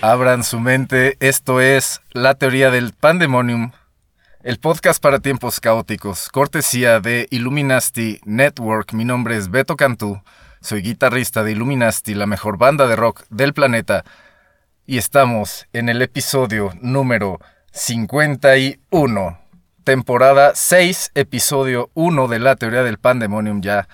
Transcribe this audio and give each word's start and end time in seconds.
Abran 0.00 0.42
su 0.44 0.58
mente, 0.60 1.16
esto 1.20 1.60
es 1.60 2.00
La 2.12 2.34
Teoría 2.34 2.70
del 2.70 2.92
Pandemonium, 2.92 3.72
el 4.42 4.58
podcast 4.58 5.02
para 5.02 5.20
tiempos 5.20 5.60
caóticos, 5.60 6.28
cortesía 6.28 7.00
de 7.00 7.28
Illuminati 7.30 8.20
Network. 8.24 8.92
Mi 8.92 9.04
nombre 9.04 9.36
es 9.36 9.50
Beto 9.50 9.76
Cantú, 9.76 10.22
soy 10.60 10.82
guitarrista 10.82 11.44
de 11.44 11.52
Illuminati, 11.52 12.14
la 12.14 12.26
mejor 12.26 12.58
banda 12.58 12.86
de 12.86 12.96
rock 12.96 13.24
del 13.30 13.54
planeta, 13.54 14.04
y 14.86 14.98
estamos 14.98 15.66
en 15.72 15.88
el 15.88 16.02
episodio 16.02 16.72
número 16.80 17.38
51, 17.72 19.38
temporada 19.88 20.52
6, 20.54 21.12
episodio 21.14 21.90
1 21.94 22.28
de 22.28 22.38
La 22.38 22.56
Teoría 22.56 22.82
del 22.82 22.98
Pandemonium. 22.98 23.62
Ya 23.62 23.88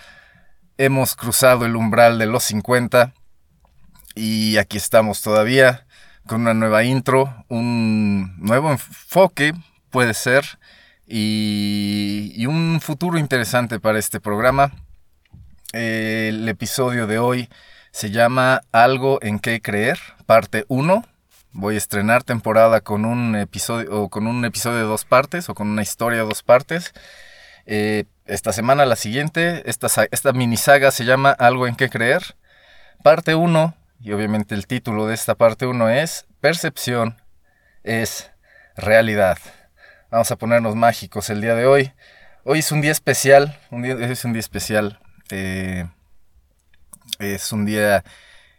hemos 0.76 1.14
cruzado 1.14 1.66
el 1.66 1.76
umbral 1.76 2.18
de 2.18 2.26
los 2.26 2.42
50 2.42 3.14
y 4.16 4.56
aquí 4.56 4.76
estamos 4.76 5.22
todavía 5.22 5.86
con 6.26 6.40
una 6.40 6.52
nueva 6.52 6.82
intro, 6.82 7.44
un 7.48 8.34
nuevo 8.40 8.72
enfoque, 8.72 9.54
puede 9.90 10.14
ser, 10.14 10.58
y, 11.06 12.44
un 12.48 12.80
futuro 12.82 13.16
interesante 13.16 13.78
para 13.78 14.00
este 14.00 14.18
programa. 14.18 14.72
El 15.72 16.48
episodio 16.48 17.06
de 17.06 17.20
hoy 17.20 17.48
se 17.92 18.10
llama 18.10 18.62
Algo 18.72 19.20
en 19.22 19.38
qué 19.38 19.62
creer, 19.62 20.00
parte 20.26 20.64
1. 20.66 21.04
Voy 21.56 21.76
a 21.76 21.78
estrenar 21.78 22.24
temporada 22.24 22.80
con 22.80 23.04
un 23.04 23.36
episodio, 23.36 24.02
o 24.02 24.08
con 24.08 24.26
un 24.26 24.44
episodio 24.44 24.78
de 24.78 24.84
dos 24.84 25.04
partes, 25.04 25.48
o 25.48 25.54
con 25.54 25.68
una 25.68 25.82
historia 25.82 26.18
de 26.18 26.26
dos 26.26 26.42
partes. 26.42 26.92
Eh, 27.64 28.06
esta 28.26 28.52
semana, 28.52 28.84
la 28.86 28.96
siguiente, 28.96 29.62
esta, 29.70 29.86
esta 30.10 30.32
mini 30.32 30.56
saga 30.56 30.90
se 30.90 31.04
llama 31.04 31.30
Algo 31.30 31.68
en 31.68 31.76
qué 31.76 31.88
creer. 31.88 32.34
Parte 33.04 33.36
1 33.36 33.72
y 34.00 34.10
obviamente 34.10 34.56
el 34.56 34.66
título 34.66 35.06
de 35.06 35.14
esta 35.14 35.36
parte 35.36 35.66
1 35.66 35.90
es 35.90 36.26
Percepción 36.40 37.22
es 37.84 38.32
realidad. 38.76 39.38
Vamos 40.10 40.32
a 40.32 40.36
ponernos 40.36 40.74
mágicos 40.74 41.30
el 41.30 41.40
día 41.40 41.54
de 41.54 41.66
hoy. 41.66 41.92
Hoy 42.42 42.58
es 42.58 42.72
un 42.72 42.80
día 42.80 42.90
especial, 42.90 43.60
un 43.70 43.82
día, 43.82 43.94
es 43.94 44.24
un 44.24 44.32
día 44.32 44.40
especial. 44.40 44.98
Eh, 45.30 45.86
es 47.20 47.52
un 47.52 47.64
día 47.64 48.02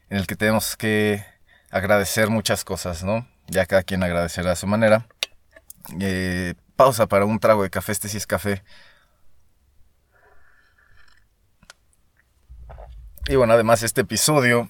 en 0.10 0.18
el 0.18 0.28
que 0.28 0.38
tenemos 0.38 0.78
que 0.78 1.35
agradecer 1.76 2.30
muchas 2.30 2.64
cosas, 2.64 3.04
¿no? 3.04 3.28
Ya 3.48 3.66
cada 3.66 3.84
quien 3.84 4.02
agradecerá 4.02 4.54
a 4.54 4.56
su 4.56 4.66
manera. 4.66 5.08
Eh, 6.00 6.54
pausa 6.78 7.06
para 7.06 7.26
un 7.26 7.38
trago 7.40 7.64
de 7.64 7.70
café, 7.70 7.92
este 7.92 8.08
sí 8.08 8.16
es 8.16 8.26
café. 8.26 8.64
Y 13.28 13.36
bueno, 13.36 13.54
además 13.54 13.84
este 13.84 14.02
episodio 14.02 14.70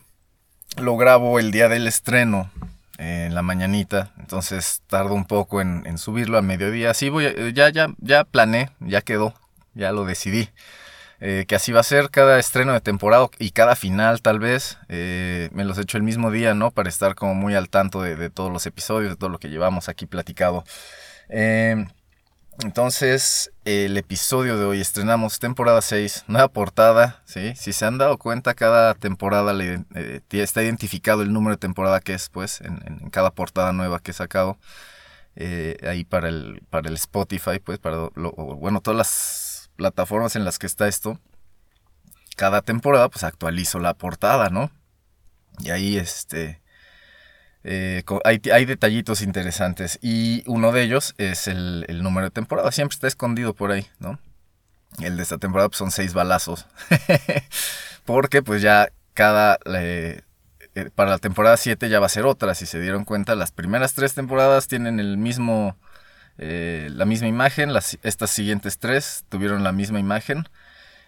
lo 0.77 0.97
grabo 0.97 1.37
el 1.39 1.51
día 1.51 1.69
del 1.69 1.87
estreno, 1.87 2.49
en 2.97 3.35
la 3.35 3.41
mañanita, 3.41 4.13
entonces 4.17 4.81
tardo 4.87 5.13
un 5.13 5.25
poco 5.25 5.61
en, 5.61 5.97
subirlo 5.99 6.39
a 6.39 6.41
mediodía. 6.41 6.89
Así 6.89 7.09
voy, 7.09 7.25
eh, 7.25 7.51
ya, 7.53 7.69
ya, 7.69 7.89
ya 7.99 8.23
planeé, 8.23 8.71
ya 8.79 9.01
quedó, 9.01 9.35
ya 9.75 9.91
lo 9.91 10.05
decidí. 10.05 10.49
Eh, 11.27 11.45
que 11.47 11.55
así 11.55 11.71
va 11.71 11.79
a 11.79 11.83
ser 11.83 12.11
cada 12.11 12.37
estreno 12.37 12.73
de 12.73 12.81
temporada 12.81 13.27
y 13.39 13.49
cada 13.49 13.75
final 13.75 14.21
tal 14.21 14.37
vez. 14.37 14.77
Eh, 14.89 15.49
me 15.53 15.65
los 15.65 15.75
he 15.79 15.81
hecho 15.81 15.97
el 15.97 16.03
mismo 16.03 16.29
día, 16.29 16.53
¿no? 16.53 16.69
Para 16.69 16.87
estar 16.87 17.15
como 17.15 17.33
muy 17.33 17.55
al 17.55 17.67
tanto 17.67 18.03
de, 18.03 18.29
todos 18.29 18.53
los 18.53 18.67
episodios, 18.67 19.09
de 19.09 19.15
todo 19.15 19.31
lo 19.31 19.39
que 19.39 19.49
llevamos 19.49 19.89
aquí 19.89 20.05
platicado. 20.05 20.63
Entonces, 22.59 23.51
el 23.65 23.97
episodio 23.97 24.55
de 24.59 24.65
hoy 24.65 24.81
estrenamos 24.81 25.39
temporada 25.39 25.81
6, 25.81 26.25
nueva 26.27 26.47
portada, 26.47 27.23
¿sí? 27.25 27.55
Si 27.55 27.73
se 27.73 27.85
han 27.85 27.97
dado 27.97 28.19
cuenta, 28.19 28.53
cada 28.53 28.93
temporada 28.93 29.51
le, 29.53 29.83
eh, 29.95 30.21
está 30.29 30.61
identificado 30.61 31.23
el 31.23 31.33
número 31.33 31.55
de 31.55 31.59
temporada 31.59 32.01
que 32.01 32.13
es, 32.13 32.29
pues, 32.29 32.61
en, 32.61 33.09
cada 33.09 33.31
portada 33.31 33.73
nueva 33.73 33.99
que 33.99 34.11
he 34.11 34.13
sacado. 34.13 34.59
Ahí 35.89 36.03
para 36.03 36.29
el, 36.29 36.61
para 36.69 36.87
el 36.87 36.95
Spotify, 36.95 37.57
pues, 37.63 37.79
para, 37.79 38.09
bueno, 38.13 38.79
todas 38.81 38.97
las 38.97 39.44
plataformas 39.75 40.35
en 40.35 40.45
las 40.45 40.59
que 40.59 40.67
está 40.67 40.87
esto. 40.87 41.19
Cada 42.35 42.61
temporada, 42.61 43.09
pues, 43.09 43.23
actualizo 43.23 43.79
la 43.79 43.93
portada, 43.93 44.49
¿no? 44.49 44.71
Y 45.59 45.69
ahí, 45.69 45.97
este 45.97 46.61
eh, 47.67 48.03
hay, 48.23 48.65
detallitos 48.65 49.23
interesantes 49.23 49.97
y 49.99 50.43
uno 50.45 50.71
de 50.71 50.83
ellos 50.83 51.15
es 51.17 51.47
el, 51.47 51.83
número 52.03 52.27
de 52.27 52.31
temporada. 52.31 52.71
Siempre 52.71 52.93
está 52.93 53.07
escondido 53.07 53.55
por 53.55 53.71
ahí, 53.71 53.87
¿no? 53.97 54.19
El 54.99 55.17
de 55.17 55.23
esta 55.23 55.39
temporada 55.39 55.69
pues, 55.69 55.79
son 55.79 55.89
seis 55.89 56.13
balazos. 56.13 56.67
Porque 58.05 58.43
pues 58.43 58.61
ya 58.61 58.89
cada... 59.15 59.57
Eh, 59.65 60.21
para 60.93 61.09
la 61.09 61.17
temporada 61.19 61.55
7 61.55 61.87
ya 61.87 62.01
va 62.01 62.05
a 62.05 62.09
ser 62.09 62.25
otra. 62.25 62.53
Si 62.53 62.65
se 62.65 62.79
dieron 62.81 63.05
cuenta, 63.05 63.33
las 63.33 63.51
primeras 63.51 63.93
tres 63.93 64.13
temporadas 64.13 64.67
tienen 64.67 64.99
el 64.99 65.17
mismo... 65.17 65.75
Eh, 66.37 66.89
la 66.91 67.05
misma 67.05 67.27
imagen. 67.27 67.73
Las, 67.73 67.97
estas 68.03 68.31
siguientes 68.31 68.77
tres 68.77 69.25
tuvieron 69.29 69.63
la 69.63 69.71
misma 69.71 69.99
imagen. 69.99 70.47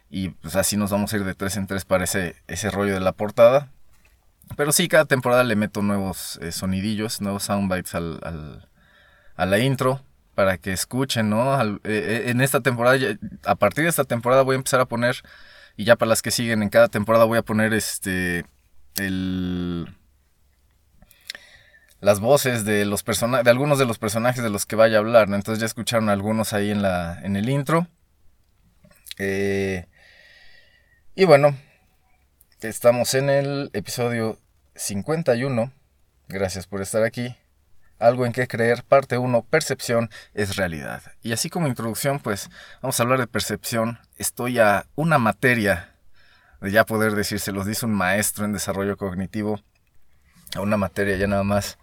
Y 0.09 0.29
pues 0.29 0.55
así 0.55 0.77
nos 0.77 0.91
vamos 0.91 1.13
a 1.13 1.17
ir 1.17 1.25
de 1.25 1.35
tres 1.35 1.57
en 1.57 1.67
tres 1.67 1.85
para 1.85 2.05
ese 2.05 2.71
rollo 2.71 2.93
de 2.93 2.99
la 2.99 3.11
portada. 3.11 3.69
Pero 4.55 4.71
sí, 4.71 4.88
cada 4.88 5.05
temporada 5.05 5.43
le 5.43 5.55
meto 5.55 5.81
nuevos 5.81 6.39
eh, 6.41 6.51
sonidillos, 6.51 7.21
nuevos 7.21 7.43
soundbites 7.43 7.95
al, 7.95 8.67
a 9.35 9.45
la 9.45 9.59
intro 9.59 10.01
para 10.35 10.57
que 10.57 10.71
escuchen, 10.71 11.29
¿no? 11.29 11.59
Eh, 11.83 12.25
en 12.27 12.41
esta 12.41 12.61
temporada, 12.61 13.17
a 13.44 13.55
partir 13.55 13.83
de 13.85 13.89
esta 13.89 14.03
temporada 14.03 14.44
voy 14.44 14.53
a 14.53 14.57
empezar 14.57 14.79
a 14.79 14.85
poner, 14.85 15.23
y 15.75 15.83
ya 15.83 15.95
para 15.95 16.09
las 16.09 16.21
que 16.21 16.31
siguen 16.31 16.61
en 16.61 16.69
cada 16.69 16.89
temporada 16.89 17.25
voy 17.25 17.39
a 17.39 17.41
poner 17.41 17.73
este, 17.73 18.45
el, 18.97 19.88
las 22.00 22.19
voces 22.19 22.66
de 22.66 22.85
los 22.85 23.03
de 23.03 23.50
algunos 23.50 23.80
de 23.80 23.85
los 23.85 23.97
personajes 23.97 24.44
de 24.44 24.50
los 24.50 24.66
que 24.66 24.75
vaya 24.75 24.97
a 24.97 25.00
hablar, 25.00 25.30
¿no? 25.30 25.35
Entonces 25.35 25.59
ya 25.59 25.66
escucharon 25.66 26.09
algunos 26.09 26.53
ahí 26.53 26.72
en, 26.72 26.81
la, 26.81 27.19
en 27.24 27.35
el 27.35 27.50
intro. 27.50 27.88
y 31.16 31.25
bueno, 31.25 31.56
Estamos 32.62 33.13
en 33.13 33.30
el 33.30 33.69
episodio 33.74 34.40
51. 34.74 35.72
Gracias 36.28 36.66
por 36.66 36.81
estar 36.81 37.03
aquí. 37.03 37.36
Algo 38.00 38.25
en 38.25 38.31
que 38.31 38.47
creer, 38.47 38.84
parte 38.84 39.19
1, 39.19 39.44
percepción 39.44 40.09
es 40.34 40.56
realidad. 40.56 41.03
Y 41.22 41.34
así 41.34 41.52
como 41.52 41.68
introducción, 41.68 42.18
pues 42.18 42.50
vamos 42.81 43.00
a 43.00 43.03
hablar 43.03 43.19
de 43.19 43.28
percepción. 43.28 44.00
Estoy 44.18 44.57
a 44.57 44.88
una 44.96 45.19
materia 45.19 45.94
de 46.59 46.72
ya 46.72 46.84
poder 46.84 47.13
decir, 47.13 47.40
se 47.40 47.52
los 47.52 47.68
dice 47.68 47.86
un 47.86 47.94
maestro 47.94 48.46
en 48.46 48.53
desarrollo 48.53 48.97
cognitivo, 48.97 49.62
a 50.57 50.62
una 50.62 50.78
materia 50.78 51.16
ya 51.18 51.28
nada 51.28 51.44
más, 51.44 51.78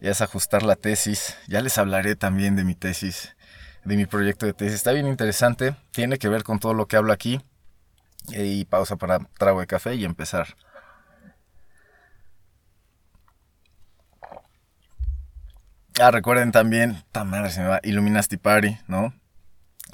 ya 0.00 0.10
es 0.10 0.20
ajustar 0.20 0.62
la 0.62 0.76
tesis. 0.76 1.36
Ya 1.46 1.60
les 1.60 1.78
hablaré 1.78 2.16
también 2.16 2.56
de 2.56 2.64
mi 2.64 2.74
tesis, 2.74 3.36
de 3.84 3.96
mi 3.96 4.06
proyecto 4.06 4.46
de 4.46 4.54
tesis. 4.54 4.74
Está 4.74 4.92
bien 4.92 5.06
interesante, 5.06 5.76
tiene 5.92 6.18
que 6.18 6.28
ver 6.28 6.42
con 6.42 6.58
todo 6.58 6.74
lo 6.74 6.86
que 6.86 6.96
hablo 6.96 7.12
aquí. 7.12 7.40
Y 8.28 8.64
pausa 8.64 8.96
para 8.96 9.18
trago 9.38 9.60
de 9.60 9.66
café 9.66 9.94
y 9.94 10.04
empezar. 10.04 10.56
Ah, 16.00 16.10
recuerden 16.10 16.50
también, 16.50 17.04
ta 17.12 17.22
madre 17.22 17.50
se 17.50 17.60
me 17.60 17.68
va, 17.68 17.80
Illuminati 17.84 18.36
Party, 18.36 18.78
¿no? 18.88 19.14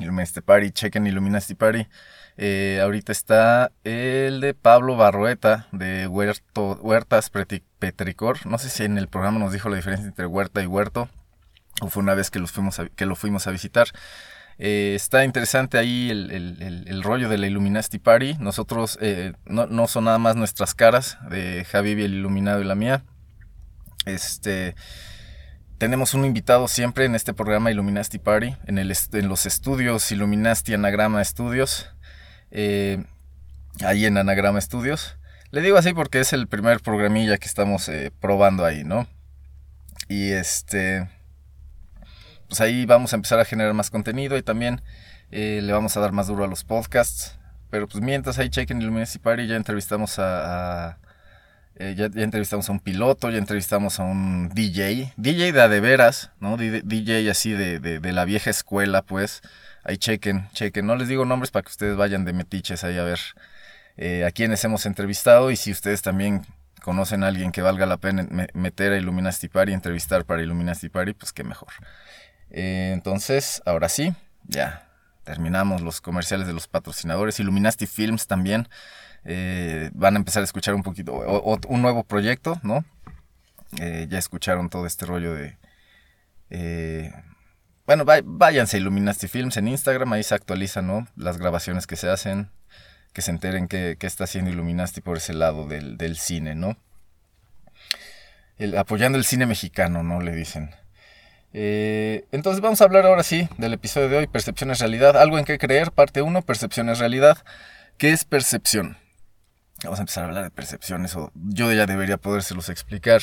Illuminati 0.02 0.40
Party, 0.40 0.70
chequen 0.70 1.06
Illuminati 1.06 1.54
Party. 1.54 1.86
Eh, 2.36 2.80
ahorita 2.82 3.12
está 3.12 3.72
el 3.84 4.40
de 4.40 4.54
Pablo 4.54 4.96
Barrueta 4.96 5.66
de 5.72 6.06
Huerto, 6.06 6.78
Huertas 6.80 7.30
Petricor. 7.30 8.46
No 8.46 8.58
sé 8.58 8.70
si 8.70 8.84
en 8.84 8.98
el 8.98 9.08
programa 9.08 9.38
nos 9.38 9.52
dijo 9.52 9.68
la 9.68 9.76
diferencia 9.76 10.06
entre 10.06 10.26
huerta 10.26 10.62
y 10.62 10.66
huerto. 10.66 11.08
O 11.82 11.88
fue 11.88 12.02
una 12.02 12.14
vez 12.14 12.30
que, 12.30 12.38
los 12.38 12.50
fuimos 12.50 12.80
que 12.96 13.06
lo 13.06 13.16
fuimos 13.16 13.46
a 13.46 13.50
visitar. 13.50 13.88
Eh, 14.62 14.94
está 14.94 15.24
interesante 15.24 15.78
ahí 15.78 16.10
el, 16.10 17.02
rollo 17.02 17.30
de 17.30 17.38
la 17.38 17.46
Illuminati 17.46 17.98
Party. 17.98 18.36
Nosotros 18.40 18.98
eh, 19.00 19.32
no, 19.46 19.86
son 19.86 20.04
nada 20.04 20.18
más 20.18 20.36
nuestras 20.36 20.74
caras 20.74 21.16
de 21.30 21.64
Javi 21.64 21.92
el 21.92 22.14
Iluminado 22.14 22.60
y 22.60 22.64
la 22.64 22.74
mía. 22.74 23.02
Este 24.04 24.74
tenemos 25.80 26.12
un 26.12 26.26
invitado 26.26 26.68
siempre 26.68 27.06
en 27.06 27.14
este 27.14 27.32
programa 27.32 27.70
Illuminati 27.70 28.18
Party, 28.18 28.54
en, 28.66 28.76
el, 28.76 28.94
en 29.12 29.28
los 29.30 29.46
estudios 29.46 30.12
Illuminati 30.12 30.74
Anagrama 30.74 31.22
Estudios. 31.22 31.88
eh, 32.50 33.02
ahí 33.82 34.04
en 34.04 34.18
Anagrama 34.18 34.60
Studios. 34.60 35.16
Le 35.50 35.62
digo 35.62 35.78
así 35.78 35.94
porque 35.94 36.20
es 36.20 36.34
el 36.34 36.48
primer 36.48 36.80
programilla 36.80 37.38
que 37.38 37.46
estamos 37.46 37.88
eh, 37.88 38.12
probando 38.20 38.66
ahí, 38.66 38.84
¿no? 38.84 39.08
Y 40.06 40.32
este, 40.32 41.08
pues 42.46 42.60
ahí 42.60 42.84
vamos 42.84 43.14
a 43.14 43.16
empezar 43.16 43.40
a 43.40 43.46
generar 43.46 43.72
más 43.72 43.88
contenido 43.88 44.36
y 44.36 44.42
también 44.42 44.82
eh, 45.30 45.60
le 45.62 45.72
vamos 45.72 45.96
a 45.96 46.00
dar 46.00 46.12
más 46.12 46.26
duro 46.26 46.44
a 46.44 46.46
los 46.46 46.62
podcasts. 46.62 47.38
Pero 47.70 47.88
pues 47.88 48.04
mientras 48.04 48.38
ahí 48.38 48.50
chequen 48.50 48.82
Illuminati 48.82 49.18
Party, 49.18 49.46
ya 49.46 49.56
entrevistamos 49.56 50.18
a, 50.18 50.98
eh, 51.80 51.94
ya, 51.96 52.10
entrevistamos 52.22 52.68
a 52.68 52.72
un 52.72 52.80
piloto, 52.80 53.30
ya 53.30 53.38
entrevistamos 53.38 54.00
a 54.00 54.04
un 54.04 54.50
DJ, 54.50 55.14
DJ 55.16 55.52
de 55.52 55.62
a 55.62 55.68
de 55.68 55.80
veras, 55.80 56.30
¿no? 56.38 56.58
DJ 56.58 57.30
así 57.30 57.52
de, 57.52 57.80
de, 57.80 58.12
la 58.12 58.26
vieja 58.26 58.50
escuela, 58.50 59.00
pues. 59.00 59.40
Ahí 59.82 59.96
chequen, 59.96 60.46
chequen. 60.52 60.86
No 60.86 60.94
les 60.94 61.08
digo 61.08 61.24
nombres 61.24 61.50
para 61.50 61.62
que 61.62 61.70
ustedes 61.70 61.96
vayan 61.96 62.26
de 62.26 62.34
metiches 62.34 62.84
ahí 62.84 62.98
a 62.98 63.02
ver 63.02 63.18
eh, 63.96 64.26
a 64.26 64.30
quienes 64.30 64.62
hemos 64.62 64.84
entrevistado 64.84 65.50
y 65.50 65.56
si 65.56 65.70
ustedes 65.70 66.02
también 66.02 66.44
conocen 66.82 67.24
a 67.24 67.28
alguien 67.28 67.50
que 67.50 67.62
valga 67.62 67.86
la 67.86 67.96
pena 67.96 68.28
meter 68.52 68.92
a 68.92 68.98
Illuminati 68.98 69.48
Party, 69.48 69.72
entrevistar 69.72 70.26
para 70.26 70.42
Illuminati 70.42 70.90
Party, 70.90 71.14
pues 71.14 71.32
qué 71.32 71.44
mejor. 71.44 71.72
Eh, 72.50 72.90
entonces, 72.92 73.62
ahora 73.64 73.88
sí, 73.88 74.12
ya 74.46 74.86
terminamos 75.24 75.80
los 75.80 76.02
comerciales 76.02 76.46
de 76.46 76.52
los 76.52 76.68
patrocinadores. 76.68 77.40
Illuminati 77.40 77.86
Films 77.86 78.26
también 78.26 78.68
eh, 79.24 79.90
van 79.94 80.14
a 80.14 80.18
empezar 80.18 80.42
a 80.42 80.44
escuchar 80.44 80.74
un 80.74 80.82
poquito, 80.82 81.12
un 81.68 81.82
nuevo 81.82 82.04
proyecto, 82.04 82.58
¿no? 82.62 82.84
Eh, 83.80 84.06
ya 84.08 84.18
escucharon 84.18 84.68
todo 84.68 84.86
este 84.86 85.06
rollo 85.06 85.34
de... 85.34 85.56
bueno, 87.86 88.04
váyanse 88.04 88.76
a 88.76 88.80
Illuminati 88.80 89.28
Films 89.28 89.56
en 89.56 89.68
Instagram, 89.68 90.12
ahí 90.12 90.22
se 90.22 90.34
actualizan, 90.34 90.86
¿no? 90.86 91.06
Las 91.16 91.38
grabaciones 91.38 91.86
que 91.86 91.96
se 91.96 92.08
hacen, 92.08 92.50
que 93.12 93.22
se 93.22 93.30
enteren 93.30 93.68
qué, 93.68 93.96
está 94.00 94.24
haciendo 94.24 94.50
Illuminati 94.50 95.00
por 95.00 95.18
ese 95.18 95.34
lado 95.34 95.66
del, 95.66 96.16
cine, 96.16 96.54
¿no? 96.54 96.76
apoyando 98.76 99.16
el 99.16 99.24
cine 99.24 99.46
mexicano, 99.46 100.02
¿no? 100.02 100.20
Le 100.20 100.34
dicen. 100.34 100.74
Eh, 101.52 102.26
entonces 102.30 102.60
vamos 102.60 102.80
a 102.80 102.84
hablar 102.84 103.06
ahora 103.06 103.24
sí 103.24 103.48
del 103.58 103.72
episodio 103.72 104.08
de 104.08 104.18
hoy, 104.18 104.26
Percepción 104.26 104.70
es 104.70 104.80
realidad. 104.80 105.16
Algo 105.16 105.38
en 105.38 105.44
qué 105.44 105.58
creer, 105.58 105.92
parte 105.92 106.22
1, 106.22 106.42
Percepción 106.42 106.88
es 106.88 106.98
realidad. 106.98 107.38
¿Qué 107.98 108.12
es 108.12 108.24
percepción? 108.24 108.96
Vamos 109.84 109.98
a 109.98 110.02
empezar 110.02 110.24
a 110.24 110.26
hablar 110.28 110.44
de 110.44 110.50
percepciones, 110.50 111.16
o 111.16 111.32
yo 111.34 111.72
ya 111.72 111.86
debería 111.86 112.18
podérselos 112.18 112.68
explicar. 112.68 113.22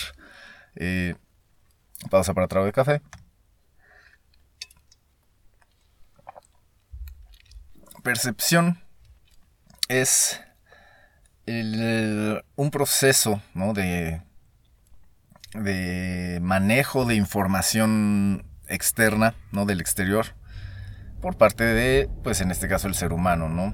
Eh, 0.75 1.15
pausa 2.09 2.33
para 2.33 2.47
trago 2.47 2.65
de 2.65 2.71
café. 2.71 3.01
Percepción 8.03 8.81
es 9.87 10.41
un 11.45 12.71
proceso 12.71 13.41
de 13.73 14.21
de 15.53 16.39
manejo 16.41 17.05
de 17.05 17.15
información 17.15 18.45
externa, 18.67 19.33
¿no? 19.51 19.65
Del 19.65 19.81
exterior, 19.81 20.27
por 21.21 21.37
parte 21.37 21.63
de, 21.63 22.09
pues 22.23 22.41
en 22.41 22.51
este 22.51 22.67
caso, 22.67 22.87
el 22.87 22.95
ser 22.95 23.13
humano, 23.13 23.49
¿no? 23.49 23.73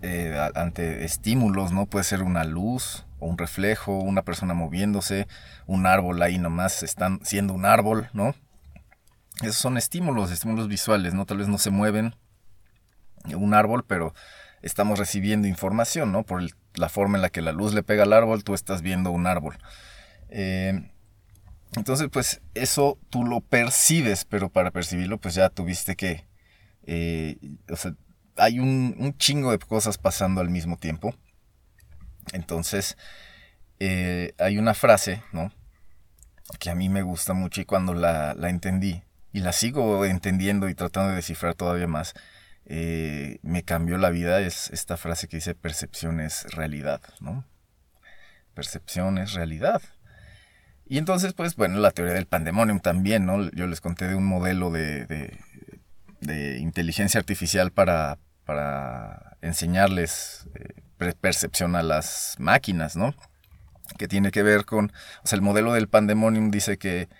Eh, 0.00 0.50
ante 0.54 1.04
estímulos, 1.04 1.72
¿no? 1.72 1.86
Puede 1.86 2.04
ser 2.04 2.22
una 2.22 2.44
luz 2.44 3.04
o 3.18 3.26
un 3.26 3.36
reflejo, 3.36 3.98
una 3.98 4.22
persona 4.22 4.54
moviéndose, 4.54 5.26
un 5.66 5.86
árbol 5.86 6.22
ahí 6.22 6.38
nomás 6.38 6.84
están 6.84 7.18
siendo 7.24 7.52
un 7.52 7.64
árbol, 7.64 8.08
¿no? 8.12 8.34
Esos 9.42 9.56
son 9.56 9.76
estímulos, 9.76 10.30
estímulos 10.30 10.68
visuales, 10.68 11.14
¿no? 11.14 11.26
Tal 11.26 11.38
vez 11.38 11.48
no 11.48 11.58
se 11.58 11.70
mueven 11.70 12.14
un 13.34 13.54
árbol, 13.54 13.84
pero 13.86 14.14
estamos 14.62 14.98
recibiendo 14.98 15.48
información, 15.48 16.12
¿no? 16.12 16.24
Por 16.24 16.42
la 16.74 16.88
forma 16.88 17.18
en 17.18 17.22
la 17.22 17.30
que 17.30 17.42
la 17.42 17.52
luz 17.52 17.74
le 17.74 17.82
pega 17.82 18.04
al 18.04 18.12
árbol, 18.12 18.44
tú 18.44 18.54
estás 18.54 18.82
viendo 18.82 19.10
un 19.10 19.26
árbol. 19.26 19.58
Eh, 20.28 20.92
entonces, 21.76 22.08
pues 22.10 22.40
eso 22.54 22.98
tú 23.10 23.24
lo 23.24 23.40
percibes, 23.40 24.24
pero 24.24 24.48
para 24.48 24.70
percibirlo, 24.70 25.18
pues 25.18 25.34
ya 25.34 25.48
tuviste 25.50 25.96
que... 25.96 26.26
Eh, 26.84 27.36
o 27.68 27.76
sea, 27.76 27.94
hay 28.38 28.58
un, 28.60 29.14
chingo 29.18 29.50
de 29.52 29.58
cosas 29.58 29.98
pasando 29.98 30.40
al 30.40 30.50
mismo 30.50 30.76
tiempo. 30.76 31.14
Entonces, 32.32 32.96
eh, 33.78 34.34
hay 34.38 34.58
una 34.58 34.74
frase, 34.74 35.22
¿no? 35.32 35.52
Que 36.58 36.70
a 36.70 36.74
mí 36.74 36.88
me 36.88 37.02
gusta 37.02 37.34
mucho 37.34 37.60
y 37.60 37.64
cuando 37.64 37.94
la, 37.94 38.34
entendí, 38.48 39.02
y 39.32 39.40
la 39.40 39.52
sigo 39.52 40.04
entendiendo 40.04 40.68
y 40.68 40.74
tratando 40.74 41.10
de 41.10 41.16
descifrar 41.16 41.54
todavía 41.54 41.86
más, 41.86 42.14
me 42.64 43.62
cambió 43.64 43.96
la 43.98 44.10
vida, 44.10 44.40
es 44.40 44.70
esta 44.70 44.96
frase 44.96 45.26
que 45.28 45.38
dice 45.38 45.54
percepción 45.54 46.20
es 46.20 46.44
realidad, 46.54 47.00
¿no? 47.20 47.46
Percepción 48.54 49.18
es 49.18 49.32
realidad. 49.32 49.80
Y 50.88 50.96
entonces, 50.96 51.34
pues, 51.34 51.54
bueno, 51.54 51.78
la 51.80 51.90
teoría 51.90 52.14
del 52.14 52.26
pandemonium 52.26 52.80
también, 52.80 53.26
¿no? 53.26 53.50
Yo 53.50 53.66
les 53.66 53.80
conté 53.80 54.08
de 54.08 54.14
un 54.14 54.24
modelo 54.24 54.70
de, 54.70 55.04
de, 56.20 56.58
inteligencia 56.58 57.20
artificial 57.20 57.72
para, 57.72 58.18
para 58.48 59.36
enseñarles 59.42 60.48
eh, 60.54 61.12
percepción 61.20 61.76
a 61.76 61.82
las 61.82 62.34
máquinas, 62.38 62.96
¿no? 62.96 63.14
Que 63.98 64.08
tiene 64.08 64.30
que 64.30 64.42
ver 64.42 64.64
con, 64.64 64.90
o 65.22 65.26
sea, 65.26 65.36
el 65.36 65.42
modelo 65.42 65.74
del 65.74 65.86
pandemonium 65.86 66.50
dice 66.50 66.78
que 66.78 67.10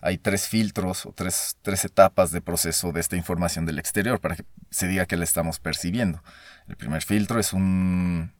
hay 0.00 0.16
tres 0.16 0.46
filtros 0.46 1.04
o 1.04 1.10
tres, 1.10 1.56
tres 1.62 1.84
etapas 1.84 2.30
de 2.30 2.40
proceso 2.40 2.92
de 2.92 3.00
esta 3.00 3.16
información 3.16 3.66
del 3.66 3.80
exterior 3.80 4.20
para 4.20 4.36
que 4.36 4.44
se 4.70 4.86
diga 4.86 5.06
que 5.06 5.16
la 5.16 5.24
estamos 5.24 5.58
percibiendo. 5.58 6.22
El 6.68 6.76
primer 6.76 7.02
filtro 7.02 7.40
es 7.40 7.52
un, 7.52 8.32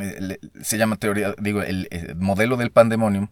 eh, 0.00 0.38
se 0.60 0.76
llama 0.76 0.96
teoría, 0.96 1.36
digo, 1.38 1.62
el, 1.62 1.86
el 1.92 2.16
modelo 2.16 2.56
del 2.56 2.72
pandemonium 2.72 3.28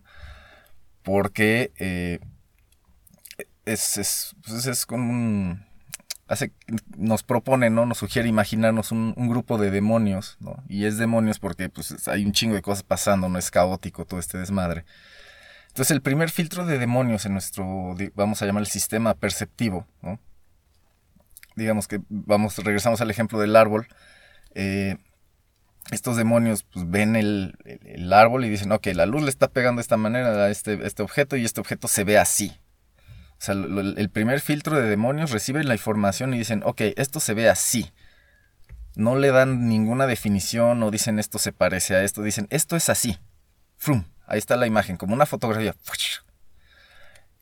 porque 1.03 1.73
eh, 1.77 2.21
es, 3.65 3.99
es, 3.99 4.37
pues 4.47 4.67
es 4.67 4.87
con 4.87 5.01
un... 5.01 5.72
Hace, 6.33 6.51
nos 6.97 7.23
propone, 7.23 7.69
¿no? 7.69 7.85
Nos 7.85 7.99
sugiere 7.99 8.27
imaginarnos 8.27 8.91
un, 8.91 9.13
grupo 9.29 9.59
de 9.59 9.71
demonios, 9.71 10.39
¿no? 10.41 10.65
Y 10.67 10.87
es 10.87 10.97
demonios 10.97 11.39
porque 11.39 11.69
pues, 11.69 12.09
hay 12.09 12.25
un 12.25 12.33
chingo 12.33 12.55
de 12.55 12.63
cosas 12.63 12.83
pasando, 12.83 13.29
no 13.29 13.39
es 13.39 13.51
caótico 13.51 14.07
todo 14.07 14.19
este 14.19 14.39
desmadre. 14.39 14.87
Entonces 15.69 15.91
el 15.91 16.01
primer 16.01 16.31
filtro 16.31 16.65
de 16.65 16.79
demonios 16.79 17.27
en 17.27 17.35
nuestro, 17.35 17.95
vamos 18.15 18.41
a 18.41 18.47
llamar 18.47 18.63
el 18.63 18.67
sistema 18.67 19.13
perceptivo. 19.13 19.87
Digamos 21.55 21.87
que 21.87 22.01
vamos, 22.09 22.57
regresamos 22.57 23.03
al 23.03 23.11
ejemplo 23.11 23.39
del 23.39 23.55
árbol. 23.55 23.87
Eh, 24.55 24.97
estos 25.91 26.17
demonios 26.17 26.63
pues, 26.63 26.89
ven 26.89 27.15
el, 27.15 28.11
árbol 28.11 28.47
y 28.47 28.49
dicen, 28.49 28.73
ok, 28.73 28.87
la 28.95 29.05
luz 29.05 29.23
le 29.23 29.29
está 29.29 29.49
pegando 29.49 29.81
de 29.81 29.83
esta 29.83 29.99
manera 29.99 30.31
a 30.45 30.51
este, 30.51 30.87
este 30.87 31.03
objeto 31.03 31.37
y 31.37 31.45
este 31.45 31.61
objeto 31.61 31.89
se 31.89 32.05
ve 32.05 32.17
así. 32.17 32.59
O 33.43 33.45
sea, 33.45 33.57
el 33.57 34.09
primer 34.09 34.41
filtro 34.41 34.77
de 34.77 34.89
demonios 34.89 35.33
recibe 35.33 35.65
la 35.65 35.75
información 35.75 36.33
y 36.33 36.39
dicen, 36.39 36.63
ok, 36.65 36.81
esto 36.95 37.19
se 37.19 37.35
ve 37.35 37.51
así. 37.51 37.91
No 38.95 39.17
le 39.17 39.33
dan 39.33 39.69
ninguna 39.69 40.07
definición 40.07 40.81
o 40.85 40.93
dicen 40.93 41.19
esto 41.19 41.41
se 41.41 41.51
parece 41.51 41.97
a 41.97 42.05
esto, 42.05 42.23
dicen 42.23 42.47
esto 42.51 42.77
es 42.77 42.89
así. 42.89 43.19
Frum, 43.77 44.05
ahí 44.29 44.39
está 44.39 44.55
la 44.55 44.69
imagen, 44.69 44.97
como 44.97 45.13
una 45.13 45.27
fotografía. 45.27 45.75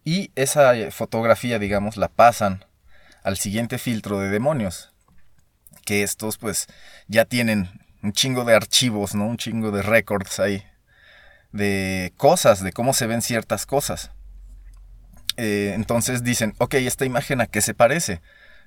Y 0.02 0.32
esa 0.36 0.74
eh, 0.74 0.90
fotografía, 0.90 1.58
digamos, 1.58 1.98
la 1.98 2.08
pasan 2.08 2.64
al 3.22 3.36
siguiente 3.36 3.76
filtro 3.76 4.18
de 4.20 4.30
demonios. 4.30 4.94
Que 5.84 6.02
estos 6.02 6.38
pues 6.38 6.66
ya 7.08 7.26
tienen 7.26 7.68
un 8.02 8.14
chingo 8.14 8.46
de 8.46 8.54
archivos, 8.54 9.14
¿no? 9.14 9.26
Un 9.26 9.36
chingo 9.36 9.70
de 9.70 9.82
records 9.82 10.40
ahí. 10.40 10.64
De 11.52 12.14
cosas, 12.16 12.64
de 12.64 12.72
cómo 12.72 12.94
se 12.94 13.06
ven 13.06 13.20
ciertas 13.20 13.66
cosas. 13.66 14.12
Eh, 15.42 15.72
entonces 15.74 16.22
dicen, 16.22 16.54
ok, 16.58 16.74
esta 16.74 17.06
imagen 17.06 17.40
a 17.40 17.46
qué 17.46 17.62
se 17.62 17.72
parece. 17.72 18.20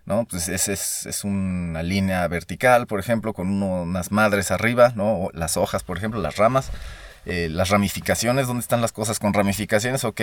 ¿no? 0.05 0.25
Pues 0.25 0.49
es, 0.49 0.67
es, 1.05 1.23
una 1.23 1.83
línea 1.83 2.27
vertical, 2.27 2.87
por 2.87 2.99
ejemplo, 2.99 3.33
con 3.33 3.61
unas 3.61 4.11
madres 4.11 4.49
arriba, 4.51 4.91
¿no? 4.95 5.29
las 5.33 5.55
hojas, 5.55 5.83
por 5.83 5.97
ejemplo, 5.97 6.19
las 6.19 6.37
ramas. 6.37 6.71
Eh, 7.25 7.47
las 7.49 7.69
ramificaciones, 7.69 8.47
¿dónde 8.47 8.61
están 8.61 8.81
las 8.81 8.91
cosas 8.91 9.17
con 9.17 9.33
ramificaciones? 9.33 10.03
Ok, 10.03 10.21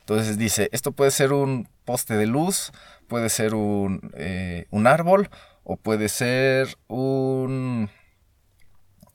entonces 0.00 0.36
dice, 0.36 0.68
esto 0.72 0.90
puede 0.90 1.12
ser 1.12 1.32
un 1.32 1.68
poste 1.84 2.16
de 2.16 2.26
luz, 2.26 2.72
puede 3.06 3.28
ser 3.28 3.54
un, 3.54 4.10
eh, 4.16 4.66
un 4.70 4.88
árbol 4.88 5.30
o 5.62 5.76
puede 5.76 6.08
ser 6.08 6.76
un, 6.88 7.88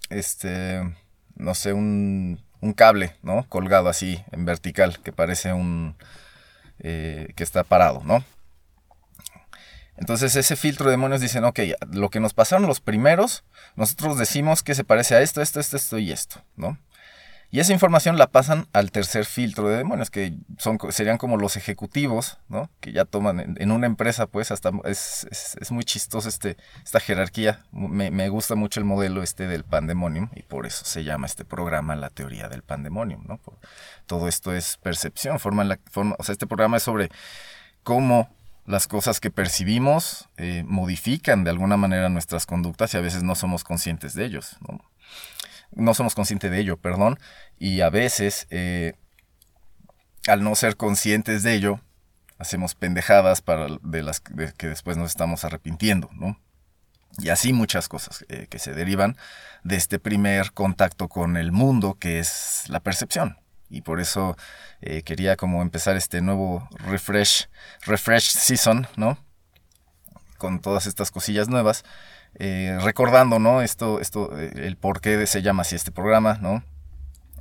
este, 0.09 0.81
no 1.35 1.55
sé, 1.55 1.73
un, 1.73 2.39
un 2.61 2.73
cable, 2.73 3.15
¿no? 3.21 3.45
Colgado 3.49 3.89
así 3.89 4.23
en 4.31 4.45
vertical, 4.45 5.01
que 5.03 5.11
parece 5.11 5.51
un, 5.51 5.97
eh, 6.79 7.33
que 7.35 7.43
está 7.43 7.63
parado, 7.63 8.01
¿no? 8.03 8.23
Entonces 9.97 10.35
ese 10.35 10.55
filtro 10.55 10.85
de 10.85 10.91
demonios 10.91 11.21
dicen, 11.21 11.45
ok, 11.45 11.59
lo 11.91 12.09
que 12.09 12.19
nos 12.19 12.33
pasaron 12.33 12.67
los 12.67 12.81
primeros, 12.81 13.43
nosotros 13.75 14.17
decimos 14.17 14.61
que 14.61 14.75
se 14.75 14.83
parece 14.83 15.15
a 15.15 15.21
esto, 15.21 15.41
esto, 15.41 15.59
esto, 15.59 15.77
esto 15.77 15.97
y 15.97 16.11
esto, 16.11 16.43
¿no? 16.57 16.77
Y 17.51 17.59
esa 17.59 17.73
información 17.73 18.17
la 18.17 18.27
pasan 18.27 18.67
al 18.73 18.91
tercer 18.91 19.25
filtro 19.25 19.69
de 19.69 19.77
demonios, 19.77 20.09
que 20.09 20.33
son, 20.57 20.77
serían 20.89 21.17
como 21.17 21.37
los 21.37 21.55
ejecutivos, 21.55 22.37
¿no? 22.49 22.69
Que 22.81 22.91
ya 22.91 23.05
toman 23.05 23.55
en, 23.57 23.71
una 23.71 23.85
empresa, 23.85 24.27
pues, 24.27 24.51
hasta 24.51 24.71
es, 24.83 25.27
es, 25.31 25.71
muy 25.71 25.85
chistoso 25.85 26.27
este, 26.27 26.57
esta 26.83 26.99
jerarquía. 26.99 27.63
Me, 27.71 28.11
me, 28.11 28.29
gusta 28.29 28.55
mucho 28.55 28.79
el 28.79 28.85
modelo 28.85 29.23
este 29.23 29.47
del 29.47 29.63
pandemonium 29.63 30.29
y 30.35 30.41
por 30.41 30.65
eso 30.65 30.83
se 30.85 31.03
llama 31.03 31.27
este 31.27 31.45
programa 31.45 31.95
la 31.95 32.09
teoría 32.09 32.49
del 32.49 32.61
pandemonium, 32.61 33.23
¿no? 33.27 33.39
todo 34.05 34.27
esto 34.27 34.53
es 34.53 34.77
percepción, 34.77 35.39
forma 35.39 35.63
la, 35.63 35.79
forma, 35.91 36.15
o 36.19 36.23
sea, 36.23 36.33
este 36.33 36.47
programa 36.47 36.77
es 36.77 36.83
sobre 36.83 37.09
cómo 37.83 38.29
las 38.65 38.87
cosas 38.87 39.19
que 39.19 39.29
percibimos 39.29 40.27
eh, 40.37 40.63
modifican 40.65 41.43
de 41.43 41.51
alguna 41.51 41.77
manera 41.77 42.09
nuestras 42.09 42.45
conductas 42.45 42.93
y 42.93 42.97
a 42.97 43.01
veces 43.01 43.23
no 43.23 43.35
somos 43.35 43.63
conscientes 43.63 44.13
de 44.13 44.25
ellos. 44.25 44.57
No 45.75 45.93
somos 45.93 46.15
conscientes 46.15 46.51
de 46.51 46.59
ello, 46.59 46.77
perdón, 46.77 47.19
y 47.59 47.81
a 47.81 47.89
veces 47.89 48.47
eh, 48.49 48.93
al 50.27 50.43
no 50.43 50.55
ser 50.55 50.75
conscientes 50.77 51.43
de 51.43 51.53
ello, 51.53 51.79
hacemos 52.37 52.75
pendejadas 52.75 53.41
para 53.41 53.67
de 53.81 54.03
las 54.03 54.19
que 54.19 54.67
después 54.67 54.97
nos 54.97 55.11
estamos 55.11 55.45
arrepintiendo, 55.45 56.09
¿no? 56.13 56.39
Y 57.19 57.29
así 57.29 57.53
muchas 57.53 57.87
cosas 57.87 58.25
eh, 58.27 58.47
que 58.49 58.59
se 58.59 58.73
derivan 58.73 59.15
de 59.63 59.77
este 59.77 59.99
primer 59.99 60.51
contacto 60.51 61.07
con 61.07 61.37
el 61.37 61.53
mundo 61.53 61.97
que 61.97 62.19
es 62.19 62.63
la 62.67 62.81
percepción 62.81 63.37
y 63.69 63.81
por 63.81 63.99
eso 63.99 64.37
eh, 64.81 65.01
quería 65.03 65.35
como 65.35 65.61
empezar 65.61 65.95
este 65.95 66.21
nuevo 66.21 66.67
refresh, 66.77 67.47
refresh 67.85 68.31
season, 68.31 68.87
¿no? 68.95 69.17
Con 70.37 70.59
todas 70.59 70.85
estas 70.85 71.11
cosillas 71.11 71.47
nuevas, 71.47 71.83
eh, 72.37 72.77
recordando, 72.81 73.39
¿no? 73.39 73.61
Esto, 73.61 73.99
esto, 73.99 74.37
eh, 74.37 74.51
el 74.55 74.77
por 74.77 75.01
qué 75.01 75.25
se 75.27 75.41
llama 75.41 75.61
así 75.61 75.75
este 75.75 75.91
programa, 75.91 76.37
¿no? 76.41 76.63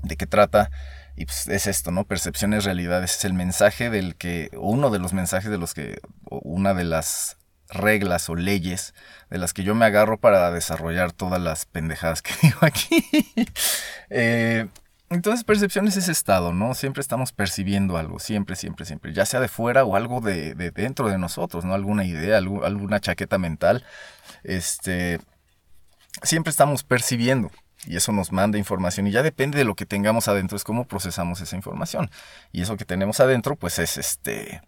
De 0.02 0.16
qué 0.16 0.26
trata. 0.26 0.70
Y 1.16 1.26
pues 1.26 1.46
es 1.48 1.66
esto, 1.66 1.90
¿no? 1.90 2.04
Percepciones, 2.04 2.64
realidades. 2.64 3.16
Es 3.16 3.24
el 3.24 3.34
mensaje 3.34 3.90
del 3.90 4.16
que, 4.16 4.50
uno 4.56 4.90
de 4.90 4.98
los 4.98 5.12
mensajes 5.12 5.50
de 5.50 5.58
los 5.58 5.74
que, 5.74 6.00
una 6.24 6.74
de 6.74 6.84
las 6.84 7.36
reglas 7.68 8.28
o 8.28 8.34
leyes 8.34 8.94
de 9.30 9.38
las 9.38 9.52
que 9.52 9.64
yo 9.64 9.74
me 9.74 9.86
agarro 9.86 10.18
para 10.18 10.50
desarrollar 10.50 11.12
todas 11.12 11.40
las 11.40 11.66
pendejadas 11.66 12.22
que 12.22 12.32
digo 12.42 12.58
aquí. 12.62 13.04
eh, 14.10 14.66
entonces, 15.14 15.44
percepción 15.44 15.86
es 15.86 15.96
ese 15.96 16.10
estado, 16.10 16.52
¿no? 16.52 16.74
Siempre 16.74 17.00
estamos 17.00 17.30
percibiendo 17.32 17.96
algo, 17.96 18.18
siempre, 18.18 18.56
siempre, 18.56 18.84
siempre, 18.84 19.12
ya 19.12 19.24
sea 19.24 19.38
de 19.38 19.46
fuera 19.46 19.84
o 19.84 19.94
algo 19.94 20.20
de, 20.20 20.54
dentro 20.54 21.08
de 21.08 21.18
nosotros, 21.18 21.64
¿no? 21.64 21.72
Alguna 21.72 22.04
idea, 22.04 22.38
alguna 22.38 22.98
chaqueta 22.98 23.38
mental. 23.38 23.84
Este, 24.42 25.20
siempre 26.24 26.50
estamos 26.50 26.82
percibiendo 26.82 27.52
y 27.86 27.96
eso 27.96 28.10
nos 28.10 28.32
manda 28.32 28.58
información 28.58 29.06
y 29.06 29.12
ya 29.12 29.22
depende 29.22 29.56
de 29.56 29.64
lo 29.64 29.76
que 29.76 29.86
tengamos 29.86 30.26
adentro, 30.26 30.56
es 30.56 30.64
cómo 30.64 30.86
procesamos 30.88 31.40
esa 31.40 31.54
información. 31.54 32.10
Y 32.50 32.62
eso 32.62 32.76
que 32.76 32.84
tenemos 32.84 33.20
adentro, 33.20 33.54
pues 33.54 33.78
es 33.78 33.96
este, 33.96 34.62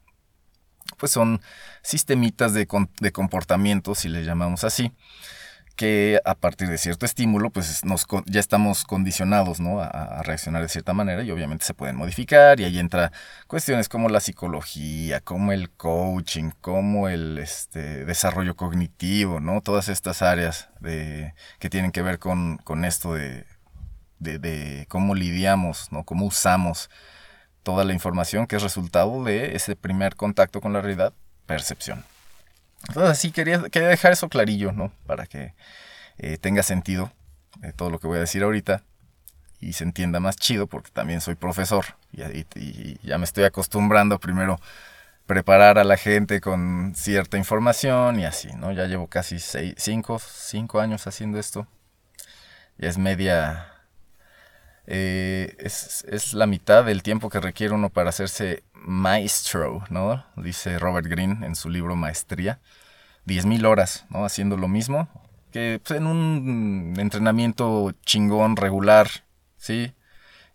pues 0.97 1.11
son 1.11 1.41
sistemitas 1.83 2.55
de, 2.55 2.69
de 3.00 3.12
comportamiento, 3.12 3.97
si 3.97 4.09
le 4.09 4.25
llamamos 4.25 4.62
así 4.62 4.93
que 5.76 6.21
a 6.25 6.35
partir 6.35 6.68
de 6.68 6.78
cierto 6.78 7.04
estímulo, 7.06 7.50
pues 7.50 7.85
nos, 7.85 8.06
ya 8.25 8.40
estamos 8.40 8.85
condicionados 8.85 9.61
¿no? 9.61 9.80
a, 9.80 10.23
reaccionar 10.23 10.62
de 10.62 10.68
cierta 10.68 10.95
manera 10.95 11.23
y 11.23 11.30
obviamente 11.30 11.64
se 11.64 11.75
pueden 11.75 11.97
modificar 11.97 12.59
y 12.59 12.64
ahí 12.64 12.78
entra 12.78 13.12
cuestiones 13.47 13.88
como 13.88 14.09
la 14.09 14.21
psicología, 14.21 15.21
como 15.21 15.52
el 15.52 15.71
coaching, 15.71 16.50
como 16.61 17.09
el 17.09 17.38
este, 17.38 18.04
desarrollo 18.06 18.56
cognitivo, 18.56 19.38
¿no? 19.38 19.61
Todas 19.61 19.88
estas 19.88 20.23
áreas 20.23 20.71
de, 20.80 21.35
que 21.59 21.71
tienen 21.71 21.92
que 21.92 22.02
ver 22.02 22.18
con, 22.18 22.56
con 22.59 22.85
esto 22.85 23.14
de, 23.14 23.45
de, 24.18 24.38
de, 24.38 24.87
cómo 24.88 25.14
lidiamos, 25.14 25.92
¿no? 25.92 26.04
Cómo 26.04 26.25
usamos 26.26 26.90
toda 27.62 27.85
la 27.85 27.92
información 27.92 28.47
que 28.47 28.56
es 28.56 28.62
resultado 28.62 29.25
de 29.25 29.56
ese 29.56 29.76
primer 29.76 30.16
contacto 30.16 30.61
con 30.61 30.73
la 30.73 30.80
realidad, 30.80 31.12
percepción. 31.47 32.04
Entonces, 32.88 33.19
sí, 33.19 33.31
quería, 33.31 33.62
quería 33.71 33.88
dejar 33.88 34.12
eso 34.12 34.28
clarillo, 34.28 34.73
¿no? 34.73 34.93
Para 35.07 35.26
que 35.26 35.55
eh, 36.19 36.38
tenga 36.38 36.62
sentido 36.62 37.12
eh, 37.62 37.73
todo 37.75 37.90
lo 37.90 37.99
que 37.99 38.07
voy 38.07 38.19
a 38.19 38.21
decir 38.21 38.43
ahorita 38.43 38.83
y 39.61 39.73
se 39.73 39.85
entienda 39.85 40.21
más 40.21 40.37
chido, 40.37 40.66
porque 40.66 40.90
también 40.90 41.21
soy 41.21 41.35
profesor 41.35 41.87
y, 42.12 42.99
ya 43.07 43.19
me 43.19 43.25
estoy 43.25 43.45
acostumbrando 43.45 44.19
primero 44.19 44.61
preparar 45.26 45.78
a 45.78 45.85
la 45.85 45.97
gente 45.97 46.40
con 46.40 46.95
cierta 46.95 47.37
información 47.37 48.21
y 48.21 48.25
así, 48.25 48.49
¿no? 48.55 48.73
Ya 48.73 48.87
llevo 48.87 49.09
casi 49.09 49.38
seis, 49.38 49.75
cinco, 49.76 50.19
cinco 50.19 50.81
años 50.81 51.07
haciendo 51.07 51.38
esto. 51.38 51.66
Ya 52.78 52.88
es 52.88 52.99
media... 52.99 53.73
Eh, 54.88 55.57
es, 55.59 56.05
es, 56.09 56.33
la 56.33 56.47
mitad 56.47 56.85
del 56.85 57.02
tiempo 57.02 57.28
que 57.28 57.40
requiere 57.40 57.75
uno 57.75 57.90
para 57.90 58.11
hacerse 58.11 58.62
maestro, 58.73 59.85
¿no? 59.90 60.25
Dice 60.37 60.78
Robert 60.78 61.09
Greene 61.09 61.45
en 61.45 61.57
su 61.57 61.69
libro 61.71 61.97
Maestría. 61.97 62.61
10.000 63.26 63.66
horas, 63.66 64.06
¿no? 64.09 64.25
Haciendo 64.25 64.56
lo 64.56 64.68
mismo. 64.68 65.09
Que 65.52 65.80
pues, 65.85 65.99
en 65.99 66.06
un 66.06 66.95
entrenamiento 66.99 67.92
chingón, 68.04 68.56
regular, 68.56 69.09
¿sí? 69.56 69.92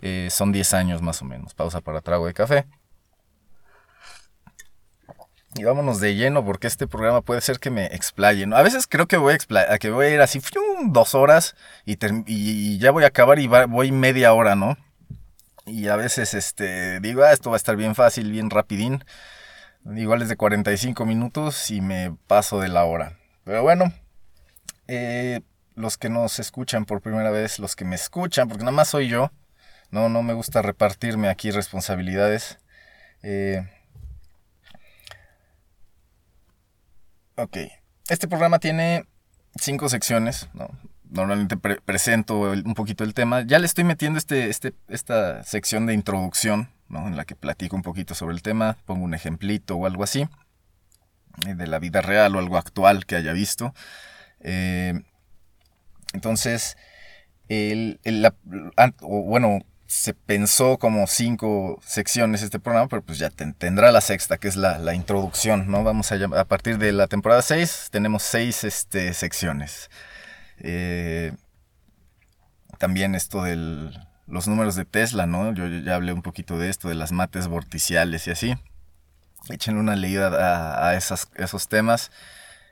Eh, 0.01 0.29
son 0.31 0.51
10 0.51 0.73
años 0.73 1.01
más 1.01 1.21
o 1.21 1.25
menos. 1.25 1.53
Pausa 1.53 1.81
para 1.81 2.01
trago 2.01 2.25
de 2.25 2.33
café. 2.33 2.65
Y 5.55 5.65
vámonos 5.65 5.99
de 5.99 6.15
lleno 6.15 6.45
porque 6.45 6.67
este 6.67 6.87
programa 6.87 7.21
puede 7.21 7.41
ser 7.41 7.59
que 7.59 7.69
me 7.69 7.87
explaye. 7.87 8.47
A 8.53 8.61
veces 8.61 8.87
creo 8.87 9.07
que 9.07 9.17
voy 9.17 9.35
a, 9.35 9.77
que 9.79 9.89
voy 9.89 10.05
a 10.05 10.09
ir 10.09 10.21
así 10.21 10.39
dos 10.85 11.13
horas 11.13 11.55
y, 11.85 11.97
y, 12.25 12.77
ya 12.77 12.91
voy 12.91 13.03
a 13.03 13.07
acabar 13.07 13.37
y 13.37 13.47
voy 13.47 13.91
media 13.91 14.31
hora, 14.33 14.55
¿no? 14.55 14.77
Y 15.65 15.89
a 15.89 15.97
veces 15.97 16.33
este, 16.33 17.01
digo, 17.01 17.23
ah, 17.23 17.33
esto 17.33 17.49
va 17.49 17.57
a 17.57 17.57
estar 17.57 17.75
bien 17.75 17.95
fácil, 17.95 18.31
bien 18.31 18.49
rapidín. 18.49 19.03
Igual 19.85 20.21
es 20.21 20.29
de 20.29 20.37
45 20.37 21.05
minutos 21.05 21.71
y 21.71 21.81
me 21.81 22.15
paso 22.27 22.59
de 22.59 22.69
la 22.69 22.85
hora. 22.85 23.17
Pero 23.43 23.63
bueno, 23.63 23.91
eh, 24.87 25.41
los 25.75 25.97
que 25.97 26.09
nos 26.09 26.39
escuchan 26.39 26.85
por 26.85 27.01
primera 27.01 27.31
vez, 27.31 27.59
los 27.59 27.75
que 27.75 27.85
me 27.85 27.95
escuchan, 27.95 28.47
porque 28.47 28.63
nada 28.63 28.75
más 28.75 28.89
soy 28.89 29.07
yo, 29.07 29.31
no, 29.89 30.09
no 30.09 30.23
me 30.23 30.33
gusta 30.33 30.61
repartirme 30.61 31.29
aquí 31.29 31.51
responsabilidades. 31.51 32.59
Eh, 33.23 33.67
ok, 37.35 37.57
este 38.07 38.27
programa 38.27 38.59
tiene 38.59 39.05
cinco 39.55 39.89
secciones, 39.89 40.47
¿no? 40.53 40.69
normalmente 41.11 41.57
presento 41.57 42.39
un 42.39 42.73
poquito 42.73 43.03
el 43.03 43.13
tema. 43.13 43.41
Ya 43.41 43.59
le 43.59 43.65
estoy 43.65 43.83
metiendo 43.83 44.17
este, 44.17 44.49
este, 44.49 44.73
esta 44.87 45.43
sección 45.43 45.85
de 45.85 45.93
introducción, 45.93 46.69
¿no? 46.91 47.07
en 47.07 47.15
la 47.17 47.25
que 47.25 47.35
platico 47.35 47.75
un 47.75 47.81
poquito 47.81 48.13
sobre 48.15 48.35
el 48.35 48.41
tema, 48.41 48.77
pongo 48.85 49.03
un 49.03 49.13
ejemplito 49.13 49.75
o 49.75 49.85
algo 49.85 50.03
así, 50.03 50.27
eh, 51.47 51.55
de 51.55 51.67
la 51.67 51.79
vida 51.79 52.01
real 52.01 52.35
o 52.35 52.39
algo 52.39 52.57
actual 52.57 53.05
que 53.05 53.15
haya 53.15 53.33
visto. 53.33 53.73
Eh, 54.41 55.01
entonces, 56.13 56.77
bueno, 59.01 59.59
se 59.87 60.13
pensó 60.13 60.77
como 60.77 61.05
cinco 61.05 61.79
secciones 61.85 62.41
este 62.41 62.59
programa, 62.59 62.87
pero 62.87 63.01
pues 63.01 63.17
ya 63.17 63.29
tendrá 63.29 63.91
la 63.91 63.99
sexta, 63.99 64.37
que 64.37 64.47
es 64.47 64.55
la, 64.55 64.93
introducción, 64.93 65.69
¿no? 65.69 65.83
Vamos 65.83 66.11
a, 66.11 66.15
a 66.39 66.45
partir 66.45 66.77
de 66.77 66.93
la 66.93 67.07
temporada 67.07 67.41
6, 67.41 67.89
tenemos 67.91 68.23
seis 68.23 68.63
este, 68.63 69.13
secciones. 69.13 69.89
Eh, 70.59 71.33
también 72.77 73.15
esto 73.15 73.43
de 73.43 73.91
los 74.31 74.47
números 74.47 74.75
de 74.75 74.85
Tesla, 74.85 75.27
¿no? 75.27 75.53
Yo 75.53 75.67
ya 75.67 75.95
hablé 75.95 76.13
un 76.13 76.21
poquito 76.21 76.57
de 76.57 76.69
esto, 76.69 76.87
de 76.89 76.95
las 76.95 77.11
mates 77.11 77.47
vorticiales 77.47 78.25
y 78.27 78.31
así. 78.31 78.55
Echen 79.49 79.77
una 79.77 79.95
leída 79.95 80.87
a, 80.87 80.95
esos 80.95 81.67
temas 81.67 82.11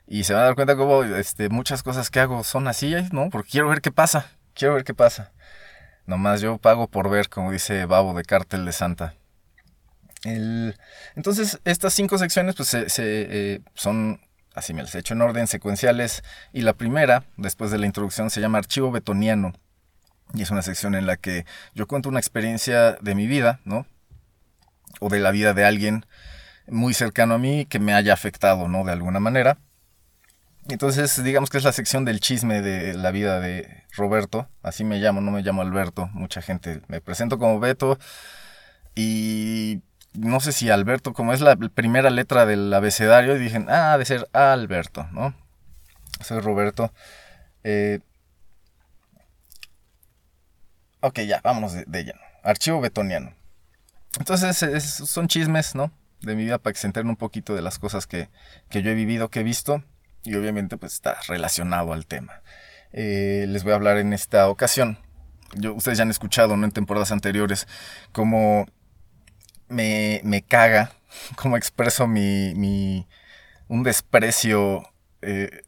y 0.08 0.24
se 0.24 0.34
van 0.34 0.44
a 0.44 0.46
dar 0.46 0.56
cuenta 0.56 0.76
como 0.76 1.04
este, 1.04 1.50
muchas 1.50 1.84
cosas 1.84 2.10
que 2.10 2.20
hago 2.20 2.44
son 2.44 2.68
así, 2.68 2.96
¿no? 3.12 3.30
Porque 3.30 3.52
quiero 3.52 3.70
ver 3.70 3.82
qué 3.82 3.92
pasa, 3.92 4.32
quiero 4.54 4.76
ver 4.76 4.84
qué 4.84 4.94
pasa. 4.94 5.32
Nomás 6.06 6.42
yo 6.42 6.58
pago 6.58 6.88
por 6.88 7.10
ver, 7.10 7.30
como 7.30 7.52
dice 7.52 7.86
Babo 7.86 8.14
de 8.14 8.24
Cártel 8.24 8.66
de 8.66 8.72
Santa. 8.72 9.14
entonces, 10.24 11.60
estas 11.66 11.94
cinco 11.94 12.18
secciones 12.18 12.56
pues, 12.56 12.70
se, 12.70 12.88
eh, 12.98 13.62
son 13.76 14.20
así 14.56 14.74
me 14.74 14.84
las 14.84 14.94
he 14.96 15.00
hecho 15.00 15.14
en 15.14 15.22
orden 15.22 15.48
secuenciales. 15.48 16.24
Y 16.54 16.62
la 16.62 16.74
primera, 16.74 17.26
después 17.38 17.72
de 17.72 17.78
la 17.80 17.86
introducción, 17.86 18.30
se 18.30 18.42
llama 18.42 18.60
Archivo 18.60 18.92
Betoniano. 18.92 19.54
Y 20.34 20.44
es 20.44 20.52
una 20.52 20.62
sección 20.62 20.96
en 20.96 21.06
la 21.06 21.18
que 21.18 21.46
yo 21.74 21.88
cuento 21.88 22.10
una 22.10 22.20
experiencia 22.20 22.94
de 22.94 23.16
mi 23.16 23.28
vida, 23.28 23.60
¿no? 23.66 23.86
O 25.00 25.10
de 25.10 25.20
la 25.20 25.32
vida 25.32 25.54
de 25.54 25.66
alguien 25.66 26.06
muy 26.68 26.94
cercano 26.94 27.36
a 27.36 27.38
mí 27.38 27.66
que 27.66 27.80
me 27.80 27.94
haya 27.94 28.14
afectado, 28.14 28.68
¿no? 28.68 28.84
De 28.84 28.92
alguna 28.92 29.20
manera. 29.20 29.58
Entonces, 30.70 31.24
digamos 31.24 31.50
que 31.50 31.58
es 31.58 31.64
la 31.64 31.72
sección 31.72 32.06
del 32.06 32.20
chisme 32.20 32.62
de 32.62 32.94
la 32.94 33.10
vida 33.12 33.40
de 33.40 33.84
Roberto. 33.96 34.48
Así 34.62 34.84
me 34.84 35.00
llamo, 35.00 35.20
no 35.20 35.32
me 35.32 35.42
llamo 35.42 35.64
Alberto. 35.64 36.08
Mucha 36.14 36.42
gente 36.42 36.82
me 36.88 37.02
presento 37.02 37.40
como 37.40 37.60
Beto. 37.60 37.98
Y 38.94 39.82
no 40.14 40.40
sé 40.40 40.52
si 40.52 40.70
Alberto, 40.70 41.14
como 41.14 41.34
es 41.34 41.42
la 41.42 41.56
primera 41.56 42.10
letra 42.10 42.46
del 42.46 42.72
abecedario, 42.74 43.36
y 43.36 43.40
dije, 43.40 43.66
ah, 43.68 43.94
ha 43.94 43.98
de 43.98 44.06
ser 44.06 44.28
Alberto, 44.34 45.08
¿no? 45.12 45.34
Soy 46.22 46.40
Roberto. 46.40 46.92
Eh, 47.64 48.00
Ok, 51.02 51.20
ya, 51.22 51.42
vámonos 51.44 51.74
de, 51.74 51.86
de. 51.88 52.14
Archivo 52.44 52.82
betoniano. 52.82 53.34
Entonces, 54.20 54.64
es- 54.64 54.86
son 55.10 55.28
chismes, 55.28 55.76
¿no? 55.76 55.92
De 56.22 56.36
mi 56.36 56.44
vida 56.46 56.58
para 56.60 56.74
que 56.74 56.80
se 56.80 56.88
enteren 56.88 57.10
un 57.10 57.18
poquito 57.18 57.56
de 57.56 57.62
las 57.62 57.80
cosas 57.80 58.08
que, 58.08 58.30
que 58.70 58.82
yo 58.84 58.92
he 58.92 58.96
vivido, 58.96 59.30
que 59.30 59.42
he 59.42 59.44
visto. 59.44 59.84
Y 60.24 60.36
obviamente, 60.36 60.78
pues 60.78 60.94
está 60.94 61.18
relacionado 61.28 61.94
al 61.94 62.06
tema. 62.08 62.42
Eh, 62.94 63.46
les 63.50 63.64
voy 63.64 63.74
a 63.74 63.76
hablar 63.76 63.98
en 63.98 64.14
esta 64.14 64.50
ocasión. 64.50 65.00
Yo, 65.56 65.74
ustedes 65.74 65.98
ya 65.98 66.04
han 66.04 66.12
escuchado, 66.12 66.58
¿no? 66.58 66.66
En 66.66 66.72
temporadas 66.72 67.12
anteriores, 67.12 67.68
cómo 68.12 68.68
me, 69.68 70.22
me 70.24 70.42
caga, 70.42 70.92
cómo 71.36 71.58
expreso 71.58 72.08
mi, 72.08 72.54
mi 72.56 73.08
un 73.68 73.84
desprecio, 73.84 74.84
eh, 75.22 75.64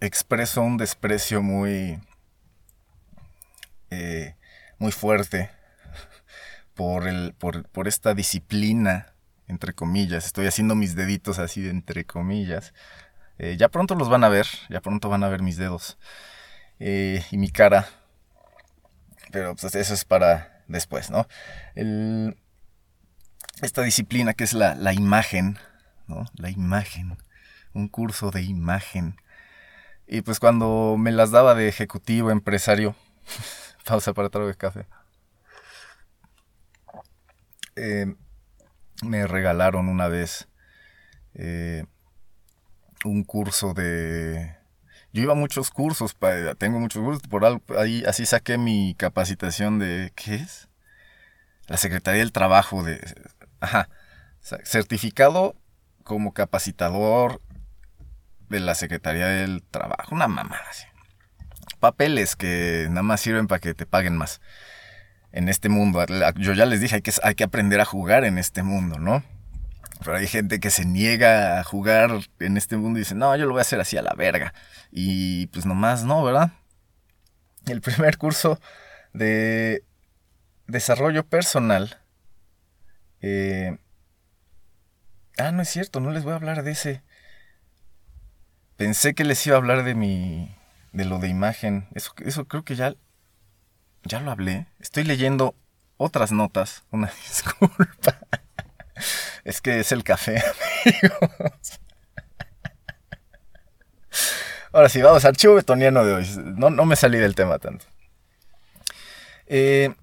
expreso 0.00 0.62
un 0.62 0.76
desprecio 0.78 1.42
muy, 1.42 2.00
eh, 3.90 4.34
muy 4.82 4.90
fuerte 4.92 5.48
por, 6.74 7.06
el, 7.06 7.34
por, 7.34 7.68
por 7.68 7.88
esta 7.88 8.14
disciplina, 8.14 9.14
entre 9.48 9.74
comillas. 9.74 10.26
Estoy 10.26 10.46
haciendo 10.46 10.74
mis 10.74 10.94
deditos 10.94 11.38
así 11.38 11.60
de 11.62 11.70
entre 11.70 12.04
comillas. 12.04 12.72
Eh, 13.38 13.56
ya 13.58 13.68
pronto 13.68 13.94
los 13.94 14.08
van 14.08 14.24
a 14.24 14.28
ver, 14.28 14.46
ya 14.70 14.80
pronto 14.80 15.08
van 15.08 15.24
a 15.24 15.28
ver 15.28 15.42
mis 15.42 15.56
dedos 15.56 15.98
eh, 16.80 17.24
y 17.30 17.38
mi 17.38 17.50
cara. 17.50 17.88
Pero 19.30 19.54
pues 19.56 19.74
eso 19.74 19.94
es 19.94 20.04
para 20.04 20.62
después, 20.68 21.10
¿no? 21.10 21.26
El- 21.74 22.36
esta 23.60 23.82
disciplina 23.82 24.34
que 24.34 24.44
es 24.44 24.52
la, 24.52 24.74
la 24.74 24.92
imagen, 24.92 25.58
¿no? 26.06 26.26
La 26.34 26.50
imagen. 26.50 27.16
Un 27.74 27.88
curso 27.88 28.30
de 28.30 28.42
imagen. 28.42 29.16
Y 30.06 30.22
pues 30.22 30.40
cuando 30.40 30.96
me 30.98 31.12
las 31.12 31.30
daba 31.30 31.54
de 31.54 31.68
ejecutivo, 31.68 32.30
empresario, 32.30 32.96
pausa 33.82 34.12
para 34.12 34.30
trago 34.30 34.48
de 34.48 34.54
café. 34.54 34.86
Eh, 37.76 38.14
me 39.02 39.26
regalaron 39.26 39.88
una 39.88 40.08
vez 40.08 40.48
eh, 41.34 41.84
un 43.04 43.24
curso 43.24 43.74
de... 43.74 44.56
Yo 45.12 45.22
iba 45.22 45.32
a 45.32 45.36
muchos 45.36 45.70
cursos, 45.70 46.16
tengo 46.58 46.80
muchos 46.80 47.02
cursos, 47.02 47.22
por 47.28 47.44
ahí 47.76 48.02
así 48.06 48.24
saqué 48.24 48.58
mi 48.58 48.94
capacitación 48.94 49.78
de... 49.78 50.12
¿Qué 50.14 50.36
es? 50.36 50.68
La 51.66 51.76
Secretaría 51.76 52.20
del 52.20 52.32
Trabajo 52.32 52.82
de... 52.82 53.00
Ajá. 53.60 53.88
Certificado 54.40 55.54
como 56.02 56.32
capacitador 56.32 57.40
de 58.48 58.60
la 58.60 58.74
Secretaría 58.74 59.26
del 59.26 59.62
Trabajo. 59.62 60.14
Una 60.14 60.28
mamada 60.28 60.64
así. 60.68 60.84
Papeles 61.82 62.36
que 62.36 62.86
nada 62.90 63.02
más 63.02 63.20
sirven 63.20 63.48
para 63.48 63.58
que 63.58 63.74
te 63.74 63.86
paguen 63.86 64.16
más. 64.16 64.40
En 65.32 65.48
este 65.48 65.68
mundo. 65.68 66.06
Yo 66.36 66.52
ya 66.52 66.64
les 66.64 66.80
dije, 66.80 66.94
hay 66.94 67.02
que, 67.02 67.12
hay 67.24 67.34
que 67.34 67.42
aprender 67.42 67.80
a 67.80 67.84
jugar 67.84 68.24
en 68.24 68.38
este 68.38 68.62
mundo, 68.62 69.00
¿no? 69.00 69.24
Pero 69.98 70.16
hay 70.16 70.28
gente 70.28 70.60
que 70.60 70.70
se 70.70 70.84
niega 70.84 71.58
a 71.58 71.64
jugar 71.64 72.20
en 72.38 72.56
este 72.56 72.76
mundo 72.76 72.98
y 72.98 73.02
dice, 73.02 73.16
no, 73.16 73.34
yo 73.34 73.46
lo 73.46 73.50
voy 73.50 73.58
a 73.58 73.62
hacer 73.62 73.80
así 73.80 73.96
a 73.96 74.02
la 74.02 74.14
verga. 74.14 74.54
Y 74.92 75.48
pues 75.48 75.66
nomás 75.66 76.04
no, 76.04 76.22
¿verdad? 76.22 76.52
El 77.66 77.80
primer 77.80 78.16
curso 78.16 78.60
de 79.12 79.82
desarrollo 80.68 81.26
personal. 81.26 81.98
eh, 83.20 83.76
Ah, 85.36 85.50
no 85.50 85.62
es 85.62 85.68
cierto, 85.68 85.98
no 85.98 86.10
les 86.12 86.22
voy 86.22 86.32
a 86.34 86.36
hablar 86.36 86.62
de 86.62 86.70
ese. 86.72 87.02
Pensé 88.76 89.14
que 89.14 89.24
les 89.24 89.44
iba 89.48 89.56
a 89.56 89.58
hablar 89.58 89.82
de 89.82 89.96
mi. 89.96 90.54
De 90.92 91.04
lo 91.04 91.18
de 91.18 91.28
imagen. 91.28 91.88
Eso, 91.94 92.12
eso 92.24 92.46
creo 92.46 92.64
que 92.64 92.76
ya. 92.76 92.94
Ya 94.04 94.20
lo 94.20 94.30
hablé. 94.30 94.66
Estoy 94.80 95.04
leyendo 95.04 95.54
otras 95.96 96.32
notas. 96.32 96.84
Una 96.90 97.10
disculpa. 97.26 98.18
Es 99.44 99.60
que 99.60 99.80
es 99.80 99.92
el 99.92 100.04
café, 100.04 100.42
amigos. 100.84 101.80
Ahora 104.72 104.88
sí, 104.88 105.02
vamos, 105.02 105.24
archivo 105.24 105.54
betoniano 105.54 106.04
de 106.04 106.14
hoy. 106.14 106.26
No, 106.56 106.70
no 106.70 106.84
me 106.86 106.96
salí 106.96 107.18
del 107.18 107.34
tema 107.34 107.58
tanto. 107.58 107.84
Eh, 109.46 109.94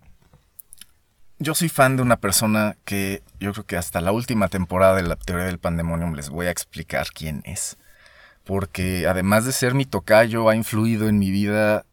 yo 1.39 1.55
soy 1.55 1.69
fan 1.69 1.95
de 1.95 2.03
una 2.03 2.17
persona 2.17 2.77
que 2.85 3.23
yo 3.39 3.53
creo 3.53 3.65
que 3.65 3.77
hasta 3.77 4.01
la 4.01 4.11
última 4.11 4.49
temporada 4.49 4.95
de 4.95 5.03
la 5.03 5.15
teoría 5.15 5.45
del 5.45 5.57
pandemonium 5.57 6.13
les 6.13 6.29
voy 6.29 6.47
a 6.47 6.51
explicar 6.51 7.07
quién 7.13 7.41
es. 7.45 7.77
Porque 8.49 9.05
además 9.07 9.45
de 9.45 9.51
ser 9.51 9.75
mi 9.75 9.85
tocayo, 9.85 10.49
ha 10.49 10.55
influido 10.55 11.07
en 11.07 11.19
mi 11.19 11.29
vida 11.29 11.85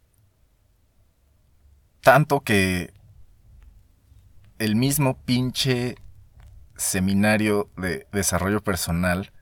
tanto 2.01 2.40
que 2.40 2.95
el 4.59 4.75
mismo 4.75 5.19
pinche 5.27 5.97
seminario 6.75 7.69
de 7.77 8.07
desarrollo 8.11 8.62
personal 8.62 9.33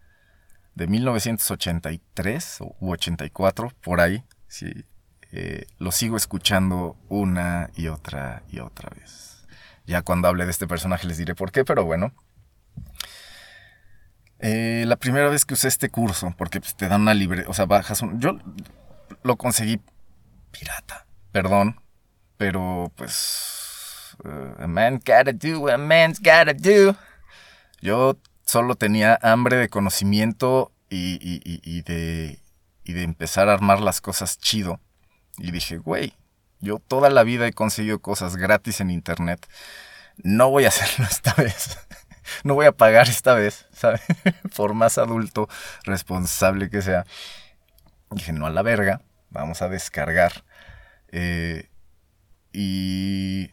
de 0.75 0.89
1983 0.89 2.59
u 2.81 2.91
84, 2.91 3.71
por 3.81 4.01
ahí, 4.01 4.25
sí, 4.49 4.85
eh, 5.31 5.67
lo 5.79 5.93
sigo 5.93 6.17
escuchando 6.17 6.97
una 7.09 7.71
y 7.77 7.87
otra 7.87 8.43
y 8.51 8.59
otra 8.59 8.91
vez. 8.91 9.47
Ya 9.87 10.03
cuando 10.03 10.27
hable 10.27 10.47
de 10.47 10.51
este 10.51 10.67
personaje 10.67 11.07
les 11.07 11.19
diré 11.19 11.37
por 11.37 11.53
qué, 11.53 11.65
pero 11.65 11.85
bueno. 11.85 12.13
Eh, 14.47 14.85
la 14.87 14.97
primera 14.97 15.31
vez 15.31 15.47
que 15.47 15.55
usé 15.55 15.69
este 15.69 15.89
curso, 15.89 16.35
porque 16.37 16.61
pues, 16.61 16.77
te 16.77 16.87
dan 16.87 17.01
una 17.01 17.15
libre, 17.15 17.45
o 17.49 17.55
sea, 17.55 17.65
bajas 17.65 18.03
un... 18.03 18.21
Yo 18.21 18.39
lo 19.23 19.37
conseguí 19.37 19.81
pirata, 20.51 21.07
perdón, 21.33 21.81
pero 22.37 22.93
pues... 22.95 24.19
uh, 24.23 24.63
a 24.63 24.67
man 24.67 25.01
gotta 25.05 25.33
do 25.33 25.61
what 25.61 25.73
a 25.73 25.79
man's 25.79 26.19
gotta 26.19 26.53
do. 26.53 26.95
Yo 27.81 28.19
solo 28.45 28.75
tenía 28.75 29.19
hambre 29.23 29.57
de 29.57 29.71
conocimiento 29.71 30.73
y, 30.91 31.81
de, 31.81 32.39
de 32.85 33.03
empezar 33.03 33.49
a 33.49 33.55
armar 33.55 33.81
las 33.81 34.03
cosas 34.03 34.39
chido. 34.39 34.79
Y 35.39 35.53
dije, 35.53 35.79
güey, 35.79 36.15
yo 36.61 36.81
toda 36.81 37.09
la 37.09 37.25
vida 37.25 37.47
he 37.47 37.55
conseguido 37.55 38.01
cosas 38.01 38.37
gratis 38.37 38.83
en 38.83 38.91
internet. 38.91 39.49
No 40.19 40.51
voy 40.51 40.67
a 40.67 40.69
hacerlo 40.69 41.07
esta 41.11 41.33
vez. 41.33 41.79
No 42.43 42.55
voy 42.55 42.67
a 42.67 42.73
pagar 42.73 43.09
esta 43.09 43.35
vez, 43.35 43.67
¿sabes? 43.85 44.01
Por 44.57 44.75
más 44.75 44.99
adulto, 44.99 45.49
responsable 45.85 46.71
que 46.71 46.83
sea. 46.83 47.05
Dije, 48.11 48.33
no 48.33 48.47
a 48.47 48.51
la 48.51 48.63
verga, 48.63 49.03
vamos 49.31 49.61
a 49.63 49.69
descargar. 49.69 50.45
Eh, 51.09 51.69
y 52.53 53.51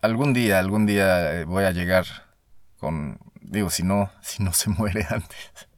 algún 0.00 0.32
día, 0.32 0.58
algún 0.58 0.86
día 0.86 1.40
eh, 1.40 1.44
voy 1.44 1.64
a 1.64 1.72
llegar 1.72 2.06
con, 2.78 3.18
digo, 3.42 3.70
si 3.70 3.82
no, 3.82 4.10
si 4.22 4.42
no 4.42 4.52
se 4.52 4.70
muere 4.70 5.06
antes. 5.08 5.68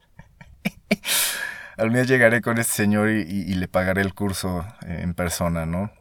Algún 1.75 1.95
día 1.95 2.03
llegaré 2.03 2.41
con 2.41 2.59
este 2.59 2.71
señor 2.71 3.09
y, 3.09 3.51
le 3.55 3.67
pagaré 3.67 4.01
el 4.01 4.13
curso 4.13 4.63
eh, 4.85 4.99
en 5.01 5.15
persona, 5.15 5.65
¿no? 5.65 5.91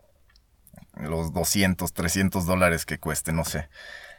Los 0.97 1.33
200, 1.33 1.95
300 1.95 2.45
dólares 2.45 2.85
que 2.85 2.99
cueste, 2.99 3.33
no 3.33 3.47
sé. 3.47 3.71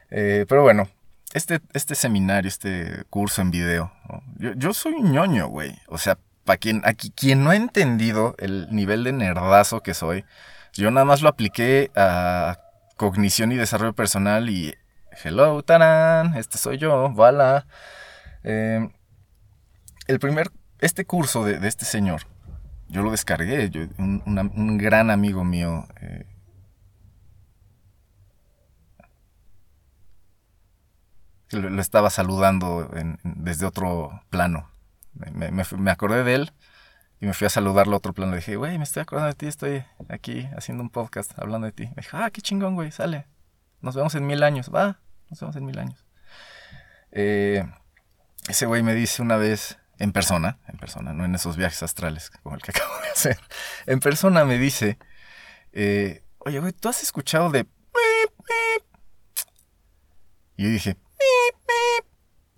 Pero 0.10 0.63
bueno, 0.63 0.89
este, 1.34 1.60
este 1.74 1.96
seminario, 1.96 2.48
este 2.48 3.04
curso 3.10 3.41
en 3.41 3.52
video, 3.52 3.91
yo, 4.38 4.54
yo 4.54 4.74
soy 4.74 4.93
un 4.93 5.12
ñoño, 5.12 5.48
güey. 5.48 5.78
O 5.88 5.98
sea, 5.98 6.17
para 6.46 6.58
quien, 6.58 6.82
quien 7.15 7.43
no 7.43 7.50
ha 7.52 7.56
entendido 7.56 8.36
el 8.39 8.67
nivel 8.72 9.04
de 9.04 9.13
nerdazo 9.13 9.82
que 9.82 9.93
soy, 9.93 10.26
yo 10.74 10.91
nada 10.91 11.06
más 11.06 11.22
lo 11.22 11.30
apliqué 11.30 11.91
a 11.96 12.60
cognición 12.98 13.52
y 13.52 13.56
desarrollo 13.56 13.93
personal 13.93 14.50
y 14.50 14.76
hello, 15.24 15.62
tarán, 15.63 16.36
este 16.36 16.58
soy 16.58 16.78
yo, 16.78 17.10
voilà. 17.12 17.65
Eh, 18.43 18.89
el 20.08 20.19
primer, 20.19 20.52
este 20.80 21.06
curso 21.06 21.46
de, 21.46 21.65
este 21.67 21.86
señor, 21.86 22.24
yo 22.89 23.02
lo 23.04 23.12
descargué, 23.12 23.69
yo- 23.69 23.88
un 23.98 24.78
gran 24.78 25.10
amigo 25.10 25.43
mío. 25.43 25.88
eh, 26.02 26.26
lo, 31.54 31.82
estaba 31.82 32.10
saludando 32.10 32.89
desde 33.24 33.66
otro 33.66 34.22
plano. 34.30 34.70
Me 35.13 35.92
acordé 35.92 36.24
de 36.24 36.36
él 36.36 36.54
y 37.24 37.26
me 37.26 37.34
fui 37.34 37.48
a 37.48 37.50
saludarlo 37.50 37.94
a 37.94 37.98
otro 37.98 38.12
plano. 38.13 38.32
Le 38.32 38.38
dije, 38.38 38.58
güey, 38.58 38.78
me 38.78 38.84
estoy 38.84 39.02
acordando 39.02 39.30
de 39.30 39.36
ti, 39.36 39.48
estoy 39.48 39.86
aquí 40.10 40.50
haciendo 40.58 40.84
un 40.84 40.89
podcast 40.89 41.32
hablando 41.39 41.66
de 41.66 41.72
ti. 41.72 41.84
Me 41.96 42.02
dijo, 42.02 42.18
ah, 42.18 42.30
qué 42.32 42.42
chingón, 42.42 42.76
güey, 42.76 42.92
sale. 42.92 43.28
Nos 43.80 43.96
vemos 43.96 44.13
en 44.16 44.28
mil 44.28 44.44
años. 44.44 44.70
Va, 44.74 45.00
nos 45.30 45.39
vemos 45.39 45.56
en 45.56 45.66
mil 45.66 45.80
años. 45.80 46.06
Eh, 47.12 47.66
ese 48.50 48.66
güey 48.66 48.84
me 48.84 48.94
dice 48.94 49.22
una 49.22 49.38
vez, 49.38 49.80
en 50.00 50.12
persona, 50.12 50.58
en 50.68 50.78
persona, 50.78 51.13
no 51.13 51.24
en 51.24 51.34
esos 51.34 51.56
viajes 51.56 51.82
astrales 51.82 52.30
como 52.30 52.56
el 52.56 52.62
que 52.62 52.72
acabo 52.76 52.94
de 53.02 53.10
hacer. 53.10 53.39
En 53.86 54.02
persona 54.02 54.44
me 54.44 54.58
dice, 54.58 54.98
eh, 55.72 56.26
oye, 56.39 56.60
güey, 56.60 56.74
¿tú 56.74 56.89
has 56.89 57.04
escuchado 57.04 57.50
de... 57.52 57.66
Y 60.58 60.63
yo 60.63 60.70
dije, 60.70 60.98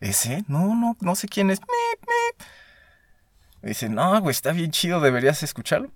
¿ese? 0.10 0.44
No, 0.48 0.76
no, 0.76 0.96
no 1.02 1.16
sé 1.16 1.28
quién 1.28 1.50
es. 1.52 1.60
Me 3.62 3.70
dice, 3.70 3.90
no, 3.90 4.20
güey, 4.22 4.32
está 4.32 4.52
bien 4.52 4.72
chido, 4.72 5.00
deberías 5.02 5.42
escucharlo. 5.44 5.92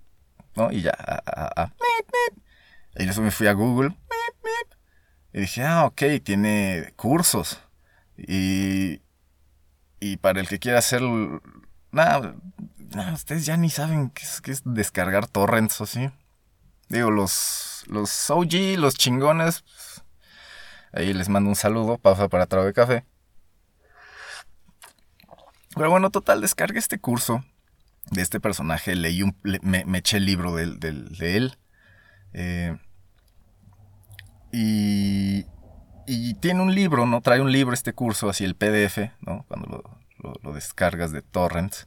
¿No? 0.56 0.72
Y 0.72 0.82
ya, 0.82 0.90
a- 0.98 1.22
a- 1.26 1.62
a- 1.62 1.72
y 2.96 3.08
eso 3.08 3.22
me 3.22 3.30
fui 3.30 3.46
a 3.46 3.52
Google. 3.52 3.96
Y 5.32 5.40
dije, 5.42 5.62
ah, 5.64 5.84
ok, 5.86 6.02
tiene 6.24 6.92
cursos. 6.96 7.60
Y, 8.16 9.00
y 10.00 10.16
para 10.16 10.40
el 10.40 10.48
que 10.48 10.58
quiera 10.58 10.78
hacer... 10.80 11.02
Nada, 11.92 12.34
ustedes 13.14 13.46
ya 13.46 13.56
ni 13.56 13.70
saben 13.70 14.10
qué 14.10 14.24
es, 14.24 14.40
qué 14.40 14.50
es 14.50 14.62
descargar 14.64 15.28
torrents 15.28 15.80
o 15.80 15.84
así. 15.84 16.10
Digo, 16.88 17.12
los, 17.12 17.84
los 17.86 18.28
OG, 18.30 18.76
los 18.78 18.94
chingones, 18.96 19.62
pues, 19.62 20.02
ahí 20.92 21.12
les 21.14 21.28
mando 21.28 21.48
un 21.50 21.56
saludo, 21.56 21.98
pausa 21.98 22.28
para 22.28 22.46
trago 22.46 22.66
de 22.66 22.72
café. 22.72 23.04
Pero 25.74 25.90
bueno, 25.90 26.10
total, 26.10 26.40
descargué 26.40 26.78
este 26.78 26.98
curso 26.98 27.44
de 28.10 28.22
este 28.22 28.40
personaje, 28.40 28.94
leí 28.94 29.22
un, 29.22 29.36
me, 29.62 29.98
eché 29.98 30.16
el 30.16 30.26
libro 30.26 30.54
de, 30.54 30.64
él. 31.20 31.56
Eh, 32.32 32.76
y, 34.52 35.46
y, 36.06 36.34
tiene 36.34 36.60
un 36.62 36.74
libro, 36.74 37.06
¿no? 37.06 37.20
Trae 37.20 37.40
un 37.40 37.52
libro 37.52 37.72
este 37.72 37.92
curso, 37.92 38.28
así 38.28 38.44
el 38.44 38.56
PDF, 38.56 39.12
¿no? 39.20 39.44
Cuando 39.46 39.84
lo, 40.18 40.34
lo, 40.42 40.52
descargas 40.52 41.12
de 41.12 41.22
torrents. 41.22 41.86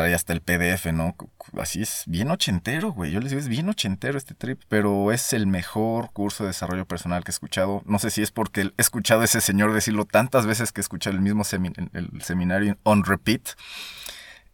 Trae 0.00 0.14
hasta 0.14 0.32
el 0.32 0.40
PDF, 0.40 0.86
¿no? 0.92 1.14
Así 1.60 1.82
es 1.82 2.04
bien 2.06 2.30
ochentero, 2.30 2.92
güey. 2.92 3.10
Yo 3.10 3.20
les 3.20 3.30
digo, 3.30 3.40
es 3.40 3.48
bien 3.48 3.68
ochentero 3.68 4.16
este 4.16 4.34
trip, 4.34 4.62
pero 4.68 5.12
es 5.12 5.34
el 5.34 5.46
mejor 5.46 6.10
curso 6.12 6.44
de 6.44 6.48
desarrollo 6.48 6.86
personal 6.86 7.22
que 7.22 7.30
he 7.30 7.34
escuchado. 7.34 7.82
No 7.84 7.98
sé 7.98 8.10
si 8.10 8.22
es 8.22 8.30
porque 8.30 8.62
he 8.62 8.72
escuchado 8.78 9.20
a 9.20 9.24
ese 9.26 9.42
señor 9.42 9.74
decirlo 9.74 10.06
tantas 10.06 10.46
veces 10.46 10.72
que 10.72 10.80
he 10.80 10.82
escuchado 10.82 11.14
el 11.14 11.22
mismo 11.22 11.42
el 11.92 12.22
seminario 12.22 12.78
on 12.82 13.04
repeat. 13.04 13.42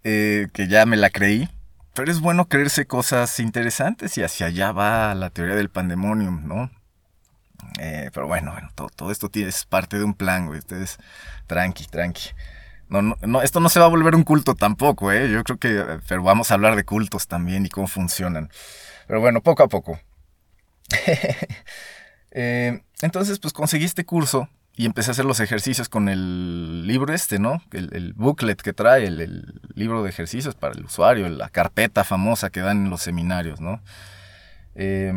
Eh, 0.03 0.49
que 0.53 0.69
ya 0.69 0.87
me 0.87 0.97
la 0.97 1.11
creí. 1.11 1.49
Pero 1.93 2.13
es 2.13 2.21
bueno 2.21 2.49
creerse 2.49 2.87
cosas 2.87 3.41
interesantes 3.41 4.19
y 4.19 4.23
hacia 4.23 4.47
allá 4.47 4.71
va 4.71 5.15
la 5.15 5.31
teoría 5.31 5.55
del 5.55 5.71
pandemonium, 5.71 6.47
¿no? 6.47 6.71
Eh, 7.81 8.11
pero 8.13 8.27
bueno, 8.27 8.53
bueno 8.53 8.69
todo, 8.75 9.11
esto 9.11 9.31
es 9.33 9.65
parte 9.65 9.99
de 9.99 10.05
un 10.05 10.15
plan, 10.15 10.47
güey. 10.47 10.59
Ustedes, 10.59 10.99
tranqui, 11.47 11.87
tranqui. 11.87 12.31
No, 12.89 13.03
no, 13.03 13.43
esto 13.43 13.61
no 13.61 13.69
se 13.69 13.81
va 13.81 13.87
a 13.87 13.91
volver 13.91 14.15
un 14.15 14.23
culto 14.23 14.55
tampoco, 14.55 15.11
¿eh? 15.11 15.31
Yo 15.31 15.43
creo 15.43 15.59
que, 15.59 16.01
pero 16.09 16.23
vamos 16.23 16.51
a 16.51 16.55
hablar 16.55 16.77
de 16.77 16.85
cultos 16.85 17.27
también 17.27 17.67
y 17.67 17.69
cómo 17.69 17.89
funcionan. 17.89 18.51
Pero 19.07 19.21
bueno, 19.21 19.41
poco 19.41 19.63
a 19.63 19.69
poco. 19.69 19.99
Eh, 22.39 22.83
entonces, 23.01 23.39
pues 23.39 23.55
conseguí 23.55 23.87
este 23.87 24.05
curso 24.05 24.51
y 24.77 24.85
empecé 24.85 25.11
a 25.11 25.13
hacer 25.13 25.25
los 25.25 25.41
ejercicios 25.41 25.89
con 25.89 26.11
el 26.11 26.87
libro 26.87 27.15
este, 27.15 27.39
¿no? 27.39 27.63
El, 27.73 28.13
booklet 28.13 28.61
que 28.61 28.75
trae, 28.75 29.07
el, 29.07 29.59
libro 29.75 30.03
de 30.03 30.11
ejercicios 30.11 30.55
para 30.55 30.75
el 30.75 30.85
usuario, 30.85 31.27
la 31.31 31.49
carpeta 31.49 32.05
famosa 32.05 32.51
que 32.51 32.61
dan 32.61 32.85
en 32.85 32.91
los 32.91 33.01
seminarios, 33.01 33.63
¿no? 33.63 33.81
Eh, 34.75 35.15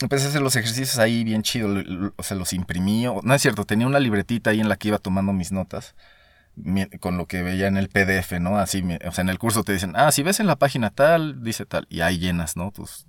empecé 0.00 0.26
a 0.26 0.28
hacer 0.28 0.42
los 0.42 0.54
ejercicios 0.54 0.96
ahí 0.98 1.24
bien 1.24 1.42
chido, 1.42 1.74
o 2.14 2.22
sea, 2.22 2.36
los 2.36 2.52
imprimí, 2.52 3.04
no 3.24 3.34
es 3.34 3.42
cierto, 3.42 3.64
tenía 3.64 3.88
una 3.88 3.98
libretita 3.98 4.50
ahí 4.50 4.60
en 4.60 4.68
la 4.68 4.76
que 4.76 4.88
iba 4.88 4.98
tomando 4.98 5.32
mis 5.32 5.50
notas 5.50 5.96
con 7.00 7.18
lo 7.18 7.26
que 7.26 7.42
veía 7.42 7.66
en 7.66 7.76
el 7.76 7.88
PDF, 7.88 8.32
¿no? 8.40 8.58
Así, 8.58 8.82
o 9.06 9.12
sea, 9.12 9.22
en 9.22 9.28
el 9.28 9.38
curso 9.38 9.62
te 9.62 9.72
dicen, 9.72 9.92
ah, 9.94 10.10
si 10.10 10.22
ves 10.22 10.40
en 10.40 10.46
la 10.46 10.56
página 10.56 10.90
tal, 10.90 11.42
dice 11.42 11.66
tal, 11.66 11.86
y 11.90 12.00
ahí 12.00 12.18
llenas, 12.18 12.56
¿no? 12.56 12.70
Tus, 12.72 13.06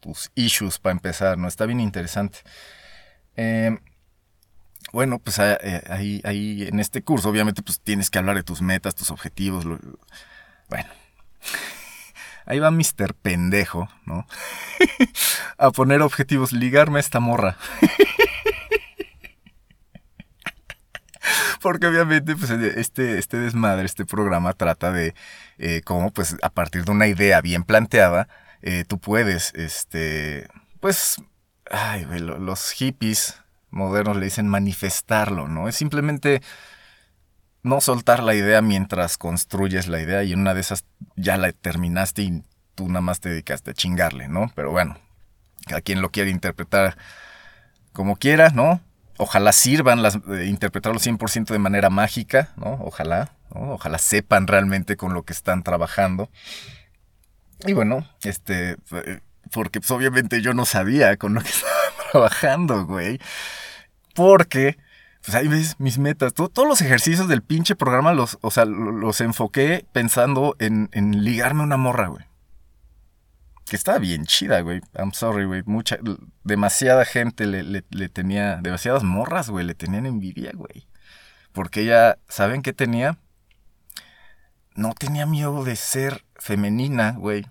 tus 0.00 0.30
issues 0.34 0.78
para 0.78 0.92
empezar, 0.92 1.36
¿no? 1.36 1.48
Está 1.48 1.66
bien 1.66 1.80
interesante. 1.80 2.38
Eh, 3.36 3.76
bueno, 4.92 5.18
pues 5.18 5.38
eh, 5.40 5.82
ahí, 5.88 6.20
ahí 6.24 6.62
en 6.68 6.78
este 6.78 7.02
curso, 7.02 7.28
obviamente, 7.28 7.62
pues 7.62 7.80
tienes 7.80 8.08
que 8.08 8.18
hablar 8.18 8.36
de 8.36 8.44
tus 8.44 8.62
metas, 8.62 8.94
tus 8.94 9.10
objetivos. 9.10 9.64
bueno, 9.64 10.88
ahí 12.46 12.60
va 12.60 12.70
Mr. 12.70 13.14
Pendejo, 13.20 13.88
¿no? 14.04 14.26
a 15.58 15.70
poner 15.70 16.02
objetivos, 16.02 16.52
ligarme 16.52 16.98
a 16.98 17.00
esta 17.00 17.20
morra. 17.20 17.56
Porque 21.66 21.88
obviamente, 21.88 22.36
pues 22.36 22.48
este, 22.52 23.18
este 23.18 23.38
desmadre, 23.38 23.86
este 23.86 24.04
programa 24.04 24.52
trata 24.52 24.92
de 24.92 25.16
eh, 25.58 25.80
cómo, 25.84 26.12
pues, 26.12 26.36
a 26.42 26.48
partir 26.48 26.84
de 26.84 26.92
una 26.92 27.08
idea 27.08 27.40
bien 27.40 27.64
planteada, 27.64 28.28
eh, 28.62 28.84
tú 28.86 29.00
puedes, 29.00 29.52
este, 29.54 30.46
pues, 30.78 31.20
ay, 31.68 32.06
los 32.20 32.70
hippies 32.70 33.42
modernos 33.70 34.16
le 34.16 34.26
dicen 34.26 34.46
manifestarlo, 34.46 35.48
¿no? 35.48 35.66
Es 35.66 35.74
simplemente 35.74 36.40
no 37.64 37.80
soltar 37.80 38.22
la 38.22 38.36
idea 38.36 38.62
mientras 38.62 39.18
construyes 39.18 39.88
la 39.88 40.00
idea 40.00 40.22
y 40.22 40.34
en 40.34 40.42
una 40.42 40.54
de 40.54 40.60
esas 40.60 40.84
ya 41.16 41.36
la 41.36 41.50
terminaste 41.50 42.22
y 42.22 42.44
tú 42.76 42.86
nada 42.86 43.00
más 43.00 43.18
te 43.18 43.30
dedicaste 43.30 43.72
a 43.72 43.74
chingarle, 43.74 44.28
¿no? 44.28 44.52
Pero 44.54 44.70
bueno, 44.70 44.98
a 45.74 45.80
quien 45.80 46.00
lo 46.00 46.10
quiere 46.10 46.30
interpretar 46.30 46.96
como 47.92 48.14
quiera, 48.14 48.50
¿no? 48.50 48.80
Ojalá 49.18 49.52
sirvan 49.52 50.02
las, 50.02 50.16
eh, 50.16 50.46
interpretarlo 50.46 50.98
100% 50.98 51.52
de 51.52 51.58
manera 51.58 51.90
mágica, 51.90 52.50
¿no? 52.56 52.78
Ojalá, 52.82 53.32
¿no? 53.54 53.72
Ojalá 53.72 53.98
sepan 53.98 54.46
realmente 54.46 54.96
con 54.96 55.14
lo 55.14 55.22
que 55.24 55.32
están 55.32 55.62
trabajando. 55.62 56.30
Y 57.64 57.72
bueno, 57.72 58.06
este, 58.22 58.76
porque 59.50 59.80
pues 59.80 59.90
obviamente 59.90 60.42
yo 60.42 60.52
no 60.54 60.64
sabía 60.66 61.16
con 61.16 61.34
lo 61.34 61.40
que 61.40 61.48
estaba 61.50 62.10
trabajando, 62.12 62.84
güey. 62.84 63.20
Porque, 64.14 64.76
pues 65.24 65.34
ahí 65.34 65.48
ves 65.48 65.76
mis 65.78 65.98
metas. 65.98 66.34
todos 66.34 66.66
los 66.66 66.80
ejercicios 66.80 67.28
del 67.28 67.42
pinche 67.42 67.76
programa 67.76 68.12
los, 68.12 68.38
o 68.40 68.50
sea, 68.50 68.64
los 68.64 69.20
enfoqué 69.20 69.86
pensando 69.92 70.56
en, 70.58 70.88
en 70.92 71.24
ligarme 71.24 71.62
una 71.62 71.76
morra, 71.76 72.08
güey. 72.08 72.25
Que 73.66 73.76
estaba 73.76 73.98
bien 73.98 74.24
chida, 74.26 74.60
güey. 74.60 74.80
I'm 74.94 75.12
sorry, 75.12 75.44
güey. 75.44 75.62
Mucha, 75.66 75.98
demasiada 76.44 77.04
gente 77.04 77.46
le, 77.46 77.62
le, 77.62 78.08
tenía, 78.08 78.56
demasiadas 78.62 79.02
morras, 79.02 79.50
güey, 79.50 79.66
le 79.66 79.74
tenían 79.74 80.06
envidia, 80.06 80.52
güey. 80.54 80.86
Porque 81.52 81.80
ella, 81.82 82.18
¿saben 82.28 82.62
qué 82.62 82.72
tenía? 82.72 83.18
No 84.74 84.94
tenía 84.94 85.26
miedo 85.26 85.64
de 85.64 85.74
ser 85.74 86.24
femenina, 86.36 87.12
güey. 87.12 87.46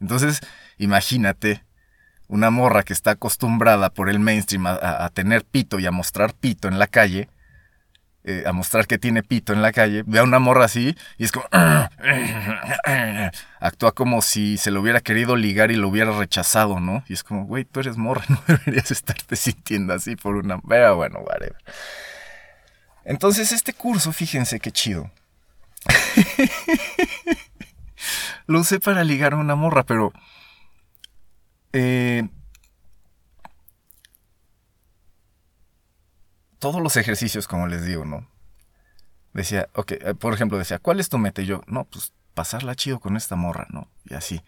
Entonces, 0.00 0.40
imagínate, 0.78 1.64
una 2.30 2.50
morra 2.50 2.84
que 2.84 2.92
está 2.92 3.12
acostumbrada 3.12 3.90
por 3.90 4.08
el 4.08 4.20
mainstream 4.20 4.66
a, 4.66 5.10
tener 5.12 5.44
pito 5.44 5.80
y 5.80 5.86
a 5.86 5.90
mostrar 5.90 6.32
pito 6.32 6.68
en 6.68 6.78
la 6.78 6.86
calle, 6.86 7.28
eh, 8.24 8.44
a 8.46 8.52
mostrar 8.52 8.86
que 8.86 8.98
tiene 8.98 9.22
pito 9.22 9.52
en 9.52 9.62
la 9.62 9.72
calle, 9.72 10.02
ve 10.06 10.18
a 10.18 10.22
una 10.22 10.38
morra 10.38 10.66
así 10.66 10.96
y 11.16 11.24
es 11.24 11.32
como... 11.32 11.46
actúa 13.60 13.92
como 13.92 14.22
si 14.22 14.56
se 14.58 14.70
lo 14.70 14.80
hubiera 14.80 15.00
querido 15.00 15.36
ligar 15.36 15.70
y 15.70 15.76
lo 15.76 15.88
hubiera 15.88 16.12
rechazado, 16.12 16.80
¿no? 16.80 17.04
Y 17.08 17.14
es 17.14 17.22
como, 17.22 17.44
güey, 17.44 17.64
tú 17.64 17.80
eres 17.80 17.96
morra, 17.96 18.24
no 18.28 18.40
deberías 18.46 18.90
estarte 18.90 19.36
sintiendo 19.36 19.94
así 19.94 20.16
por 20.16 20.36
una... 20.36 20.60
Pero 20.60 20.96
bueno, 20.96 21.20
whatever. 21.20 21.56
Entonces 23.04 23.52
este 23.52 23.72
curso, 23.72 24.12
fíjense 24.12 24.60
qué 24.60 24.70
chido. 24.70 25.10
lo 28.46 28.60
usé 28.60 28.80
para 28.80 29.04
ligar 29.04 29.32
a 29.32 29.36
una 29.36 29.54
morra, 29.54 29.84
pero 29.84 30.12
eh, 31.72 32.28
todos 36.60 36.80
los 36.80 36.96
ejercicios, 36.96 37.48
como 37.48 37.66
les 37.66 37.84
digo, 37.84 38.04
¿no? 38.04 38.28
Decía, 39.32 39.68
ok, 39.74 39.92
eh, 39.92 40.14
por 40.14 40.34
ejemplo, 40.34 40.58
decía, 40.58 40.78
¿cuál 40.78 41.00
es 41.00 41.08
tu 41.08 41.18
meta? 41.18 41.42
Y 41.42 41.46
yo, 41.46 41.62
no, 41.66 41.84
pues 41.84 42.12
pasarla 42.34 42.76
chido 42.76 43.00
con 43.00 43.16
esta 43.16 43.34
morra, 43.34 43.66
¿no? 43.70 43.90
Y 44.04 44.14
así. 44.14 44.42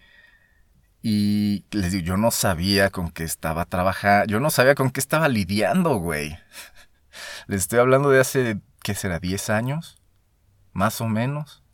Y 1.02 1.64
les 1.72 1.90
digo, 1.90 2.04
yo 2.04 2.16
no 2.16 2.30
sabía 2.30 2.90
con 2.90 3.10
qué 3.10 3.24
estaba 3.24 3.64
trabajando, 3.64 4.26
yo 4.26 4.38
no 4.38 4.50
sabía 4.50 4.74
con 4.76 4.90
qué 4.90 5.00
estaba 5.00 5.28
lidiando, 5.28 5.96
güey. 5.96 6.38
Les 7.48 7.62
estoy 7.62 7.80
hablando 7.80 8.08
de 8.10 8.20
hace, 8.20 8.60
¿qué 8.82 8.94
será? 8.94 9.20
¿10 9.20 9.52
años? 9.52 10.00
Más 10.72 11.00
o 11.00 11.08
menos. 11.08 11.64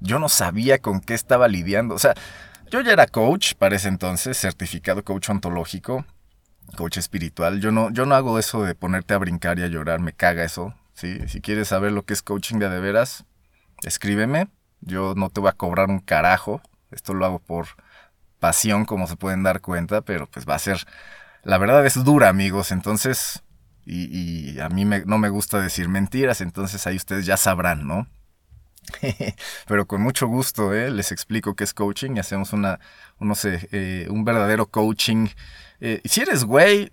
Yo 0.00 0.18
no 0.18 0.28
sabía 0.28 0.78
con 0.78 1.00
qué 1.00 1.14
estaba 1.14 1.48
lidiando. 1.48 1.94
O 1.94 1.98
sea, 1.98 2.14
yo 2.70 2.80
ya 2.80 2.92
era 2.92 3.06
coach 3.06 3.54
para 3.54 3.76
ese 3.76 3.88
entonces, 3.88 4.38
certificado 4.38 5.04
coach 5.04 5.28
ontológico, 5.28 6.04
coach 6.76 6.98
espiritual. 6.98 7.60
Yo 7.60 7.70
no, 7.72 7.90
yo 7.90 8.06
no 8.06 8.14
hago 8.14 8.38
eso 8.38 8.62
de 8.64 8.74
ponerte 8.74 9.14
a 9.14 9.18
brincar 9.18 9.58
y 9.58 9.62
a 9.62 9.68
llorar, 9.68 10.00
me 10.00 10.12
caga 10.12 10.44
eso. 10.44 10.74
¿sí? 10.94 11.20
Si 11.28 11.40
quieres 11.40 11.68
saber 11.68 11.92
lo 11.92 12.04
que 12.04 12.14
es 12.14 12.22
coaching 12.22 12.58
de, 12.58 12.68
de 12.68 12.80
veras, 12.80 13.24
escríbeme. 13.82 14.48
Yo 14.80 15.14
no 15.16 15.30
te 15.30 15.40
voy 15.40 15.50
a 15.50 15.52
cobrar 15.52 15.88
un 15.88 16.00
carajo. 16.00 16.60
Esto 16.90 17.14
lo 17.14 17.24
hago 17.24 17.38
por 17.38 17.66
pasión, 18.38 18.84
como 18.84 19.06
se 19.06 19.16
pueden 19.16 19.42
dar 19.42 19.60
cuenta, 19.60 20.02
pero 20.02 20.26
pues 20.26 20.46
va 20.46 20.54
a 20.54 20.58
ser... 20.58 20.86
La 21.42 21.58
verdad 21.58 21.84
es 21.86 22.02
dura, 22.04 22.28
amigos, 22.28 22.72
entonces... 22.72 23.42
Y, 23.88 24.58
a 24.58 24.68
mí 24.68 24.84
no 24.84 25.18
me 25.18 25.28
gusta 25.28 25.60
decir 25.60 25.88
mentiras, 25.88 26.40
entonces 26.40 26.88
ahí 26.88 26.96
ustedes 26.96 27.24
ya 27.24 27.36
sabrán, 27.36 27.86
¿no? 27.86 28.08
Pero 29.68 29.86
con 29.86 30.02
mucho 30.02 30.26
gusto, 30.26 30.74
¿eh? 30.74 30.90
les 30.90 31.12
explico 31.12 31.54
qué 31.54 31.62
es 31.62 31.72
coaching 31.72 32.16
y 32.16 32.18
hacemos 32.18 32.52
una, 32.52 32.80
sé, 33.34 33.68
eh, 33.70 34.08
un 34.10 34.24
verdadero 34.24 34.66
coaching. 34.66 35.28
Eh, 35.80 36.00
si 36.04 36.22
eres 36.22 36.44
güey, 36.44 36.92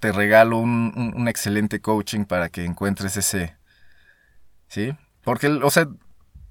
te 0.00 0.12
regalo 0.12 0.58
un, 0.58 1.12
un, 1.16 1.28
excelente 1.28 1.80
coaching 1.80 2.24
para 2.24 2.48
que 2.48 2.64
encuentres 2.64 3.16
ese. 3.16 3.56
¿Sí? 4.68 4.94
Porque, 5.22 5.48
o 5.48 5.70
sea, 5.70 5.88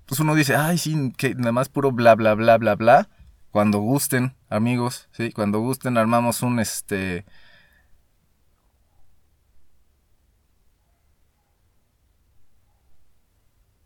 pues 0.06 0.20
uno 0.20 0.36
dice, 0.36 0.56
ay, 0.56 0.78
sí, 0.78 1.14
que 1.18 1.36
nada 1.36 1.52
más 1.52 1.70
puro 1.70 1.92
bla, 1.92 2.16
bla, 2.16 2.34
bla, 2.36 2.58
bla, 2.58 2.76
bla. 2.76 3.10
Cuando 3.52 3.80
gusten, 3.80 4.36
amigos, 4.50 5.08
¿sí? 5.12 5.32
Cuando 5.32 5.60
gusten, 5.60 5.98
armamos 5.98 6.42
un 6.42 6.60
este. 6.60 7.26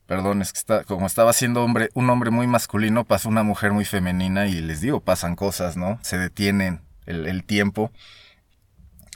Perdón, 0.07 0.41
es 0.41 0.51
que 0.51 0.57
está, 0.57 0.83
como 0.85 1.05
estaba 1.05 1.33
siendo 1.33 1.63
hombre, 1.63 1.89
un 1.93 2.09
hombre 2.09 2.31
muy 2.31 2.47
masculino, 2.47 3.05
pasó 3.05 3.29
una 3.29 3.43
mujer 3.43 3.71
muy 3.71 3.85
femenina 3.85 4.47
y 4.47 4.59
les 4.59 4.81
digo, 4.81 5.01
pasan 5.01 5.35
cosas, 5.35 5.77
¿no? 5.77 5.99
Se 6.01 6.17
detienen, 6.17 6.81
el, 7.09 7.43
tiempo. 7.43 7.91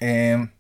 Em, 0.02 0.52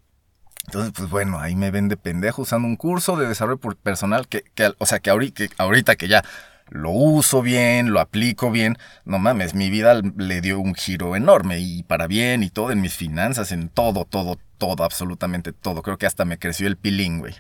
entonces, 0.66 0.94
pues 0.96 1.10
bueno, 1.10 1.40
ahí 1.40 1.56
me 1.56 1.72
ven 1.72 1.90
de 1.90 1.98
pendejo 1.98 2.44
usando 2.44 2.68
un 2.68 2.78
curso 2.78 3.18
de 3.18 3.28
desarrollo 3.28 3.60
personal 3.60 4.28
que, 4.28 4.44
o 4.78 4.86
sea, 4.86 5.00
que 5.00 5.10
ahorita, 5.10 5.48
que 5.48 5.50
ahorita 5.58 5.96
que 5.96 6.08
ya 6.08 6.24
lo 6.70 6.92
uso 6.92 7.42
bien, 7.42 7.92
lo 7.92 8.00
aplico 8.00 8.50
bien, 8.50 8.78
no 9.06 9.20
mames, 9.20 9.54
mi 9.54 9.70
vida 9.70 10.02
le 10.18 10.42
dio 10.42 10.60
un 10.60 10.74
giro 10.76 11.16
enorme 11.16 11.60
y 11.60 11.84
para 11.84 12.08
bien 12.08 12.44
y 12.44 12.50
todo 12.50 12.72
en 12.72 12.82
mis 12.82 12.96
finanzas, 12.96 13.52
en 13.52 13.70
todo, 13.70 14.06
todo, 14.06 14.40
todo, 14.58 14.84
absolutamente 14.84 15.52
todo. 15.52 15.82
Creo 15.82 15.98
que 15.98 16.06
hasta 16.06 16.26
me 16.26 16.40
creció 16.40 16.68
el 16.68 16.78
pilín, 16.78 17.20
güey. 17.20 17.36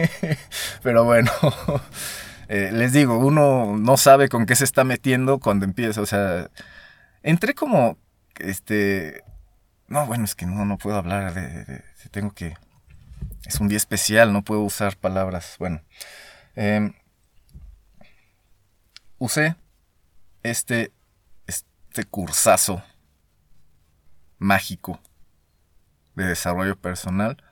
Pero 0.82 1.04
bueno, 1.04 1.30
eh, 2.48 2.70
les 2.72 2.92
digo, 2.92 3.18
uno 3.18 3.76
no 3.78 3.96
sabe 3.96 4.28
con 4.28 4.46
qué 4.46 4.56
se 4.56 4.64
está 4.64 4.84
metiendo 4.84 5.38
cuando 5.38 5.64
empieza, 5.64 6.00
o 6.00 6.06
sea, 6.06 6.50
entré 7.22 7.54
como, 7.54 7.98
este, 8.38 9.24
no, 9.88 10.06
bueno, 10.06 10.24
es 10.24 10.34
que 10.34 10.46
no, 10.46 10.64
no 10.64 10.78
puedo 10.78 10.96
hablar 10.96 11.34
de, 11.34 11.82
tengo 12.10 12.32
que, 12.32 12.56
es 13.44 13.60
un 13.60 13.68
día 13.68 13.76
especial, 13.76 14.32
no 14.32 14.42
puedo 14.42 14.62
usar 14.62 14.96
palabras, 14.96 15.56
bueno. 15.58 15.82
Eh, 16.56 16.92
usé 19.18 19.56
este, 20.42 20.92
este 21.46 22.04
cursazo 22.04 22.82
mágico 24.38 25.00
de 26.14 26.26
desarrollo 26.26 26.76
personal 26.76 27.42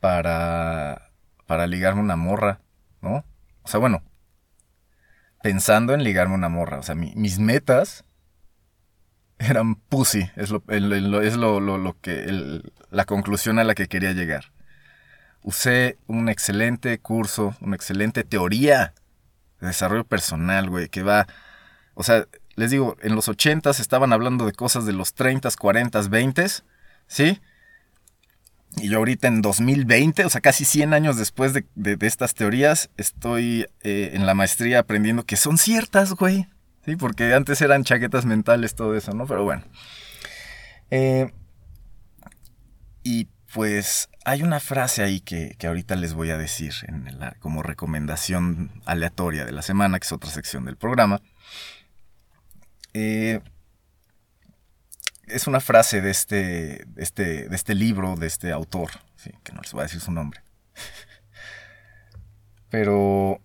para, 0.00 1.10
para 1.46 1.66
ligarme 1.66 2.00
una 2.00 2.16
morra, 2.16 2.60
¿no? 3.00 3.24
O 3.62 3.68
sea, 3.68 3.80
bueno, 3.80 4.02
pensando 5.42 5.94
en 5.94 6.04
ligarme 6.04 6.34
una 6.34 6.48
morra. 6.48 6.78
O 6.78 6.82
sea, 6.82 6.94
mis 6.94 7.38
metas 7.38 8.04
eran 9.38 9.76
pussy. 9.76 10.30
Es, 10.36 10.50
lo, 10.50 10.62
es 10.68 11.36
lo, 11.36 11.60
lo, 11.60 12.00
que, 12.00 12.62
la 12.90 13.04
conclusión 13.04 13.58
a 13.58 13.64
la 13.64 13.74
que 13.74 13.88
quería 13.88 14.12
llegar. 14.12 14.52
Usé 15.42 15.98
un 16.06 16.28
excelente 16.28 16.98
curso, 16.98 17.54
una 17.60 17.76
excelente 17.76 18.24
teoría 18.24 18.94
desarrollo 19.60 20.04
personal, 20.04 20.70
güey, 20.70 20.88
que 20.88 21.02
va, 21.02 21.26
o 21.94 22.02
sea, 22.02 22.26
les 22.56 22.70
digo, 22.70 22.96
en 23.02 23.14
los 23.14 23.28
80 23.28 23.70
estaban 23.70 24.12
hablando 24.12 24.46
de 24.46 24.52
cosas 24.52 24.86
de 24.86 24.92
los 24.92 25.14
30, 25.14 25.48
40, 25.58 26.02
20, 26.02 26.46
¿sí? 27.06 27.40
Y 28.76 28.88
yo 28.88 28.98
ahorita 28.98 29.28
en 29.28 29.42
2020, 29.42 30.24
o 30.24 30.30
sea, 30.30 30.40
casi 30.40 30.64
100 30.64 30.94
años 30.94 31.16
después 31.16 31.52
de, 31.52 31.64
estas 32.00 32.34
teorías, 32.34 32.90
estoy 32.96 33.66
eh, 33.82 34.10
en 34.14 34.26
la 34.26 34.34
maestría 34.34 34.80
aprendiendo 34.80 35.24
que 35.24 35.36
son 35.36 35.58
ciertas, 35.58 36.12
güey. 36.12 36.48
Sí, 36.84 36.96
porque 36.96 37.32
antes 37.32 37.60
eran 37.62 37.84
chaquetas 37.84 38.26
mentales, 38.26 38.74
todo 38.74 38.94
eso, 38.94 39.12
¿no? 39.12 39.26
Pero 39.26 39.44
bueno. 39.44 39.64
Eh, 40.90 41.32
y 43.02 43.26
pues 43.52 44.10
hay 44.24 44.42
una 44.42 44.60
frase 44.60 45.02
ahí 45.02 45.20
que, 45.20 45.56
ahorita 45.66 45.96
les 45.96 46.12
voy 46.14 46.30
a 46.30 46.36
decir 46.36 46.72
como 47.38 47.62
recomendación 47.62 48.82
aleatoria 48.84 49.44
de 49.44 49.52
la 49.52 49.62
semana, 49.62 49.98
que 49.98 50.04
es 50.04 50.12
otra 50.12 50.30
sección 50.30 50.64
del 50.64 50.76
programa. 50.76 51.22
Eh, 52.92 53.40
es 55.26 55.46
una 55.46 55.60
frase 55.60 56.00
de 56.00 56.10
este, 56.10 56.84
este, 56.96 57.48
de 57.48 57.56
este 57.56 57.74
libro, 57.74 58.16
de 58.16 58.26
este 58.26 58.52
autor, 58.52 58.90
que 59.42 59.52
no 59.52 59.62
les 59.62 59.72
voy 59.72 59.80
a 59.80 59.84
decir 59.84 60.00
su 60.00 60.12
nombre. 60.12 60.42
Pero 62.70 63.40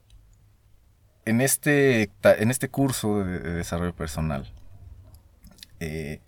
en 1.30 1.42
este, 1.42 2.10
en 2.24 2.50
este 2.50 2.70
curso 2.70 3.24
de, 3.24 3.40
desarrollo 3.40 3.94
personal, 3.94 4.52
eh, 5.80 6.22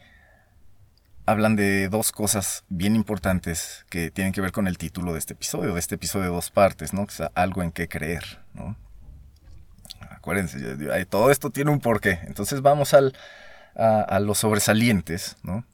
hablan 1.25 1.55
de 1.55 1.89
dos 1.89 2.11
cosas 2.11 2.63
bien 2.69 2.95
importantes 2.95 3.83
que 3.89 4.11
tienen 4.11 4.31
que 4.31 4.41
ver 4.41 4.51
con 4.51 4.67
el 4.67 4.77
título 4.77 5.13
de 5.13 5.19
este 5.19 5.33
episodio, 5.33 5.73
de 5.73 5.79
este 5.79 5.95
episodio 5.95 6.25
de 6.25 6.35
dos 6.35 6.51
partes, 6.51 6.93
¿no? 6.93 7.07
Que 7.07 7.13
es 7.13 7.29
algo 7.33 7.63
en 7.63 7.71
qué 7.71 7.87
creer, 7.87 8.41
¿no? 8.53 8.77
Acuérdense, 10.11 10.59
todo 11.05 11.31
esto 11.31 11.49
tiene 11.49 11.71
un 11.71 11.79
porqué. 11.79 12.19
Entonces 12.27 12.61
vamos 12.61 12.93
al, 12.93 13.17
a, 13.75 14.19
los 14.19 14.37
sobresalientes, 14.37 15.35
¿no? 15.41 15.65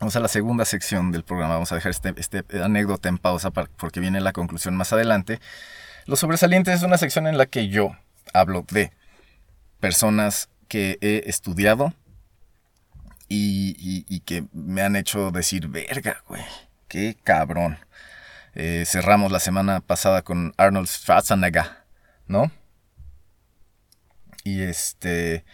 Vamos 0.00 0.16
a 0.16 0.20
la 0.20 0.28
segunda 0.28 0.66
sección 0.66 1.12
del 1.12 1.24
programa. 1.24 1.54
Vamos 1.54 1.72
a 1.72 1.76
dejar 1.76 1.90
este, 1.90 2.12
este 2.18 2.44
anécdota 2.62 3.08
en 3.08 3.16
pausa 3.16 3.50
porque 3.52 4.00
viene 4.00 4.20
la 4.20 4.32
conclusión 4.32 4.76
más 4.76 4.92
adelante. 4.92 5.40
Los 6.04 6.20
sobresalientes 6.20 6.74
es 6.74 6.82
una 6.82 6.98
sección 6.98 7.26
en 7.26 7.38
la 7.38 7.46
que 7.46 7.68
yo 7.68 7.96
hablo 8.32 8.64
de 8.70 8.92
personas 9.80 10.48
que 10.68 10.98
he 11.00 11.28
estudiado, 11.28 11.92
y, 13.28 14.20
que 14.20 14.44
me 14.52 14.82
han 14.82 14.96
hecho 14.96 15.30
decir, 15.30 15.68
verga, 15.68 16.22
güey, 16.28 16.42
qué 16.88 17.16
cabrón. 17.22 17.78
Eh, 18.54 18.84
cerramos 18.86 19.32
la 19.32 19.40
semana 19.40 19.80
pasada 19.80 20.22
con 20.22 20.54
Arnold 20.56 20.88
Schwarzenegger, 20.88 21.66
¿no? 22.26 22.50
Y 24.44 24.62
este... 24.62 25.44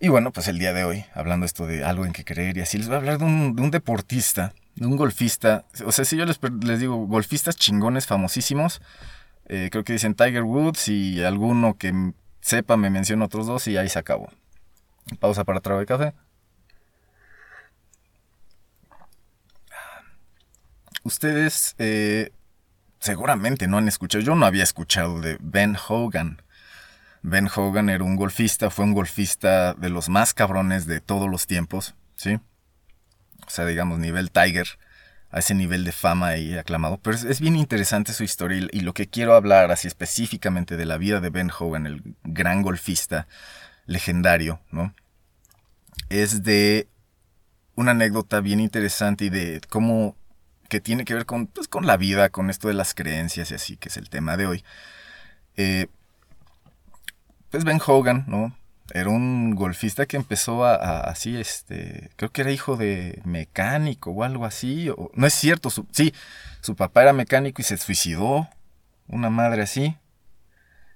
Y 0.00 0.08
bueno, 0.08 0.32
pues 0.32 0.48
el 0.48 0.58
día 0.58 0.74
de 0.74 0.84
hoy, 0.84 1.06
hablando 1.14 1.46
esto 1.46 1.66
de 1.66 1.82
algo 1.82 2.04
en 2.04 2.12
que 2.12 2.24
creer 2.24 2.58
y 2.58 2.60
así, 2.60 2.76
les 2.76 2.88
voy 2.88 2.96
a 2.96 2.98
hablar 2.98 3.18
de 3.18 3.24
un, 3.24 3.70
deportista, 3.70 4.52
de 4.74 4.86
un 4.86 4.96
golfista. 4.96 5.64
O 5.86 5.92
sea, 5.92 6.04
si 6.04 6.18
yo 6.18 6.26
les, 6.26 6.38
digo 6.78 7.06
golfistas 7.06 7.56
chingones, 7.56 8.06
famosísimos, 8.06 8.82
eh, 9.46 9.68
creo 9.70 9.84
que 9.84 9.92
dicen 9.92 10.14
Tiger 10.14 10.42
Woods 10.42 10.88
y 10.88 11.22
alguno 11.22 11.76
que 11.76 12.12
sepa 12.40 12.76
me 12.76 12.90
menciona 12.90 13.26
otros 13.26 13.46
dos 13.46 13.66
y 13.68 13.76
ahí 13.76 13.88
se 13.88 13.98
acabó. 13.98 14.30
Pausa 15.20 15.44
para 15.44 15.60
trago 15.60 15.80
de 15.80 15.86
café. 15.86 16.14
Ustedes 21.02 21.74
eh, 21.78 22.32
seguramente 22.98 23.66
no 23.66 23.76
han 23.76 23.88
escuchado, 23.88 24.24
yo 24.24 24.34
no 24.34 24.46
había 24.46 24.62
escuchado 24.62 25.20
de 25.20 25.36
Ben 25.40 25.76
Hogan. 25.88 26.40
Ben 27.20 27.48
Hogan 27.54 27.90
era 27.90 28.02
un 28.04 28.16
golfista, 28.16 28.70
fue 28.70 28.86
un 28.86 28.94
golfista 28.94 29.74
de 29.74 29.90
los 29.90 30.08
más 30.08 30.32
cabrones 30.32 30.86
de 30.86 31.00
todos 31.00 31.28
los 31.30 31.46
tiempos, 31.46 31.94
¿sí? 32.16 32.40
O 33.46 33.50
sea, 33.50 33.66
digamos, 33.66 33.98
nivel 33.98 34.30
Tiger, 34.30 34.78
a 35.34 35.40
ese 35.40 35.52
nivel 35.52 35.82
de 35.84 35.90
fama 35.90 36.36
y 36.36 36.56
aclamado. 36.56 36.98
Pero 36.98 37.16
es, 37.16 37.40
bien 37.40 37.56
interesante 37.56 38.12
su 38.12 38.22
historia 38.22 38.68
y, 38.70 38.80
lo 38.80 38.94
que 38.94 39.08
quiero 39.08 39.34
hablar 39.34 39.72
así 39.72 39.88
específicamente 39.88 40.76
de 40.76 40.86
la 40.86 40.96
vida 40.96 41.20
de 41.20 41.28
Ben 41.28 41.50
Hogan, 41.50 41.86
el 41.86 42.14
gran 42.22 42.62
golfista 42.62 43.26
legendario, 43.86 44.60
¿no? 44.70 44.94
Es 46.08 46.44
de 46.44 46.86
una 47.74 47.90
anécdota 47.90 48.40
bien 48.40 48.60
interesante 48.60 49.24
y 49.24 49.28
de 49.28 49.60
cómo 49.68 50.16
que 50.68 50.80
tiene 50.80 51.04
que 51.04 51.14
ver 51.14 51.26
con, 51.26 51.48
pues, 51.48 51.66
con 51.66 51.84
la 51.84 51.96
vida, 51.96 52.28
con 52.28 52.48
esto 52.48 52.68
de 52.68 52.74
las 52.74 52.94
creencias 52.94 53.50
y 53.50 53.54
así, 53.54 53.76
que 53.76 53.88
es 53.88 53.96
el 53.96 54.10
tema 54.10 54.36
de 54.36 54.46
hoy. 54.46 54.64
Eh, 55.56 55.88
pues 57.50 57.64
Ben 57.64 57.80
Hogan, 57.84 58.24
¿no? 58.28 58.56
Era 58.94 59.10
un 59.10 59.54
golfista 59.56 60.06
que 60.06 60.16
empezó 60.16 60.64
a, 60.64 61.00
así, 61.00 61.36
este, 61.36 62.10
creo 62.16 62.30
que 62.30 62.42
era 62.42 62.52
hijo 62.52 62.76
de 62.76 63.20
mecánico 63.24 64.12
o 64.12 64.22
algo 64.22 64.46
así, 64.46 64.88
o, 64.88 65.10
no 65.14 65.26
es 65.26 65.34
cierto, 65.34 65.68
sí, 65.90 66.14
su 66.60 66.76
papá 66.76 67.02
era 67.02 67.12
mecánico 67.12 67.60
y 67.60 67.64
se 67.64 67.76
suicidó, 67.76 68.48
una 69.08 69.30
madre 69.30 69.62
así, 69.62 69.96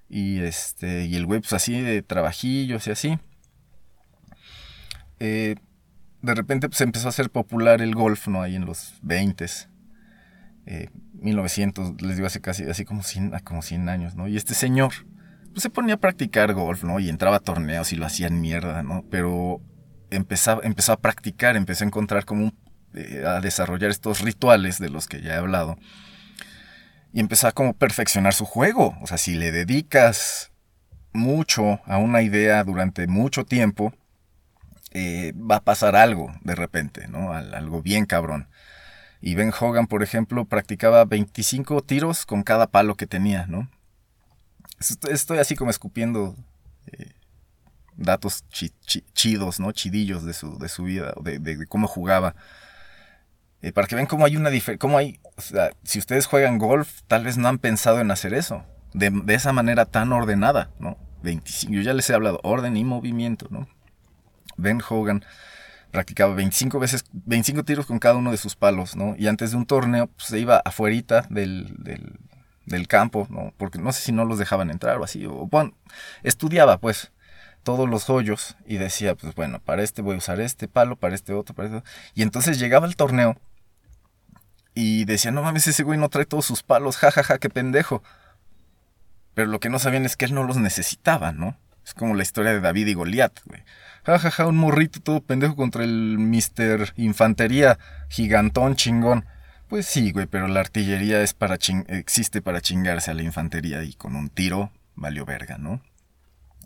y 0.09 0.39
este, 0.39 1.05
y 1.05 1.15
el 1.15 1.25
güey 1.25 1.41
pues 1.41 1.53
así 1.53 1.79
de 1.79 2.01
trabajillos 2.01 2.87
y 2.87 2.91
así. 2.91 3.19
Eh, 5.19 5.55
de 6.21 6.35
repente 6.35 6.69
pues, 6.69 6.81
empezó 6.81 7.09
a 7.09 7.11
ser 7.11 7.29
popular 7.29 7.81
el 7.81 7.95
golf, 7.95 8.27
¿no? 8.27 8.41
Ahí 8.41 8.55
en 8.55 8.65
los 8.65 8.93
20 9.01 9.45
eh, 10.65 10.89
1900, 11.13 12.01
les 12.01 12.15
digo 12.15 12.27
hace 12.27 12.41
casi, 12.41 12.63
así 12.63 12.85
como 12.85 13.03
100, 13.03 13.39
como 13.43 13.61
100 13.61 13.89
años, 13.89 14.15
¿no? 14.15 14.27
Y 14.27 14.37
este 14.37 14.53
señor, 14.53 14.93
se 15.55 15.69
ponía 15.69 15.95
a 15.95 15.99
practicar 15.99 16.53
golf, 16.53 16.83
¿no? 16.83 16.99
Y 16.99 17.09
entraba 17.09 17.37
a 17.37 17.41
torneos 17.41 17.93
y 17.93 17.95
lo 17.95 18.05
hacían 18.05 18.41
mierda, 18.41 18.83
¿no? 18.83 19.03
Pero 19.09 19.61
empezaba, 20.09 20.61
empezó 20.63 20.93
a 20.93 20.99
practicar, 20.99 21.55
empezó 21.55 21.83
a 21.83 21.87
encontrar 21.87 22.25
como 22.25 22.53
eh, 22.93 23.23
a 23.25 23.39
desarrollar 23.41 23.91
estos 23.91 24.21
rituales 24.21 24.79
de 24.79 24.89
los 24.89 25.07
que 25.07 25.21
ya 25.21 25.35
he 25.35 25.37
hablado. 25.37 25.77
Y 27.13 27.19
empezó 27.19 27.47
a 27.47 27.51
como 27.51 27.73
perfeccionar 27.73 28.33
su 28.33 28.45
juego. 28.45 28.97
O 29.01 29.07
sea, 29.07 29.17
si 29.17 29.35
le 29.35 29.51
dedicas 29.51 30.51
mucho 31.13 31.81
a 31.85 31.97
una 31.97 32.21
idea 32.21 32.63
durante 32.63 33.07
mucho 33.07 33.45
tiempo, 33.45 33.93
eh, 34.91 35.33
va 35.33 35.57
a 35.57 35.63
pasar 35.63 35.95
algo 35.95 36.31
de 36.41 36.55
repente, 36.55 37.07
¿no? 37.07 37.33
Algo 37.33 37.81
bien 37.81 38.05
cabrón. 38.05 38.49
Y 39.21 39.35
Ben 39.35 39.51
Hogan, 39.57 39.87
por 39.87 40.01
ejemplo, 40.01 40.45
practicaba 40.45 41.03
25 41.05 41.81
tiros 41.83 42.25
con 42.25 42.43
cada 42.43 42.67
palo 42.67 42.95
que 42.95 43.05
tenía, 43.05 43.45
¿no? 43.47 43.69
Estoy 44.79 45.39
así 45.39 45.55
como 45.55 45.71
escupiendo 45.71 46.35
eh, 46.87 47.11
datos 47.95 48.45
chidos, 48.49 49.59
¿no? 49.59 49.71
Chidillos 49.71 50.23
de 50.23 50.33
su, 50.33 50.57
de 50.57 50.69
su 50.69 50.83
vida, 50.83 51.13
de, 51.21 51.65
cómo 51.67 51.87
jugaba. 51.87 52.35
Eh, 53.61 53.73
para 53.73 53.87
que 53.87 53.95
vean 53.95 54.07
cómo 54.07 54.25
hay 54.25 54.37
una 54.37 54.49
diferencia, 54.49 54.97
hay, 54.97 55.19
si 55.83 55.99
ustedes 55.99 56.25
juegan 56.25 56.57
golf, 56.57 57.01
tal 57.07 57.25
vez 57.25 57.37
no 57.37 57.49
han 57.49 57.57
pensado 57.57 57.99
en 57.99 58.09
hacer 58.09 58.33
eso. 58.33 58.63
de, 58.93 59.09
de 59.09 59.33
esa 59.33 59.51
manera 59.51 59.85
tan 59.85 60.13
ordenada, 60.13 60.71
¿no? 60.79 60.97
25, 61.23 61.73
yo 61.73 61.81
ya 61.81 61.93
les 61.93 62.09
he 62.09 62.13
hablado, 62.13 62.39
orden 62.43 62.77
y 62.77 62.83
movimiento, 62.85 63.47
¿no? 63.49 63.67
Ben 64.57 64.81
Hogan 64.87 65.23
practicaba 65.91 66.35
25 66.35 66.79
veces, 66.79 67.05
25 67.11 67.63
tiros 67.63 67.85
con 67.85 67.99
cada 67.99 68.15
uno 68.15 68.31
de 68.31 68.37
sus 68.37 68.55
palos, 68.55 68.95
¿no? 68.95 69.15
Y 69.17 69.27
antes 69.27 69.51
de 69.51 69.57
un 69.57 69.65
torneo 69.65 70.07
pues, 70.07 70.27
se 70.27 70.39
iba 70.39 70.61
afuerita 70.63 71.25
del, 71.29 71.75
del, 71.77 72.19
del, 72.69 72.87
campo, 72.87 73.27
¿no? 73.29 73.53
Porque 73.57 73.79
no 73.79 73.91
sé 73.91 74.01
si 74.01 74.11
no 74.11 74.25
los 74.25 74.39
dejaban 74.39 74.69
entrar 74.69 74.97
o 74.97 75.03
así, 75.03 75.25
o 75.25 75.47
bueno, 75.47 75.73
estudiaba 76.23 76.77
pues 76.77 77.11
todos 77.63 77.89
los 77.89 78.09
hoyos 78.09 78.55
y 78.65 78.77
decía, 78.77 79.15
pues 79.15 79.35
bueno, 79.35 79.59
para 79.59 79.83
este 79.83 80.01
voy 80.01 80.15
a 80.15 80.17
usar 80.19 80.39
este 80.39 80.67
palo, 80.67 80.95
para 80.95 81.15
este 81.15 81.33
otro, 81.33 81.55
para 81.55 81.67
este 81.67 81.89
Y 82.15 82.21
entonces 82.21 82.59
llegaba 82.59 82.87
el 82.87 82.95
torneo 82.95 83.37
y 84.73 85.05
decía, 85.05 85.31
no 85.31 85.43
mames, 85.43 85.67
ese 85.67 85.83
güey 85.83 85.99
no 85.99 86.09
trae 86.09 86.25
todos 86.25 86.45
sus 86.45 86.63
palos, 86.63 86.97
jajaja, 86.97 87.23
ja, 87.23 87.33
ja, 87.33 87.39
qué 87.39 87.49
pendejo. 87.49 88.01
Pero 89.33 89.49
lo 89.49 89.59
que 89.59 89.69
no 89.69 89.79
sabían 89.79 90.05
es 90.05 90.15
que 90.15 90.25
él 90.25 90.33
no 90.33 90.43
los 90.43 90.57
necesitaba, 90.57 91.31
¿no? 91.31 91.57
Es 91.85 91.93
como 91.93 92.15
la 92.15 92.23
historia 92.23 92.53
de 92.53 92.61
David 92.61 92.87
y 92.87 92.93
Goliat, 92.93 93.39
güey. 93.45 93.63
Jajaja, 94.05 94.31
ja, 94.31 94.47
un 94.47 94.57
morrito 94.57 95.01
todo 95.01 95.21
pendejo 95.21 95.55
contra 95.55 95.83
el 95.83 96.17
Mister 96.17 96.93
Infantería 96.95 97.77
gigantón 98.07 98.75
chingón. 98.75 99.25
Pues 99.69 99.85
sí, 99.85 100.11
güey, 100.11 100.25
pero 100.25 100.47
la 100.47 100.61
artillería 100.61 101.21
es 101.21 101.35
para 101.35 101.57
existe 101.89 102.41
para 102.41 102.59
chingarse 102.59 103.11
a 103.11 103.13
la 103.13 103.21
infantería 103.21 103.83
y 103.83 103.93
con 103.93 104.15
un 104.15 104.29
tiro 104.29 104.71
valió 104.95 105.25
verga, 105.25 105.59
¿no? 105.59 105.79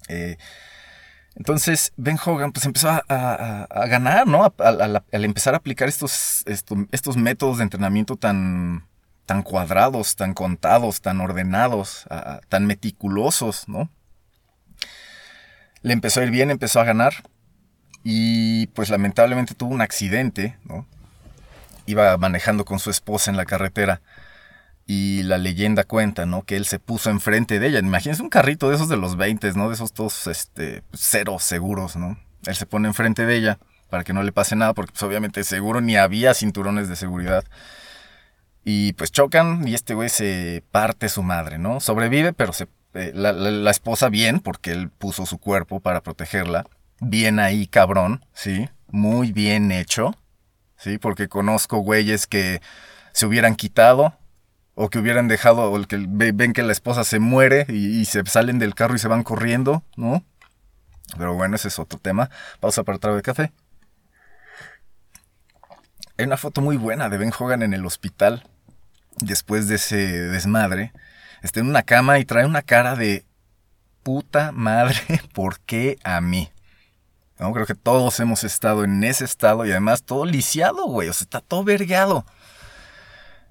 Eh, 0.08 0.38
entonces 1.36 1.92
Ben 1.98 2.18
Hogan 2.24 2.54
pues 2.54 2.66
empezó 2.66 2.90
a, 2.90 3.68
ganar, 3.88 4.26
¿no? 4.26 4.54
Al, 4.58 5.26
empezar 5.26 5.54
a 5.54 5.58
aplicar 5.58 5.90
estos, 5.90 6.46
estos 6.46 7.18
métodos 7.18 7.58
de 7.58 7.64
entrenamiento 7.64 8.16
tan, 8.16 8.88
tan 9.26 9.44
cuadrados, 9.44 10.16
tan 10.16 10.34
contados, 10.34 11.02
tan 11.02 11.20
ordenados, 11.20 12.06
tan 12.48 12.66
meticulosos, 12.66 13.68
¿no? 13.68 13.90
Le 15.82 15.92
empezó 15.92 16.22
a 16.22 16.24
ir 16.24 16.32
bien, 16.32 16.52
empezó 16.52 16.80
a 16.80 16.86
ganar 16.86 17.14
y 18.02 18.68
pues 18.68 18.90
lamentablemente 18.90 19.56
tuvo 19.56 19.74
un 19.74 19.82
accidente, 19.82 20.58
¿no? 20.64 20.88
Iba 21.86 22.18
manejando 22.18 22.66
con 22.66 22.80
su 22.80 22.90
esposa 22.90 23.32
en 23.32 23.38
la 23.38 23.46
carretera 23.46 24.02
y 24.86 25.24
la 25.24 25.38
leyenda 25.38 25.84
cuenta, 25.84 26.26
¿no? 26.26 26.44
Que 26.44 26.56
él 26.56 26.66
se 26.66 26.80
puso 26.80 27.10
enfrente 27.10 27.60
de 27.60 27.68
ella. 27.68 27.80
Imagínense 27.80 28.22
un 28.22 28.30
carrito 28.30 28.70
de 28.70 28.76
esos 28.76 28.90
de 28.90 28.98
los 28.98 29.16
20, 29.16 29.54
¿no? 29.54 29.70
De 29.70 29.76
esos 29.76 29.94
todos, 29.94 30.28
este, 30.28 30.84
cero 30.94 31.38
seguros, 31.40 31.96
¿no? 31.96 32.18
Él 32.46 32.56
se 32.56 32.66
pone 32.66 32.88
enfrente 32.88 33.26
de 33.26 33.36
ella 33.36 33.60
para 33.90 34.04
que 34.04 34.14
no 34.14 34.24
le 34.24 34.32
pase 34.32 34.56
nada 34.56 34.74
porque 34.74 34.92
pues 34.92 35.04
obviamente 35.04 35.44
seguro 35.44 35.80
ni 35.80 35.96
había 35.96 36.34
cinturones 36.34 36.90
de 36.90 36.96
seguridad. 36.96 37.46
Y 38.66 38.94
pues 38.94 39.12
chocan 39.12 39.68
y 39.68 39.74
este 39.74 39.94
güey 39.94 40.10
se 40.10 40.64
parte 40.72 41.10
su 41.10 41.24
madre, 41.24 41.58
¿no? 41.58 41.80
Sobrevive, 41.80 42.34
pero 42.34 42.54
se, 42.54 42.68
eh, 42.94 43.12
la, 43.14 43.72
esposa 43.72 44.10
bien 44.10 44.40
porque 44.40 44.72
él 44.72 44.90
puso 44.90 45.26
su 45.26 45.38
cuerpo 45.38 45.80
para 45.80 46.02
protegerla 46.02 46.66
bien 47.00 47.40
ahí, 47.40 47.68
cabrón, 47.68 48.26
¿sí? 48.34 48.70
Muy 48.90 49.32
bien 49.32 49.72
hecho, 49.72 50.16
¿sí? 50.84 50.98
Porque 50.98 51.30
conozco 51.30 51.78
güeyes 51.78 52.28
que 52.28 52.62
se 53.14 53.26
hubieran 53.26 53.56
quitado 53.56 54.18
o 54.76 54.90
que 54.90 55.00
hubieran 55.00 55.28
dejado, 55.28 55.72
o 55.72 55.82
que 55.84 56.06
ven 56.08 56.54
que 56.54 56.64
la 56.64 56.72
esposa 56.72 57.04
se 57.04 57.20
muere 57.20 57.66
y, 57.70 58.06
se 58.06 58.26
salen 58.26 58.60
del 58.60 58.76
carro 58.76 58.96
y 58.96 59.00
se 59.00 59.08
van 59.08 59.24
corriendo, 59.24 59.84
¿no? 59.96 60.24
Pero 61.18 61.36
bueno, 61.36 61.56
ese 61.56 61.68
es 61.68 61.78
otro 61.78 62.00
tema. 62.00 62.30
Pausa 62.60 62.84
para 62.84 62.98
trago 62.98 63.16
de 63.16 63.22
café. 63.22 63.54
Hay 66.18 66.26
una 66.26 66.38
foto 66.38 66.62
muy 66.62 66.76
buena 66.76 67.10
de 67.10 67.18
Ben 67.18 67.32
Hogan 67.38 67.62
en 67.62 67.74
el 67.74 67.86
hospital 67.86 68.48
después 69.18 69.68
de 69.68 69.76
ese 69.76 69.98
desmadre. 69.98 70.92
Está 71.44 71.60
en 71.60 71.68
una 71.68 71.84
cama 71.84 72.20
y 72.20 72.26
trae 72.26 72.46
una 72.46 72.62
cara 72.62 72.96
de 72.96 73.26
puta 74.02 74.52
madre, 74.52 74.98
¿por 75.34 75.60
qué 75.60 75.98
a 76.04 76.20
mí? 76.20 76.53
Creo 77.38 77.66
que 77.66 77.76
todos 77.76 78.20
hemos 78.20 78.44
estado 78.44 78.84
en 78.84 79.04
ese 79.04 79.26
estado 79.26 79.66
y 79.66 79.72
además 79.72 80.04
todo 80.04 80.26
lisiado, 80.26 80.86
güey. 80.86 81.10
O 81.10 81.14
sea, 81.14 81.26
está 81.26 81.42
todo 81.42 81.64
vergado. 81.64 82.26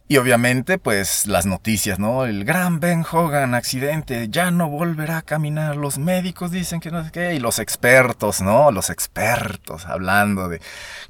Y 0.09 0.18
obviamente, 0.18 0.79
pues 0.79 1.27
las 1.27 1.47
noticias, 1.47 1.99
¿no? 1.99 2.27
El 2.27 2.45
gran 2.45 2.81
Ben 2.81 3.05
Hogan, 3.11 3.55
accidente, 3.55 4.29
ya 4.29 4.51
no 4.51 4.68
volverá 4.68 5.18
a 5.18 5.23
caminar. 5.23 5.77
Los 5.77 5.97
médicos 5.99 6.51
dicen 6.51 6.81
que 6.81 6.90
no 6.90 7.03
sé 7.05 7.11
qué. 7.12 7.35
Y 7.35 7.38
los 7.38 7.59
expertos, 7.59 8.42
¿no? 8.42 8.71
Los 8.73 8.90
expertos 8.90 9.87
hablando 9.87 10.49
de 10.49 10.61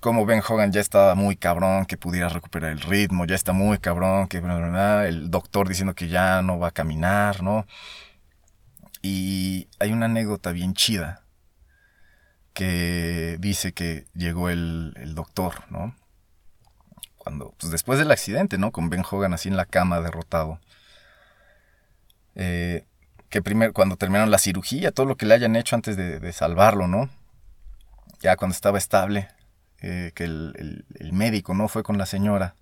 cómo 0.00 0.24
Ben 0.24 0.42
Hogan 0.46 0.70
ya 0.72 0.80
estaba 0.80 1.14
muy 1.14 1.36
cabrón, 1.36 1.86
que 1.86 1.96
pudiera 1.96 2.28
recuperar 2.28 2.70
el 2.70 2.80
ritmo, 2.80 3.24
ya 3.26 3.34
está 3.34 3.52
muy 3.52 3.78
cabrón, 3.78 4.28
que 4.28 4.38
el 4.38 5.30
doctor 5.30 5.68
diciendo 5.68 5.94
que 5.94 6.08
ya 6.08 6.42
no 6.42 6.58
va 6.58 6.68
a 6.68 6.72
caminar, 6.72 7.42
¿no? 7.42 7.66
Y 9.02 9.68
hay 9.80 9.92
una 9.92 10.06
anécdota 10.06 10.52
bien 10.52 10.74
chida 10.74 11.22
que 12.52 13.36
dice 13.40 13.72
que 13.72 14.06
llegó 14.14 14.50
el, 14.50 14.94
doctor, 15.14 15.64
¿no? 15.70 15.94
Cuando, 17.16 17.54
pues 17.58 17.70
después 17.70 17.98
del 17.98 18.10
accidente, 18.10 18.58
¿no? 18.58 18.72
Con 18.72 18.90
Ben 18.90 19.04
Hogan 19.08 19.32
así 19.32 19.48
en 19.48 19.56
la 19.56 19.66
cama, 19.66 20.00
derrotado. 20.00 20.60
Eh, 22.34 22.84
que 23.28 23.42
primero, 23.42 23.72
cuando 23.72 23.96
terminaron 23.96 24.30
la 24.30 24.38
cirugía, 24.38 24.92
todo 24.92 25.06
lo 25.06 25.16
que 25.16 25.26
le 25.26 25.34
hayan 25.34 25.56
hecho 25.56 25.76
antes 25.76 25.96
de, 25.96 26.32
salvarlo, 26.32 26.88
¿no? 26.88 27.10
Ya 28.20 28.36
cuando 28.36 28.54
estaba 28.54 28.78
estable, 28.78 29.28
eh, 29.80 30.12
que 30.14 30.24
el, 30.24 30.84
médico, 31.12 31.54
¿no? 31.54 31.68
Fue 31.68 31.82
con 31.82 31.98
la 31.98 32.06
señora. 32.06 32.56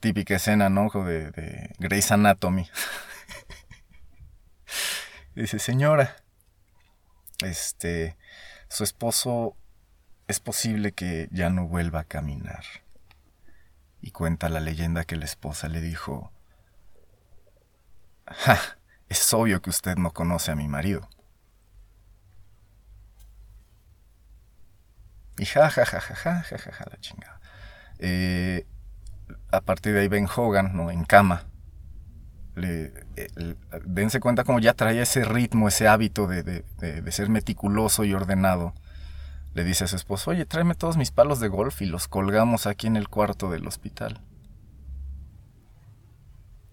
Típica 0.00 0.36
escena, 0.36 0.68
¿no? 0.68 0.90
De, 0.90 1.30
de 1.30 1.74
Grey's 1.78 2.12
Anatomy. 2.12 2.68
Dice, 5.34 5.58
señora, 5.58 6.16
este, 7.42 8.16
su 8.74 8.82
esposo 8.82 9.56
es 10.26 10.40
posible 10.40 10.90
que 10.90 11.28
ya 11.30 11.48
no 11.48 11.68
vuelva 11.68 12.00
a 12.00 12.04
caminar. 12.04 12.64
Y 14.00 14.10
cuenta 14.10 14.48
la 14.48 14.58
leyenda 14.58 15.04
que 15.04 15.14
la 15.14 15.26
esposa 15.26 15.68
le 15.68 15.80
dijo, 15.80 16.32
ja, 18.26 18.58
es 19.08 19.32
obvio 19.32 19.62
que 19.62 19.70
usted 19.70 19.94
no 19.96 20.10
conoce 20.10 20.50
a 20.50 20.56
mi 20.56 20.66
marido. 20.66 21.08
Y 25.38 25.46
ja, 25.46 25.70
ja, 25.70 25.86
ja, 25.86 26.00
ja, 26.00 26.16
ja, 26.16 26.42
ja, 26.42 26.58
ja, 26.58 26.72
ja 26.72 26.84
la 26.90 27.00
chingada. 27.00 27.40
Eh, 28.00 28.66
a 29.52 29.60
partir 29.60 29.94
de 29.94 30.00
ahí 30.00 30.08
Ben 30.08 30.26
Hogan, 30.26 30.76
¿no? 30.76 30.90
En 30.90 31.04
cama. 31.04 31.44
Le, 32.54 32.92
eh, 33.16 33.54
dense 33.84 34.20
cuenta 34.20 34.44
como 34.44 34.60
ya 34.60 34.74
traía 34.74 35.02
ese 35.02 35.24
ritmo, 35.24 35.68
ese 35.68 35.88
hábito 35.88 36.26
de, 36.26 36.64
ser 37.10 37.28
meticuloso 37.28 38.04
y 38.04 38.14
ordenado. 38.14 38.74
Le 39.54 39.64
dice 39.64 39.84
a 39.84 39.86
su 39.86 39.96
esposo, 39.96 40.30
oye, 40.30 40.44
tráeme 40.44 40.74
todos 40.74 40.96
mis 40.96 41.10
palos 41.10 41.40
de 41.40 41.48
golf 41.48 41.82
y 41.82 41.86
los 41.86 42.08
colgamos 42.08 42.66
aquí 42.66 42.86
en 42.86 42.96
el 42.96 43.08
cuarto 43.08 43.50
del 43.50 43.66
hospital. 43.66 44.20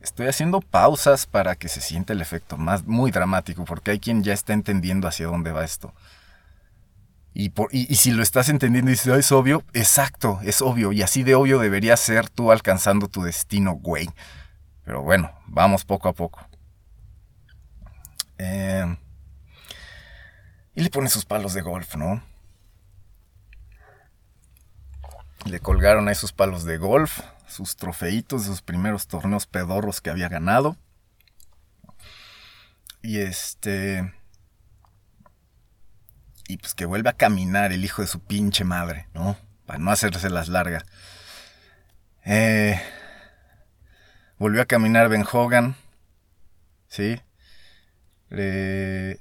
Estoy 0.02 0.28
haciendo 0.28 0.62
pausas 0.62 1.28
para 1.28 1.56
que 1.56 1.70
se 1.70 1.80
sienta 1.80 2.14
el 2.14 2.22
efecto 2.22 2.58
más 2.58 2.88
muy 2.88 3.12
dramático, 3.12 3.66
porque 3.66 3.92
hay 3.92 4.00
quien 4.00 4.24
ya 4.24 4.34
está 4.34 4.54
entendiendo 4.54 5.08
hacia 5.08 5.28
dónde 5.28 5.52
va 5.52 5.64
esto. 5.64 5.94
Y, 7.34 7.50
por, 7.50 7.70
y, 7.72 7.96
si 7.96 8.12
lo 8.12 8.24
estás 8.24 8.50
entendiendo 8.50 8.92
y 8.92 8.96
dices, 8.96 9.16
es 9.16 9.32
obvio, 9.32 9.64
exacto, 9.74 10.40
es 10.44 10.62
obvio. 10.62 10.92
Y 10.92 11.02
así 11.02 11.24
de 11.24 11.36
obvio 11.36 11.60
debería 11.60 11.96
ser 11.96 12.30
tú 12.30 12.52
alcanzando 12.52 13.08
tu 13.08 13.24
destino, 13.24 13.74
güey. 13.74 14.10
Pero 14.92 15.04
bueno, 15.04 15.32
vamos 15.48 15.86
poco 15.86 16.10
a 16.10 16.14
poco. 16.14 16.46
Eh, 18.38 18.98
y 20.76 20.82
le 20.82 20.90
pone 20.90 21.08
sus 21.08 21.24
palos 21.24 21.54
de 21.54 21.62
golf, 21.62 21.96
¿no? 21.96 22.22
Le 25.46 25.62
colgaron 25.62 26.10
ahí 26.10 26.16
sus 26.16 26.34
palos 26.34 26.66
de 26.66 26.78
golf, 26.78 27.22
sus 27.48 27.78
trofeitos 27.78 28.42
de 28.42 28.48
sus 28.48 28.62
primeros 28.62 29.08
torneos 29.08 29.48
pedorros 29.48 30.02
que 30.02 30.10
había 30.10 30.28
ganado. 30.28 30.76
Y 33.02 33.20
este. 33.20 34.14
Y 36.50 36.58
pues 36.58 36.76
que 36.76 36.86
vuelve 36.86 37.10
a 37.12 37.14
caminar 37.14 37.72
el 37.72 37.86
hijo 37.86 38.02
de 38.02 38.10
su 38.10 38.20
pinche 38.20 38.66
madre, 38.66 39.08
¿no? 39.14 39.38
Para 39.66 39.80
no 39.80 39.90
hacerse 39.90 40.30
las 40.30 40.50
largas. 40.50 40.84
Eh, 42.26 42.78
volvió 44.42 44.64
a 44.64 44.66
caminar 44.66 45.08
Ben 45.08 45.24
Hogan. 45.32 45.76
¿Sí? 46.88 47.22
Le, 48.30 49.20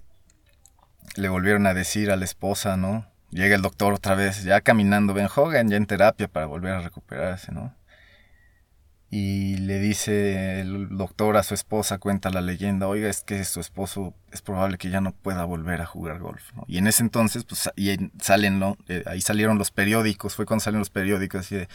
le 1.17 1.29
volvieron 1.29 1.67
a 1.67 1.75
decir 1.75 2.11
a 2.11 2.17
la 2.17 2.25
esposa, 2.25 2.79
¿no? 2.79 3.07
Llega 3.31 3.55
el 3.55 3.61
doctor 3.61 3.93
otra 3.93 4.15
vez, 4.15 4.45
ya 4.45 4.63
caminando 4.63 5.13
Ben 5.13 5.29
Hogan, 5.35 5.69
ya 5.69 5.77
en 5.77 5.85
terapia 5.85 6.27
para 6.27 6.47
volver 6.47 6.73
a 6.73 6.81
recuperarse, 6.81 7.53
¿no? 7.53 7.77
Y 9.11 9.59
le 9.59 9.79
dice 9.79 10.61
el 10.61 10.97
doctor 10.97 11.37
a 11.37 11.43
su 11.43 11.53
esposa, 11.53 11.99
cuenta 11.99 12.31
la 12.31 12.41
leyenda, 12.41 12.89
oiga, 12.89 13.11
es 13.11 13.23
que 13.23 13.45
su 13.45 13.61
esposo 13.61 14.15
es 14.33 14.41
probable 14.41 14.79
que 14.79 14.89
ya 14.89 15.03
no 15.03 15.13
pueda 15.13 15.45
volver 15.45 15.83
a 15.83 15.87
jugar 15.87 16.19
golf, 16.19 16.55
¿no? 16.55 16.65
Y 16.67 16.79
en 16.79 16.87
ese 16.87 17.03
entonces, 17.03 17.45
pues, 17.45 17.69
ahí 17.77 18.11
salen. 18.21 18.63
Eh, 18.89 19.03
ahí 19.07 19.21
salieron 19.21 19.59
los 19.59 19.71
periódicos, 19.71 20.35
fue 20.35 20.47
cuando 20.47 20.63
salieron 20.63 20.81
los 20.81 20.91
periódicos, 20.91 21.41
así 21.41 21.57
de, 21.57 21.69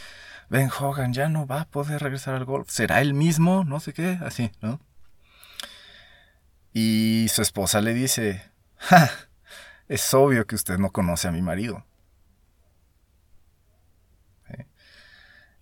Ben 0.50 0.70
Hogan 0.70 1.14
ya 1.14 1.30
no 1.30 1.48
va 1.48 1.62
a 1.62 1.66
poder 1.66 2.02
regresar 2.02 2.36
al 2.36 2.46
golf, 2.46 2.70
¿será 2.70 3.02
él 3.02 3.14
mismo? 3.14 3.64
No 3.64 3.80
sé 3.80 3.93
qué, 3.93 4.20
así, 4.24 4.52
¿no? 4.62 4.80
Y 6.74 7.28
su 7.30 7.41
esposa 7.41 7.82
le 7.82 7.93
dice, 7.93 8.43
ja, 8.78 9.10
es 9.88 10.14
obvio 10.14 10.46
que 10.46 10.56
usted 10.56 10.78
no 10.78 10.91
conoce 10.91 11.28
a 11.28 11.32
mi 11.32 11.41
marido. 11.41 11.86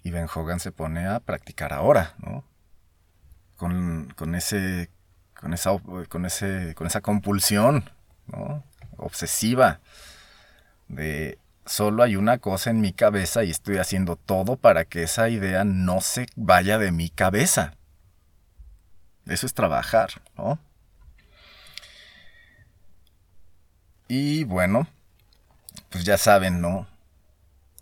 Y 0.03 0.11
Ben 0.11 0.27
Hogan 0.33 0.59
se 0.59 0.73
pone 0.73 1.07
a 1.07 1.21
practicar 1.21 1.71
ahora, 1.71 2.13
¿no? 2.17 2.43
Con, 3.55 4.13
con 4.17 4.35
ese, 4.35 4.89
con 5.39 5.53
esa, 5.53 5.71
con 6.09 6.25
ese, 6.25 6.75
con 6.75 6.87
esa 6.87 6.99
compulsión, 6.99 7.89
¿no? 8.27 8.65
Obsesiva 8.97 9.79
de 10.89 11.39
solo 11.65 12.03
hay 12.03 12.15
una 12.15 12.37
cosa 12.39 12.69
en 12.69 12.81
mi 12.81 12.93
cabeza 12.93 13.43
y 13.43 13.51
estoy 13.51 13.77
haciendo 13.77 14.15
todo 14.15 14.55
para 14.57 14.85
que 14.85 15.03
esa 15.03 15.29
idea 15.29 15.63
no 15.63 16.01
se 16.01 16.27
vaya 16.35 16.77
de 16.77 16.91
mi 16.91 17.09
cabeza. 17.09 17.75
Eso 19.25 19.45
es 19.45 19.53
trabajar, 19.53 20.21
¿no? 20.37 20.59
Y 24.07 24.43
bueno, 24.43 24.87
pues 25.89 26.03
ya 26.03 26.17
saben, 26.17 26.61
¿no? 26.61 26.87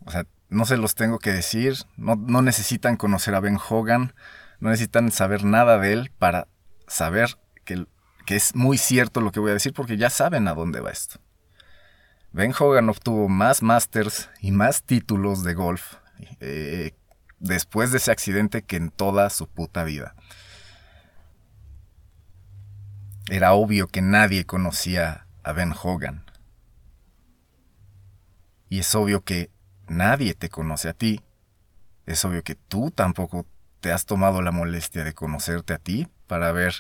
O 0.05 0.11
sea, 0.11 0.25
no 0.49 0.65
se 0.65 0.77
los 0.77 0.95
tengo 0.95 1.19
que 1.19 1.32
decir, 1.32 1.75
no, 1.97 2.15
necesitan 2.41 2.97
conocer 2.97 3.34
a 3.36 3.39
Ben 3.39 3.57
Hogan, 3.57 4.13
no 4.59 4.69
necesitan 4.69 5.11
saber 5.11 5.43
nada 5.43 5.77
de 5.79 5.93
él 5.93 6.11
para 6.19 6.47
saber 6.88 7.38
que, 7.65 7.86
que 8.25 8.36
es 8.36 8.55
muy 8.55 8.77
cierto 8.77 9.21
lo 9.21 9.32
que 9.32 9.39
voy 9.39 9.51
a 9.51 9.55
decir 9.55 9.73
porque 9.73 9.97
ya 9.97 10.09
saben 10.09 10.47
a 10.47 10.53
dónde 10.53 10.82
va 10.82 10.91
esto. 10.91 11.19
Ben 12.34 12.53
Hogan 12.57 12.88
obtuvo 12.88 13.27
más 13.27 13.61
Masters 13.61 14.29
y 14.39 14.51
más 14.51 14.84
títulos 14.84 15.43
de 15.43 15.53
golf 15.53 15.95
eh, 16.39 16.95
después 17.39 17.91
de 17.91 17.97
ese 17.97 18.09
accidente 18.09 18.61
que 18.61 18.77
en 18.77 18.89
toda 18.89 19.29
su 19.29 19.47
puta 19.47 19.84
vida. 19.84 20.15
Era 23.29 23.51
obvio 23.51 23.88
que 23.88 24.01
nadie 24.01 24.45
conocía 24.45 25.27
a 25.43 25.51
Ben 25.51 25.73
Hogan. 25.73 26.23
Y 28.69 28.79
es 28.79 28.95
obvio 28.95 29.25
que 29.25 29.49
nadie 29.89 30.34
te 30.34 30.47
conoce 30.47 30.88
a 30.88 30.93
ti. 30.93 31.21
Es 32.05 32.23
obvio 32.23 32.43
que 32.43 32.55
tú 32.55 32.91
tampoco 32.91 33.45
te 33.82 33.91
has 33.91 34.05
tomado 34.05 34.41
la 34.41 34.51
molestia 34.51 35.03
de 35.03 35.13
conocerte 35.13 35.73
a 35.73 35.79
ti 35.79 36.07
para 36.27 36.53
ver 36.53 36.75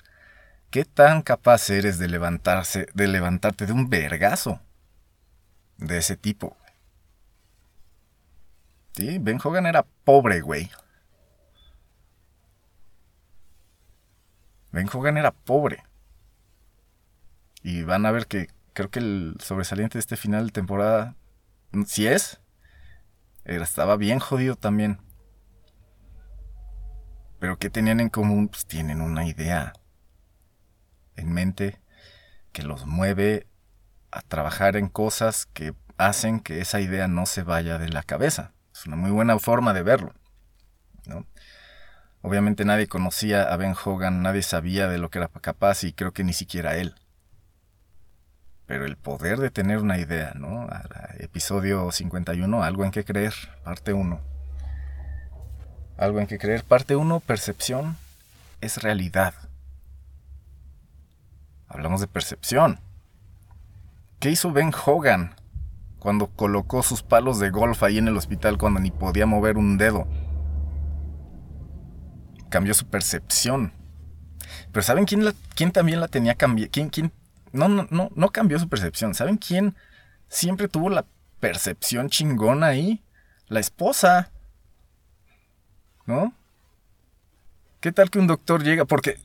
qué 0.69 0.85
tan 0.85 1.21
capaz 1.21 1.69
eres 1.69 1.99
de 1.99 2.07
levantarse, 2.07 2.87
de 2.93 3.07
levantarte 3.07 3.65
de 3.65 3.73
un 3.73 3.89
vergazo 3.89 4.61
de 5.81 5.97
ese 5.97 6.15
tipo. 6.15 6.55
Sí, 8.93 9.17
Ben 9.19 9.39
Hogan 9.43 9.65
era 9.65 9.83
pobre, 9.83 10.41
güey. 10.41 10.69
Ben 14.71 14.87
Hogan 14.91 15.17
era 15.17 15.31
pobre. 15.31 15.83
Y 17.63 17.83
van 17.83 18.05
a 18.05 18.11
ver 18.11 18.27
que 18.27 18.47
creo 18.73 18.89
que 18.89 18.99
el 18.99 19.35
sobresaliente 19.39 19.97
de 19.97 19.99
este 19.99 20.15
final 20.15 20.47
de 20.47 20.51
temporada, 20.51 21.15
si 21.85 22.07
es, 22.07 22.39
estaba 23.43 23.97
bien 23.97 24.19
jodido 24.19 24.55
también. 24.55 24.99
Pero 27.39 27.57
¿qué 27.57 27.69
tenían 27.69 27.99
en 27.99 28.09
común? 28.09 28.49
Pues 28.49 28.65
tienen 28.65 29.01
una 29.01 29.25
idea 29.25 29.73
en 31.15 31.31
mente 31.31 31.81
que 32.51 32.63
los 32.63 32.85
mueve 32.85 33.47
a 34.11 34.21
trabajar 34.21 34.75
en 34.75 34.87
cosas 34.89 35.47
que 35.53 35.73
hacen 35.97 36.39
que 36.39 36.61
esa 36.61 36.79
idea 36.79 37.07
no 37.07 37.25
se 37.25 37.43
vaya 37.43 37.77
de 37.77 37.89
la 37.89 38.03
cabeza. 38.03 38.51
Es 38.73 38.85
una 38.85 38.95
muy 38.95 39.11
buena 39.11 39.37
forma 39.39 39.73
de 39.73 39.83
verlo. 39.83 40.13
Obviamente 42.21 42.65
nadie 42.65 42.87
conocía 42.87 43.43
a 43.43 43.57
Ben 43.57 43.75
Hogan, 43.83 44.21
nadie 44.21 44.43
sabía 44.43 44.87
de 44.87 44.97
lo 44.97 45.09
que 45.09 45.19
era 45.19 45.27
capaz 45.27 45.83
y 45.83 45.93
creo 45.93 46.13
que 46.13 46.23
ni 46.23 46.33
siquiera 46.33 46.75
él. 46.77 46.95
Pero 48.67 48.85
el 48.85 48.95
poder 48.95 49.39
de 49.39 49.49
tener 49.49 49.79
una 49.79 49.97
idea, 49.97 50.33
¿no? 50.35 50.67
Episodio 51.19 51.91
51, 51.91 52.63
algo 52.63 52.85
en 52.85 52.91
que 52.91 53.03
creer, 53.03 53.33
parte 53.63 53.93
1. 53.93 54.21
Algo 55.97 56.19
en 56.19 56.27
que 56.27 56.37
creer, 56.37 56.63
parte 56.63 56.95
1, 56.95 57.19
percepción 57.21 57.97
es 58.61 58.81
realidad. 58.81 59.33
Hablamos 61.67 62.01
de 62.01 62.07
percepción. 62.07 62.79
¿Qué 64.21 64.29
hizo 64.29 64.51
Ben 64.51 64.71
Hogan 64.85 65.33
cuando 65.97 66.27
colocó 66.27 66.83
sus 66.83 67.01
palos 67.01 67.39
de 67.39 67.49
golf 67.49 67.81
ahí 67.81 67.97
en 67.97 68.07
el 68.07 68.15
hospital 68.15 68.59
cuando 68.59 68.79
ni 68.79 68.91
podía 68.91 69.25
mover 69.25 69.57
un 69.57 69.79
dedo? 69.79 70.07
Cambió 72.51 72.75
su 72.75 72.85
percepción. 72.85 73.73
Pero 74.71 74.83
¿saben 74.83 75.05
quién, 75.05 75.33
quién 75.55 75.71
también 75.71 75.99
la 75.99 76.07
tenía 76.07 76.35
cambiada? 76.35 76.69
¿Quién, 76.71 76.89
quién? 76.89 77.11
No, 77.51 77.67
no, 77.67 77.87
no, 77.89 78.11
no 78.13 78.29
cambió 78.29 78.59
su 78.59 78.69
percepción. 78.69 79.15
¿Saben 79.15 79.37
quién 79.37 79.75
siempre 80.27 80.67
tuvo 80.67 80.91
la 80.91 81.07
percepción 81.39 82.07
chingona 82.07 82.67
ahí? 82.67 83.03
La 83.47 83.59
esposa. 83.59 84.29
¿No? 86.05 86.31
¿Qué 87.79 87.91
tal 87.91 88.11
que 88.11 88.19
un 88.19 88.27
doctor 88.27 88.63
llega? 88.63 88.85
Porque 88.85 89.17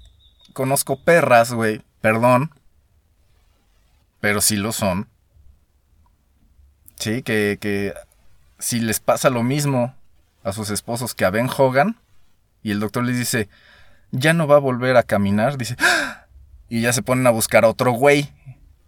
conozco 0.54 1.04
perras, 1.04 1.52
güey. 1.52 1.82
Perdón 2.00 2.50
pero 4.26 4.40
sí 4.40 4.56
lo 4.56 4.72
son. 4.72 5.08
Sí, 6.96 7.22
que, 7.22 7.58
que 7.60 7.94
si 8.58 8.80
les 8.80 8.98
pasa 8.98 9.30
lo 9.30 9.44
mismo 9.44 9.94
a 10.42 10.52
sus 10.52 10.70
esposos 10.70 11.14
que 11.14 11.24
a 11.24 11.30
Ben 11.30 11.48
Hogan, 11.48 12.00
y 12.60 12.72
el 12.72 12.80
doctor 12.80 13.04
les 13.04 13.16
dice, 13.16 13.48
ya 14.10 14.32
no 14.32 14.48
va 14.48 14.56
a 14.56 14.58
volver 14.58 14.96
a 14.96 15.04
caminar, 15.04 15.56
dice, 15.56 15.76
¡Ah! 15.78 16.26
y 16.68 16.80
ya 16.80 16.92
se 16.92 17.02
ponen 17.02 17.24
a 17.28 17.30
buscar 17.30 17.64
otro 17.64 17.92
güey 17.92 18.34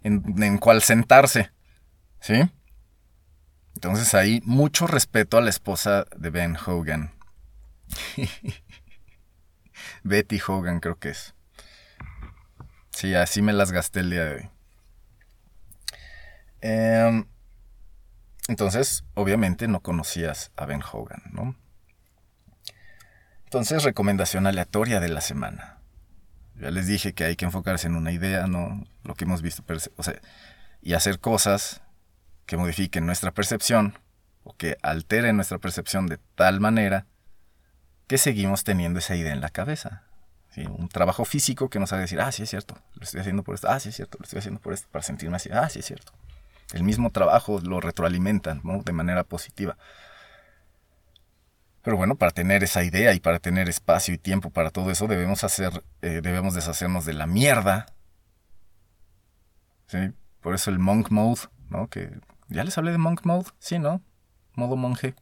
en, 0.03 0.43
en 0.43 0.59
cual 0.59 0.83
sentarse. 0.83 1.53
¿Sí? 2.19 2.51
Entonces 3.77 4.15
ahí 4.15 4.43
mucho 4.45 4.89
respeto 4.89 5.39
a 5.39 5.41
la 5.41 5.51
esposa 5.51 6.05
de 6.17 6.31
Ben 6.31 6.57
Hogan. 6.57 7.13
Betty 10.03 10.41
Hogan 10.45 10.81
creo 10.81 10.99
que 10.99 11.11
es. 11.11 11.33
Sí, 12.91 13.15
así 13.15 13.41
me 13.41 13.53
las 13.53 13.71
gasté 13.71 14.01
el 14.01 14.11
día 14.11 14.25
de 14.25 14.35
hoy. 14.35 14.51
Em, 16.61 17.27
entonces, 18.49 19.05
obviamente 19.15 19.69
no 19.69 19.81
conocías 19.81 20.51
a 20.57 20.67
Ben 20.67 20.83
Hogan, 20.83 21.23
¿no? 21.33 21.55
Entonces, 23.45 23.85
recomendación 23.85 24.47
aleatoria 24.47 25.01
de 25.01 25.09
la 25.09 25.21
semana. 25.21 25.79
Ya 26.57 26.71
les 26.71 26.87
dije 26.87 27.15
que 27.15 27.25
hay 27.25 27.37
que 27.37 27.45
enfocarse 27.45 27.87
en 27.87 27.95
una 27.95 28.11
idea, 28.11 28.47
¿no? 28.47 28.85
Lo 29.05 29.15
que 29.15 29.25
hemos 29.25 29.43
visto, 29.43 29.63
o 29.97 30.03
sea, 30.03 30.21
y 30.83 30.95
hacer 30.95 31.21
cosas 31.21 31.83
que 32.47 32.57
modifiquen 32.57 33.07
nuestra 33.07 33.33
percepción 33.33 33.99
o 34.43 34.57
que 34.57 34.77
alteren 34.83 35.37
nuestra 35.37 35.59
percepción 35.59 36.07
de 36.07 36.19
tal 36.35 36.61
manera 36.61 37.07
que 38.07 38.19
seguimos 38.19 38.65
teniendo 38.65 38.99
esa 38.99 39.15
idea 39.15 39.33
en 39.33 39.41
la 39.41 39.51
cabeza. 39.51 40.05
Un 40.57 40.89
trabajo 40.89 41.25
físico 41.25 41.71
que 41.71 41.79
nos 41.79 41.93
haga 41.93 42.03
decir, 42.03 42.21
ah, 42.21 42.33
sí 42.33 42.43
es 42.43 42.51
cierto, 42.51 42.77
lo 42.95 43.05
estoy 43.05 43.21
haciendo 43.21 43.45
por 43.45 43.55
esto, 43.55 43.69
ah, 43.71 43.79
sí 43.79 43.91
es 43.91 43.95
cierto, 43.95 44.19
lo 44.19 44.25
estoy 44.25 44.41
haciendo 44.41 44.61
por 44.61 44.73
esto, 44.73 44.89
para 44.91 45.05
sentirme 45.05 45.37
así, 45.37 45.51
ah, 45.53 45.69
sí 45.69 45.79
es 45.79 45.87
cierto 45.87 46.13
el 46.73 46.83
mismo 46.83 47.11
trabajo 47.11 47.61
lo 47.61 47.81
retroalimentan 47.81 48.63
de 48.85 48.93
manera 48.93 49.25
positiva. 49.25 49.77
Pero 51.83 51.97
bueno, 51.97 52.17
para 52.17 52.33
tener 52.33 52.63
esa 52.65 52.85
idea 52.85 53.15
y 53.15 53.21
para 53.21 53.39
tener 53.39 53.69
espacio 53.69 54.13
y 54.13 54.19
tiempo 54.19 54.51
para 54.51 54.71
todo 54.71 54.91
eso, 54.91 55.07
debemos 55.07 55.45
hacer, 55.45 55.85
eh, 56.03 56.21
debemos 56.23 56.55
deshacernos 56.55 57.05
de 57.07 57.15
la 57.15 57.27
mierda. 57.27 57.87
¿Sí? 59.87 60.13
Por 60.41 60.55
eso 60.55 60.71
el 60.71 60.79
monk 60.79 61.11
mode, 61.11 61.41
¿no? 61.71 61.89
Que 61.89 62.21
ya 62.49 62.65
les 62.65 62.77
hablé 62.77 62.93
de 62.93 62.99
monk 62.99 63.25
mode, 63.25 63.47
sí, 63.59 63.79
¿no? 63.79 64.03
Modo 64.55 64.77
monje. 64.77 65.15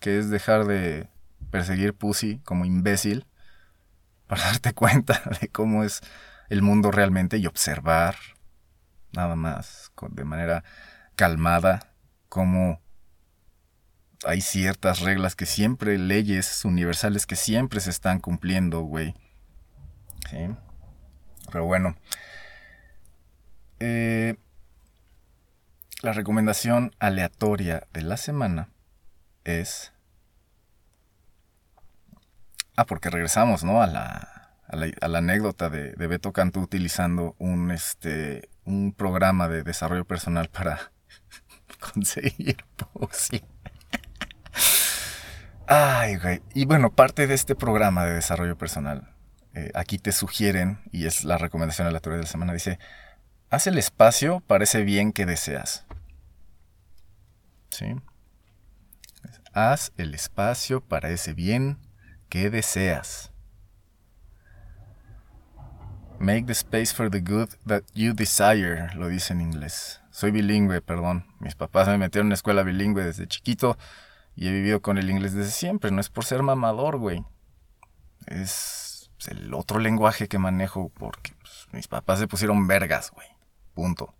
Que 0.00 0.18
es 0.18 0.30
dejar 0.30 0.64
de 0.64 1.08
perseguir 1.50 1.92
pussy 1.92 2.38
como 2.44 2.64
imbécil 2.64 3.26
para 4.26 4.42
darte 4.44 4.72
cuenta 4.72 5.20
de 5.40 5.48
cómo 5.48 5.84
es 5.84 6.00
el 6.48 6.62
mundo 6.62 6.90
realmente 6.90 7.36
y 7.36 7.46
observar 7.46 8.16
nada 9.12 9.36
más, 9.36 9.92
de 10.10 10.24
manera 10.24 10.64
calmada, 11.16 11.92
como 12.28 12.80
hay 14.24 14.40
ciertas 14.40 15.00
reglas 15.00 15.36
que 15.36 15.46
siempre, 15.46 15.98
leyes 15.98 16.64
universales 16.64 17.26
que 17.26 17.36
siempre 17.36 17.80
se 17.80 17.90
están 17.90 18.20
cumpliendo, 18.20 18.80
güey. 18.80 19.14
¿Sí? 20.30 20.48
Pero 21.50 21.64
bueno. 21.64 21.96
Eh, 23.80 24.36
la 26.02 26.12
recomendación 26.12 26.94
aleatoria 26.98 27.86
de 27.92 28.02
la 28.02 28.16
semana 28.16 28.68
es... 29.44 29.92
Ah, 32.76 32.86
porque 32.86 33.10
regresamos, 33.10 33.64
¿no? 33.64 33.82
A 33.82 33.88
la, 33.88 34.54
a 34.68 35.08
la, 35.08 35.18
anécdota 35.18 35.68
de, 35.68 35.94
de 35.94 36.06
Beto 36.06 36.32
Cantú 36.32 36.60
utilizando 36.60 37.34
un, 37.38 37.72
este, 37.72 38.48
un 38.68 38.92
programa 38.92 39.48
de 39.48 39.62
desarrollo 39.62 40.04
personal 40.04 40.48
para 40.48 40.92
conseguir 41.92 42.64
pussy. 42.76 43.42
Ay, 45.66 46.16
güey. 46.16 46.42
Y 46.54 46.66
bueno, 46.66 46.90
parte 46.92 47.26
de 47.26 47.34
este 47.34 47.54
programa 47.54 48.04
de 48.04 48.14
desarrollo 48.14 48.56
personal 48.56 49.14
eh, 49.54 49.70
aquí 49.74 49.98
te 49.98 50.12
sugieren, 50.12 50.80
y 50.92 51.06
es 51.06 51.24
la 51.24 51.38
recomendación 51.38 51.88
aleatoria 51.88 52.18
de 52.18 52.24
la 52.24 52.30
semana, 52.30 52.52
dice, 52.52 52.78
haz 53.50 53.66
el 53.66 53.78
espacio 53.78 54.40
para 54.40 54.64
ese 54.64 54.82
bien 54.82 55.12
que 55.12 55.26
deseas. 55.26 55.86
¿Sí? 57.70 57.96
Haz 59.52 59.92
el 59.96 60.14
espacio 60.14 60.80
para 60.80 61.10
ese 61.10 61.32
bien 61.32 61.78
que 62.28 62.50
deseas. 62.50 63.32
Make 66.20 66.46
the 66.46 66.54
space 66.54 66.92
for 66.92 67.10
the 67.10 67.20
good 67.20 67.48
that 67.66 67.84
you 67.94 68.12
desire, 68.12 68.90
lo 68.94 69.08
dice 69.08 69.32
en 69.32 69.40
inglés. 69.40 70.00
Soy 70.10 70.32
bilingüe, 70.32 70.80
perdón. 70.80 71.26
Mis 71.38 71.54
papás 71.54 71.86
me 71.86 71.96
metieron 71.96 72.26
en 72.26 72.28
una 72.28 72.34
escuela 72.34 72.64
bilingüe 72.64 73.04
desde 73.04 73.28
chiquito 73.28 73.78
y 74.34 74.48
he 74.48 74.52
vivido 74.52 74.82
con 74.82 74.98
el 74.98 75.10
inglés 75.10 75.32
desde 75.34 75.52
siempre. 75.52 75.92
No 75.92 76.00
es 76.00 76.08
por 76.08 76.24
ser 76.24 76.42
mamador, 76.42 76.96
güey. 76.96 77.24
Es 78.26 79.10
el 79.26 79.54
otro 79.54 79.78
lenguaje 79.78 80.26
que 80.26 80.38
manejo 80.38 80.90
porque 80.90 81.34
pues, 81.40 81.66
mis 81.72 81.86
papás 81.86 82.18
se 82.18 82.26
pusieron 82.26 82.66
vergas, 82.66 83.12
güey. 83.12 83.28
Punto. 83.74 84.14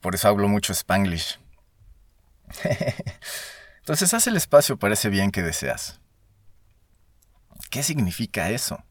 Por 0.00 0.14
eso 0.14 0.28
hablo 0.28 0.48
mucho 0.48 0.72
spanglish. 0.72 1.38
Entonces 3.78 4.14
haz 4.14 4.26
el 4.26 4.36
espacio 4.36 4.78
para 4.78 4.94
ese 4.94 5.10
bien 5.10 5.30
que 5.30 5.42
deseas. 5.42 6.00
¿Qué 7.70 7.82
significa 7.82 8.48
eso? 8.50 8.82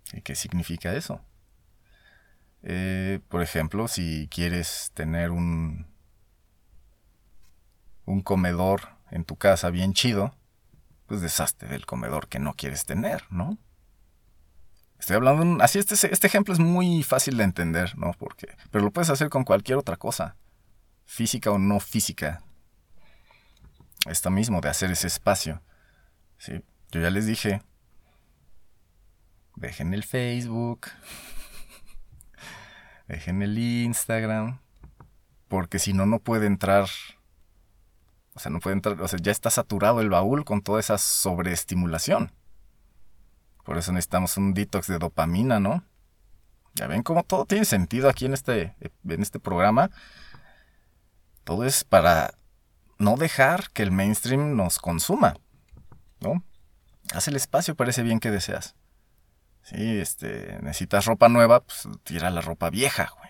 qué 0.19 0.35
significa 0.35 0.93
eso? 0.93 1.21
Eh, 2.63 3.19
por 3.29 3.41
ejemplo, 3.41 3.87
si 3.87 4.27
quieres 4.29 4.91
tener 4.93 5.31
un, 5.31 5.87
un 8.05 8.21
comedor 8.21 8.89
en 9.09 9.23
tu 9.23 9.37
casa 9.37 9.69
bien 9.69 9.93
chido, 9.93 10.35
pues 11.07 11.21
deshazte 11.21 11.67
del 11.67 11.85
comedor 11.85 12.27
que 12.27 12.39
no 12.39 12.53
quieres 12.53 12.85
tener, 12.85 13.23
¿no? 13.29 13.57
Estoy 14.99 15.15
hablando, 15.15 15.63
así 15.63 15.79
este, 15.79 15.95
este 15.95 16.27
ejemplo 16.27 16.53
es 16.53 16.59
muy 16.59 17.01
fácil 17.01 17.37
de 17.37 17.43
entender, 17.43 17.97
¿no? 17.97 18.11
Porque, 18.13 18.55
pero 18.69 18.83
lo 18.83 18.91
puedes 18.91 19.09
hacer 19.09 19.29
con 19.29 19.43
cualquier 19.43 19.77
otra 19.79 19.97
cosa, 19.97 20.35
física 21.05 21.51
o 21.51 21.57
no 21.57 21.79
física. 21.79 22.43
Esto 24.07 24.29
mismo, 24.29 24.61
de 24.61 24.69
hacer 24.69 24.91
ese 24.91 25.07
espacio. 25.07 25.61
¿sí? 26.37 26.63
Yo 26.91 27.01
ya 27.01 27.09
les 27.09 27.25
dije, 27.25 27.61
dejen 29.61 29.93
el 29.93 30.03
Facebook, 30.03 30.87
dejen 33.07 33.41
el 33.43 33.57
Instagram, 33.57 34.59
porque 35.47 35.79
si 35.79 35.93
no, 35.93 36.05
no 36.05 36.19
puede 36.19 36.47
entrar. 36.47 36.89
O 38.33 38.39
sea, 38.39 38.51
no 38.51 38.59
puede 38.59 38.75
entrar, 38.75 38.99
o 39.01 39.07
sea, 39.07 39.19
ya 39.21 39.31
está 39.31 39.49
saturado 39.49 40.01
el 40.01 40.09
baúl 40.09 40.45
con 40.45 40.61
toda 40.61 40.79
esa 40.79 40.97
sobreestimulación. 40.97 42.31
Por 43.63 43.77
eso 43.77 43.91
necesitamos 43.91 44.37
un 44.37 44.53
detox 44.53 44.87
de 44.87 44.97
dopamina, 44.97 45.59
¿no? 45.59 45.83
Ya 46.73 46.87
ven 46.87 47.03
cómo 47.03 47.23
todo 47.23 47.45
tiene 47.45 47.65
sentido 47.65 48.09
aquí 48.09 48.25
en 48.25 48.33
este, 48.33 48.75
en 48.79 49.21
este 49.21 49.39
programa. 49.39 49.91
Todo 51.43 51.65
es 51.65 51.83
para 51.83 52.33
no 52.97 53.17
dejar 53.17 53.69
que 53.71 53.83
el 53.83 53.91
mainstream 53.91 54.55
nos 54.55 54.79
consuma, 54.79 55.35
¿no? 56.21 56.43
Haz 57.13 57.27
el 57.27 57.35
espacio 57.35 57.75
para 57.75 57.89
ese 57.89 58.03
bien 58.03 58.19
que 58.19 58.31
deseas. 58.31 58.75
Sí, 59.63 59.99
este, 59.99 60.57
necesitas 60.61 61.05
ropa 61.05 61.29
nueva, 61.29 61.63
pues 61.63 61.87
tira 62.03 62.29
la 62.29 62.41
ropa 62.41 62.69
vieja, 62.69 63.11
güey. 63.17 63.29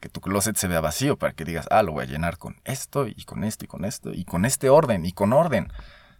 Que 0.00 0.08
tu 0.08 0.20
closet 0.20 0.56
se 0.56 0.68
vea 0.68 0.80
vacío 0.80 1.16
para 1.16 1.32
que 1.32 1.44
digas, 1.44 1.66
ah, 1.70 1.82
lo 1.82 1.92
voy 1.92 2.04
a 2.04 2.08
llenar 2.08 2.36
con 2.36 2.60
esto 2.64 3.06
y 3.06 3.24
con 3.24 3.44
esto 3.44 3.64
y 3.64 3.68
con 3.68 3.84
esto 3.84 4.10
y 4.12 4.24
con 4.24 4.44
este 4.44 4.68
orden 4.68 5.04
y 5.04 5.12
con 5.12 5.32
orden. 5.32 5.72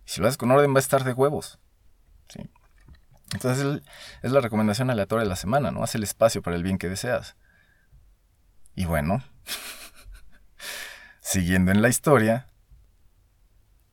Si 0.05 0.21
lo 0.21 0.29
haces 0.29 0.39
con 0.39 0.51
orden 0.51 0.73
va 0.73 0.79
a 0.79 0.81
estar 0.81 1.05
de 1.05 1.13
huevos. 1.13 1.59
¿sí? 2.29 2.49
Entonces 3.33 3.83
es 4.23 4.33
la 4.33 4.41
recomendación 4.41 4.91
aleatoria 4.91 5.25
de 5.25 5.29
la 5.29 5.37
semana, 5.37 5.71
¿no? 5.71 5.83
Haz 5.83 5.95
el 5.95 6.03
espacio 6.03 6.43
para 6.43 6.57
el 6.57 6.63
bien 6.63 6.79
que 6.79 6.89
deseas. 6.89 7.37
Y 8.75 8.85
bueno, 8.85 9.23
siguiendo 11.21 11.73
en 11.73 11.83
la 11.83 11.89
historia, 11.89 12.49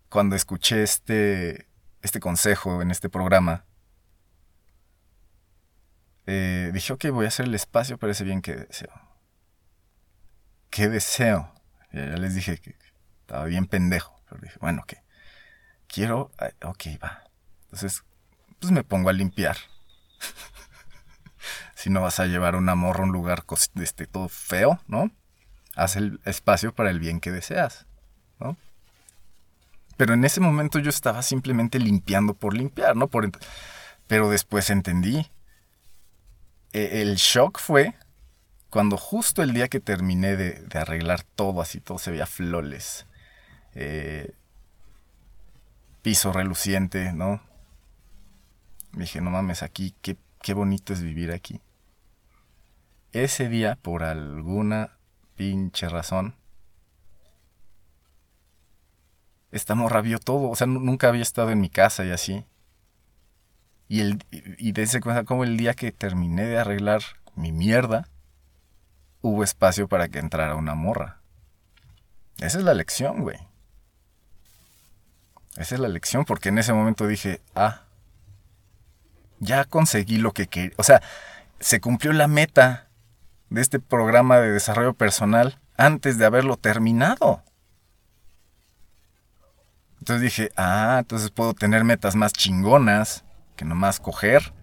cuando 0.10 0.36
escuché 0.36 0.84
este, 0.84 1.68
este 2.02 2.20
consejo 2.20 2.82
en 2.82 2.92
este 2.92 3.10
programa, 3.10 3.66
eh, 6.32 6.70
dije, 6.72 6.94
ok, 6.94 7.06
voy 7.08 7.26
a 7.26 7.30
hacer 7.30 7.48
el 7.48 7.56
espacio 7.56 7.98
para 7.98 8.12
ese 8.12 8.24
bien 8.24 8.44
que 8.44 8.56
deseo. 8.56 8.92
¿Qué 10.70 10.88
deseo? 10.88 11.52
Ya, 11.92 12.02
les 12.02 12.36
dije 12.36 12.60
que 12.60 12.76
estaba 13.22 13.46
bien 13.46 13.66
pendejo, 13.66 14.22
pero 14.30 14.40
dije, 14.40 14.56
bueno, 14.62 14.84
¿qué? 14.86 15.02
Quiero, 15.88 16.30
ok, 16.64 16.84
va. 17.04 17.24
Entonces, 17.64 18.04
pues 18.60 18.72
me 18.72 18.84
pongo 18.84 19.10
a 19.10 19.14
limpiar. 19.14 19.58
si 21.74 21.90
no 21.90 22.02
vas 22.02 22.20
a 22.20 22.28
llevar 22.28 22.56
una 22.56 22.76
morra 22.76 23.02
a 23.02 23.08
un 23.08 23.12
lugar 23.12 23.44
este, 23.82 24.06
todo 24.06 24.30
feo, 24.30 24.80
¿no? 24.86 25.10
Haz 25.76 25.96
el 25.96 26.20
espacio 26.26 26.76
para 26.76 26.92
el 26.92 27.00
bien 27.00 27.22
que 27.22 27.32
deseas, 27.32 27.88
¿no? 28.40 28.56
Pero 29.98 30.14
en 30.14 30.24
ese 30.26 30.42
momento 30.42 30.78
yo 30.78 30.92
estaba 30.92 31.24
simplemente 31.24 31.80
limpiando 31.80 32.36
por 32.36 32.54
limpiar, 32.54 32.96
¿no? 32.96 33.08
Por 33.08 33.32
pero 34.06 34.30
después 34.30 34.70
entendí 34.70 35.32
el 36.74 37.16
shock 37.16 37.60
fue 37.60 37.96
cuando 38.70 38.98
justo 38.98 39.42
el 39.42 39.54
día 39.54 39.68
que 39.68 39.80
terminé 39.80 40.36
de, 40.36 40.68
arreglar 40.78 41.24
todo, 41.24 41.62
así 41.62 41.80
todo 41.80 41.98
se 41.98 42.12
veía 42.12 42.26
flores. 42.26 43.08
Eh, 43.74 44.34
piso 46.02 46.32
reluciente, 46.32 47.12
¿no? 47.14 47.42
Dije, 48.94 49.22
no 49.22 49.32
mames, 49.32 49.64
aquí, 49.64 49.96
qué, 50.02 50.18
qué 50.42 50.54
bonito 50.54 50.94
es 50.94 51.02
vivir 51.02 51.32
aquí. 51.32 51.62
Ese 53.12 53.50
día, 53.50 53.76
por 53.82 54.04
alguna 54.04 54.98
pinche 55.36 55.90
razón, 55.90 56.36
esta 59.52 59.74
morra 59.74 60.04
todo. 60.24 60.50
O 60.50 60.56
sea, 60.56 60.68
nunca 60.68 61.10
había 61.10 61.24
estado 61.24 61.50
en 61.50 61.60
mi 61.60 61.70
casa 61.70 62.06
y 62.06 62.12
así. 62.12 62.46
Y, 63.90 64.02
el, 64.02 64.24
y 64.32 64.72
cuenta 65.02 65.24
como 65.26 65.44
el 65.44 65.58
día 65.58 65.74
que 65.74 65.92
terminé 65.92 66.46
de 66.46 66.60
arreglar 66.60 67.02
mi 67.36 67.52
mierda, 67.52 68.08
hubo 69.22 69.44
espacio 69.44 69.88
para 69.88 70.08
que 70.08 70.20
entrara 70.20 70.56
una 70.56 70.76
morra. 70.76 71.18
Esa 72.38 72.60
es 72.60 72.64
la 72.64 72.76
lección, 72.76 73.22
güey. 73.24 73.40
Esa 75.58 75.76
es 75.76 75.82
la 75.82 75.88
lección 75.88 76.24
porque 76.24 76.50
en 76.50 76.60
ese 76.60 76.72
momento 76.72 77.08
dije, 77.08 77.42
ah, 77.56 77.82
ya 79.40 79.66
conseguí 79.66 80.20
lo 80.20 80.34
que 80.34 80.46
quería. 80.46 80.76
O 80.78 80.84
sea, 80.84 81.02
se 81.60 81.82
cumplió 81.82 82.14
la 82.14 82.28
meta 82.28 82.90
de 83.50 83.62
este 83.62 83.80
programa 83.80 84.38
de 84.38 84.52
desarrollo 84.52 84.94
personal 84.94 85.60
antes 85.78 86.20
de 86.20 86.26
haberlo 86.26 86.58
terminado. 86.58 87.44
Entonces 89.98 90.22
dije, 90.22 90.52
ah, 90.56 90.98
entonces 91.00 91.32
puedo 91.32 91.56
tener 91.56 91.84
metas 91.84 92.16
más 92.16 92.34
chingonas 92.34 93.26
que 93.60 93.66
nomás 93.66 94.00
coger, 94.00 94.54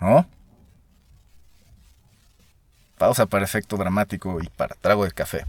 ¿no? 0.00 0.26
Pausa 2.96 3.26
para 3.26 3.44
efecto 3.44 3.76
dramático 3.76 4.40
y 4.40 4.48
para 4.48 4.74
trago 4.74 5.04
de 5.04 5.12
café. 5.12 5.44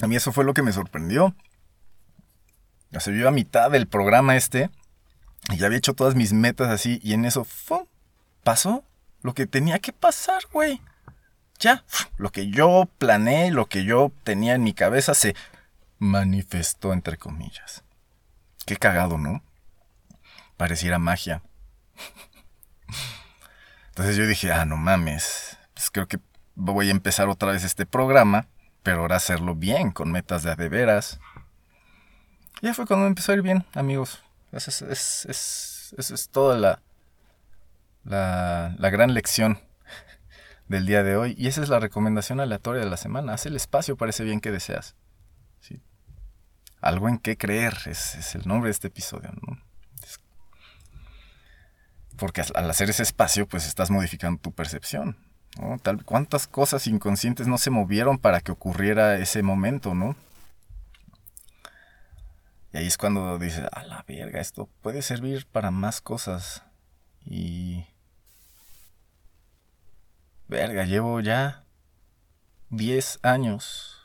A 0.00 0.06
mí 0.06 0.14
eso 0.14 0.30
fue 0.30 0.44
lo 0.44 0.54
que 0.54 0.62
me 0.62 0.72
sorprendió. 0.72 1.34
Ya 2.92 3.00
se 3.00 3.10
vio 3.10 3.26
a 3.26 3.32
mitad 3.32 3.72
del 3.72 3.88
programa 3.88 4.36
este 4.36 4.70
y 5.48 5.56
ya 5.56 5.66
había 5.66 5.78
hecho 5.78 5.94
todas 5.94 6.14
mis 6.14 6.32
metas 6.32 6.68
así 6.68 7.00
y 7.02 7.14
en 7.14 7.24
eso 7.24 7.42
¡fum! 7.42 7.86
pasó 8.44 8.84
lo 9.22 9.34
que 9.34 9.48
tenía 9.48 9.80
que 9.80 9.92
pasar, 9.92 10.42
güey. 10.52 10.80
Ya, 11.58 11.84
lo 12.18 12.30
que 12.30 12.50
yo 12.50 12.88
planeé, 12.98 13.50
lo 13.50 13.66
que 13.66 13.84
yo 13.84 14.12
tenía 14.22 14.54
en 14.54 14.62
mi 14.62 14.74
cabeza 14.74 15.12
se 15.14 15.34
manifestó 16.00 16.92
entre 16.92 17.18
comillas. 17.18 17.84
Qué 18.66 18.76
cagado, 18.76 19.18
¿no? 19.18 19.42
Pareciera 20.56 20.98
magia. 20.98 21.42
Entonces 23.90 24.16
yo 24.16 24.26
dije, 24.26 24.50
ah, 24.50 24.64
no 24.64 24.76
mames, 24.76 25.58
pues 25.74 25.90
creo 25.90 26.08
que 26.08 26.18
voy 26.54 26.88
a 26.88 26.92
empezar 26.92 27.28
otra 27.28 27.52
vez 27.52 27.64
este 27.64 27.86
programa, 27.86 28.46
pero 28.82 29.02
ahora 29.02 29.16
hacerlo 29.16 29.54
bien, 29.54 29.92
con 29.92 30.10
metas 30.10 30.42
de 30.42 30.50
a 30.50 30.56
de 30.56 30.68
veras. 30.68 31.20
Ya 32.62 32.74
fue 32.74 32.86
cuando 32.86 33.06
empezó 33.06 33.32
a 33.32 33.34
ir 33.36 33.42
bien, 33.42 33.64
amigos. 33.74 34.22
Esa 34.52 34.70
es, 34.70 34.82
es, 34.82 35.94
es, 35.96 36.10
es, 36.10 36.28
toda 36.30 36.58
la, 36.58 36.82
la, 38.04 38.74
la 38.78 38.90
gran 38.90 39.12
lección 39.12 39.60
del 40.68 40.86
día 40.86 41.02
de 41.02 41.16
hoy. 41.16 41.34
Y 41.38 41.46
esa 41.46 41.62
es 41.62 41.68
la 41.68 41.78
recomendación 41.78 42.40
aleatoria 42.40 42.82
de 42.82 42.90
la 42.90 42.96
semana. 42.96 43.34
Haz 43.34 43.46
el 43.46 43.56
espacio 43.56 43.96
para 43.96 44.10
ese 44.10 44.24
bien 44.24 44.40
que 44.40 44.50
deseas 44.50 44.94
algo 46.80 47.08
en 47.08 47.18
qué 47.18 47.36
creer, 47.36 47.76
es, 47.86 48.34
el 48.34 48.46
nombre 48.46 48.68
de 48.68 48.72
este 48.72 48.88
episodio, 48.88 49.30
¿no? 49.46 49.58
porque 52.16 52.42
al 52.54 52.68
hacer 52.68 52.90
ese 52.90 53.02
espacio, 53.02 53.48
pues 53.48 53.66
estás 53.66 53.90
modificando 53.90 54.38
tu 54.38 54.52
percepción, 54.52 55.16
Tal, 55.82 56.04
¿Cuántas 56.04 56.46
cosas 56.46 56.86
inconscientes 56.86 57.46
no 57.46 57.58
se 57.58 57.70
movieron 57.70 58.18
para 58.18 58.40
que 58.40 58.52
ocurriera 58.52 59.16
ese 59.16 59.42
momento, 59.42 59.94
no? 59.94 60.16
Y 62.72 62.78
ahí 62.78 62.86
es 62.86 62.96
cuando 62.96 63.36
dices, 63.38 63.66
a 63.72 63.82
la 63.82 64.04
verga, 64.06 64.40
esto 64.40 64.68
puede 64.80 65.02
servir 65.02 65.46
para 65.46 65.72
más 65.72 66.00
cosas. 66.00 66.62
Y... 67.24 67.84
Verga, 70.46 70.84
llevo 70.84 71.20
ya 71.20 71.64
10 72.70 73.18
años, 73.22 73.99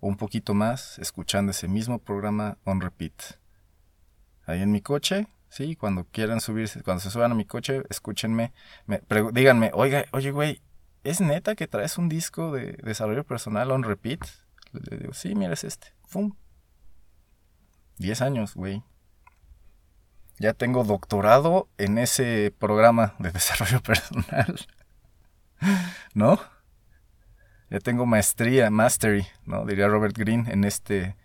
un 0.00 0.16
poquito 0.16 0.54
más, 0.54 0.98
escuchando 0.98 1.50
ese 1.50 1.68
mismo 1.68 1.98
programa 1.98 2.58
on 2.64 2.80
repeat. 2.80 3.38
Ahí 4.46 4.62
en 4.62 4.72
mi 4.72 4.80
coche, 4.80 5.28
sí, 5.48 5.76
cuando 5.76 6.04
quieran 6.04 6.40
subirse, 6.40 6.82
cuando 6.82 7.00
se 7.00 7.10
suban 7.10 7.32
a 7.32 7.34
mi 7.34 7.44
coche, 7.44 7.82
escúchenme, 7.90 8.52
me, 8.86 9.02
díganme, 9.32 9.70
oiga, 9.74 10.04
oye, 10.12 10.30
güey, 10.30 10.62
¿es 11.04 11.20
neta 11.20 11.54
que 11.54 11.66
traes 11.66 11.98
un 11.98 12.08
disco 12.08 12.52
de 12.52 12.72
desarrollo 12.82 13.24
personal 13.24 13.70
on 13.70 13.82
repeat? 13.82 14.20
Le 14.72 14.98
digo, 14.98 15.12
sí, 15.14 15.34
mira, 15.34 15.52
es 15.52 15.64
este. 15.64 15.88
¡Fum! 16.06 16.34
10 17.98 18.22
años, 18.22 18.54
güey. 18.54 18.82
Ya 20.38 20.54
tengo 20.54 20.84
doctorado 20.84 21.68
en 21.78 21.98
ese 21.98 22.54
programa 22.58 23.14
de 23.18 23.30
desarrollo 23.32 23.82
personal. 23.82 24.58
¿No? 26.14 26.38
Ya 27.70 27.80
tengo 27.80 28.06
maestría, 28.06 28.70
mastery, 28.70 29.26
¿no? 29.44 29.64
Diría 29.66 29.88
Robert 29.88 30.16
Greene 30.16 30.50
en 30.50 30.64
este. 30.64 31.16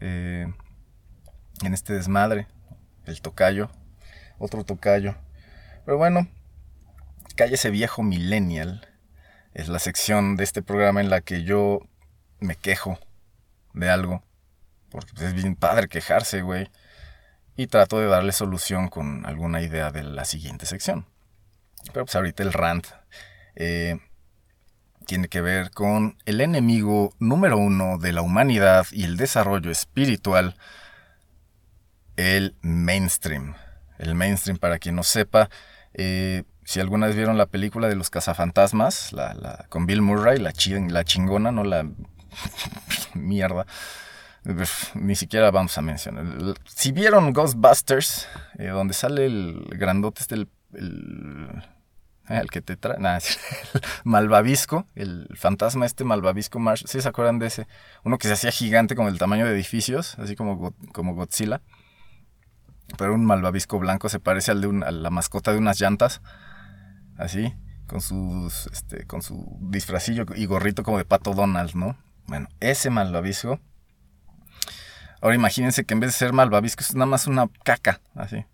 Eh, 0.00 0.46
en 1.62 1.74
este 1.74 1.92
desmadre. 1.92 2.46
El 3.04 3.20
tocayo. 3.20 3.70
Otro 4.38 4.64
tocayo. 4.64 5.16
Pero 5.84 5.96
bueno, 5.96 6.28
ese 7.36 7.70
viejo 7.70 8.02
millennial. 8.02 8.86
Es 9.54 9.68
la 9.68 9.78
sección 9.78 10.36
de 10.36 10.44
este 10.44 10.62
programa 10.62 11.00
en 11.00 11.10
la 11.10 11.20
que 11.20 11.42
yo 11.42 11.80
me 12.40 12.54
quejo 12.54 12.98
de 13.72 13.90
algo. 13.90 14.22
Porque 14.90 15.12
pues, 15.14 15.26
es 15.26 15.34
bien 15.34 15.56
padre 15.56 15.88
quejarse, 15.88 16.42
güey 16.42 16.70
y 17.58 17.66
trato 17.66 17.98
de 17.98 18.06
darle 18.06 18.30
solución 18.30 18.86
con 18.86 19.26
alguna 19.26 19.60
idea 19.60 19.90
de 19.90 20.04
la 20.04 20.24
siguiente 20.24 20.64
sección. 20.64 21.06
Pero 21.92 22.04
pues 22.04 22.14
ahorita 22.14 22.44
el 22.44 22.52
rant 22.52 22.86
eh, 23.56 23.98
tiene 25.08 25.28
que 25.28 25.40
ver 25.40 25.70
con 25.70 26.18
el 26.26 26.42
enemigo 26.42 27.14
número 27.18 27.56
uno 27.56 27.96
de 27.96 28.12
la 28.12 28.20
humanidad 28.20 28.86
y 28.92 29.04
el 29.04 29.16
desarrollo 29.16 29.70
espiritual, 29.70 30.54
el 32.16 32.54
mainstream. 32.60 33.54
El 33.98 34.14
mainstream, 34.14 34.58
para 34.58 34.78
quien 34.78 34.96
no 34.96 35.02
sepa, 35.02 35.48
eh, 35.94 36.44
si 36.64 36.78
alguna 36.78 37.06
vez 37.06 37.16
vieron 37.16 37.38
la 37.38 37.46
película 37.46 37.88
de 37.88 37.96
los 37.96 38.10
cazafantasmas, 38.10 39.14
la, 39.14 39.64
con 39.70 39.86
Bill 39.86 40.02
Murray, 40.02 40.38
la, 40.38 40.52
chingona, 40.52 41.52
no 41.52 41.64
la 41.64 41.88
mierda 43.14 43.66
ni 44.94 45.14
siquiera 45.14 45.50
vamos 45.50 45.76
a 45.76 45.82
mencionar. 45.82 46.24
Si 46.64 46.92
vieron 46.92 47.32
Ghostbusters, 47.32 48.28
eh, 48.58 48.68
donde 48.68 48.94
sale 48.94 49.26
el 49.26 49.66
grandote, 49.72 50.22
este, 50.22 50.34
el, 50.36 50.48
que 52.50 52.60
te 52.60 52.76
trae, 52.76 52.96
el 52.98 53.22
malvavisco, 54.04 54.86
el 54.94 55.28
fantasma 55.34 55.86
este 55.86 56.04
malvavisco 56.04 56.58
Marsh, 56.58 56.84
¿sí 56.86 57.00
se 57.00 57.08
acuerdan 57.08 57.38
de 57.38 57.46
ese? 57.46 57.66
Uno 58.04 58.18
que 58.18 58.28
se 58.28 58.34
hacía 58.34 58.50
gigante 58.50 58.94
con 58.94 59.06
el 59.06 59.18
tamaño 59.18 59.46
de 59.46 59.52
edificios, 59.52 60.18
así 60.18 60.36
como, 60.36 60.74
como 60.92 61.14
Godzilla. 61.14 61.60
Pero 62.96 63.14
un 63.14 63.24
malvavisco 63.24 63.78
blanco 63.78 64.08
se 64.08 64.18
parece 64.18 64.50
al 64.50 64.62
de 64.62 64.86
a 64.86 64.90
la 64.90 65.10
mascota 65.10 65.52
de 65.52 65.58
unas 65.58 65.78
llantas, 65.78 66.22
así, 67.18 67.54
con 67.86 68.00
sus, 68.00 68.66
este, 68.72 69.06
con 69.06 69.20
su 69.20 69.58
disfrazillo 69.60 70.24
y 70.34 70.46
gorrito 70.46 70.82
como 70.82 70.96
de 70.96 71.04
pato 71.04 71.34
Donald, 71.34 71.74
¿no? 71.74 71.98
Bueno, 72.26 72.48
ese 72.60 72.88
malvavisco 72.88 73.60
Ahora 75.20 75.34
imagínense 75.34 75.84
que 75.84 75.94
en 75.94 76.00
vez 76.00 76.10
de 76.10 76.18
ser 76.18 76.32
malvavisco 76.32 76.80
es 76.80 76.94
nada 76.94 77.06
más 77.06 77.26
una 77.26 77.48
caca, 77.64 78.00
así. 78.14 78.44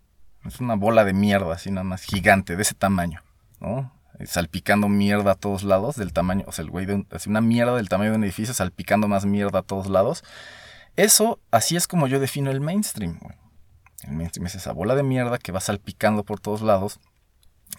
Es 0.45 0.59
una 0.59 0.75
bola 0.75 1.03
de 1.03 1.13
mierda, 1.13 1.53
así 1.53 1.71
nada 1.71 1.83
más, 1.83 2.03
gigante, 2.03 2.55
de 2.55 2.61
ese 2.61 2.75
tamaño, 2.75 3.21
¿no? 3.65 3.91
Salpicando 4.25 4.87
mierda 4.87 5.31
a 5.31 5.35
todos 5.35 5.63
lados, 5.63 5.95
del 5.95 6.13
tamaño, 6.13 6.45
o 6.47 6.51
sea, 6.51 6.63
el 6.63 6.71
güey 6.71 6.85
de 6.85 7.05
así 7.11 7.29
una 7.29 7.41
mierda 7.41 7.75
del 7.75 7.89
tamaño 7.89 8.11
de 8.11 8.17
un 8.17 8.23
edificio, 8.23 8.53
salpicando 8.53 9.07
más 9.07 9.25
mierda 9.25 9.59
a 9.59 9.63
todos 9.63 9.87
lados. 9.87 10.23
Eso, 10.95 11.39
así 11.51 11.75
es 11.75 11.87
como 11.87 12.07
yo 12.07 12.19
defino 12.19 12.51
el 12.51 12.61
mainstream. 12.61 13.19
El 14.03 14.13
mainstream 14.13 14.47
es 14.47 14.55
esa 14.55 14.71
bola 14.71 14.95
de 14.95 15.03
mierda 15.03 15.37
que 15.37 15.51
va 15.51 15.59
salpicando 15.59 16.23
por 16.23 16.39
todos 16.39 16.61
lados. 16.61 16.99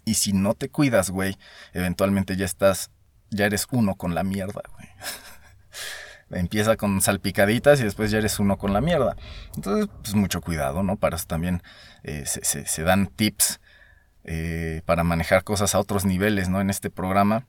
Y 0.04 0.14
si 0.14 0.32
no 0.32 0.54
te 0.54 0.68
cuidas, 0.68 1.10
güey, 1.10 1.38
eventualmente 1.72 2.36
ya 2.36 2.44
estás, 2.44 2.90
ya 3.30 3.46
eres 3.46 3.66
uno 3.70 3.94
con 3.94 4.14
la 4.14 4.22
mierda, 4.22 4.60
güey. 4.74 4.88
empieza 6.30 6.76
con 6.76 7.00
salpicaditas 7.00 7.80
y 7.80 7.84
después 7.84 8.10
ya 8.10 8.18
eres 8.18 8.38
uno 8.38 8.58
con 8.58 8.72
la 8.72 8.80
mierda. 8.80 9.16
Entonces, 9.54 9.88
pues 10.02 10.14
mucho 10.14 10.40
cuidado, 10.40 10.82
¿no? 10.82 10.96
Para 10.96 11.16
eso 11.16 11.26
también 11.26 11.62
eh, 12.02 12.24
se, 12.26 12.82
dan 12.82 13.06
tips 13.06 13.60
eh, 14.28 14.82
para 14.84 15.04
manejar 15.04 15.44
cosas 15.44 15.74
a 15.74 15.78
otros 15.78 16.04
niveles, 16.04 16.48
¿no? 16.48 16.60
En 16.60 16.68
este 16.68 16.90
programa, 16.90 17.46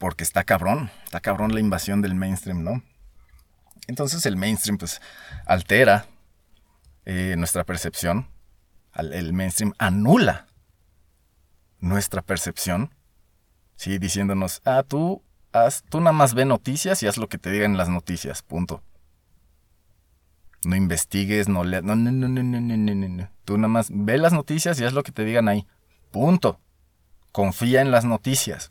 porque 0.00 0.24
está 0.24 0.42
cabrón, 0.42 0.90
está 1.04 1.20
cabrón 1.20 1.54
la 1.54 1.60
invasión 1.60 2.02
del 2.02 2.16
mainstream, 2.16 2.64
¿no? 2.64 2.82
Entonces 3.86 4.26
el 4.26 4.36
mainstream, 4.36 4.78
pues, 4.78 5.00
altera 5.46 6.06
eh, 7.04 7.36
nuestra 7.38 7.64
percepción, 7.64 8.28
el 8.96 9.32
mainstream 9.32 9.74
anula 9.78 10.48
nuestra 11.78 12.20
percepción, 12.20 12.92
¿sí? 13.76 13.98
Diciéndonos, 13.98 14.60
ah, 14.64 14.82
tú 14.82 15.22
tú 15.88 16.00
nada 16.00 16.12
más 16.12 16.34
ve 16.34 16.44
noticias 16.44 17.02
y 17.02 17.06
haz 17.06 17.16
lo 17.16 17.28
que 17.28 17.38
te 17.38 17.50
digan 17.50 17.76
las 17.76 17.88
noticias, 17.88 18.42
punto. 18.42 18.82
No 20.64 20.76
investigues, 20.76 21.48
no 21.48 21.62
leas, 21.64 21.82
no, 21.82 21.94
no, 21.94 22.10
no, 22.10 22.28
no, 22.28 22.42
no, 22.42 22.60
no, 22.60 22.76
no, 22.76 23.08
no. 23.08 23.30
Tú 23.44 23.56
nada 23.56 23.68
más 23.68 23.88
ve 23.92 24.18
las 24.18 24.32
noticias 24.32 24.80
y 24.80 24.84
haz 24.84 24.92
lo 24.92 25.02
que 25.02 25.12
te 25.12 25.24
digan 25.24 25.48
ahí, 25.48 25.66
punto. 26.12 26.60
Confía 27.32 27.80
en 27.80 27.90
las 27.90 28.04
noticias. 28.04 28.70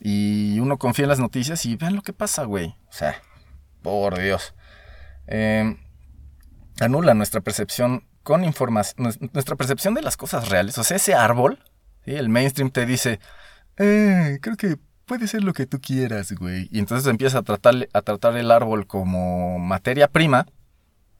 Y 0.00 0.58
uno 0.58 0.78
confía 0.78 1.04
en 1.04 1.10
las 1.10 1.20
noticias 1.20 1.64
y 1.66 1.76
vean 1.76 1.94
lo 1.94 2.02
que 2.02 2.12
pasa, 2.14 2.44
güey. 2.44 2.74
O 2.88 2.92
sea, 2.92 3.22
por 3.82 4.18
Dios. 4.18 4.54
Em, 5.26 5.76
anula 6.80 7.14
nuestra 7.14 7.42
percepción 7.42 8.04
con 8.22 8.44
información, 8.44 9.14
nuestra 9.32 9.56
percepción 9.56 9.94
de 9.94 10.02
las 10.02 10.16
cosas 10.16 10.48
reales. 10.48 10.78
O 10.78 10.84
sea, 10.84 10.96
ese 10.96 11.14
árbol, 11.14 11.62
el 12.04 12.28
mainstream 12.30 12.70
te 12.70 12.86
dice, 12.86 13.20
eh, 13.76 14.38
creo 14.40 14.56
que 14.56 14.78
puede 15.04 15.28
ser 15.28 15.44
lo 15.44 15.52
que 15.52 15.66
tú 15.66 15.80
quieras, 15.80 16.32
güey. 16.32 16.68
Y 16.70 16.78
entonces 16.78 17.06
empieza 17.08 17.38
a 17.38 17.42
tratar, 17.42 17.88
a 17.92 18.02
tratar 18.02 18.36
el 18.36 18.50
árbol 18.50 18.86
como 18.86 19.58
materia 19.58 20.08
prima, 20.08 20.46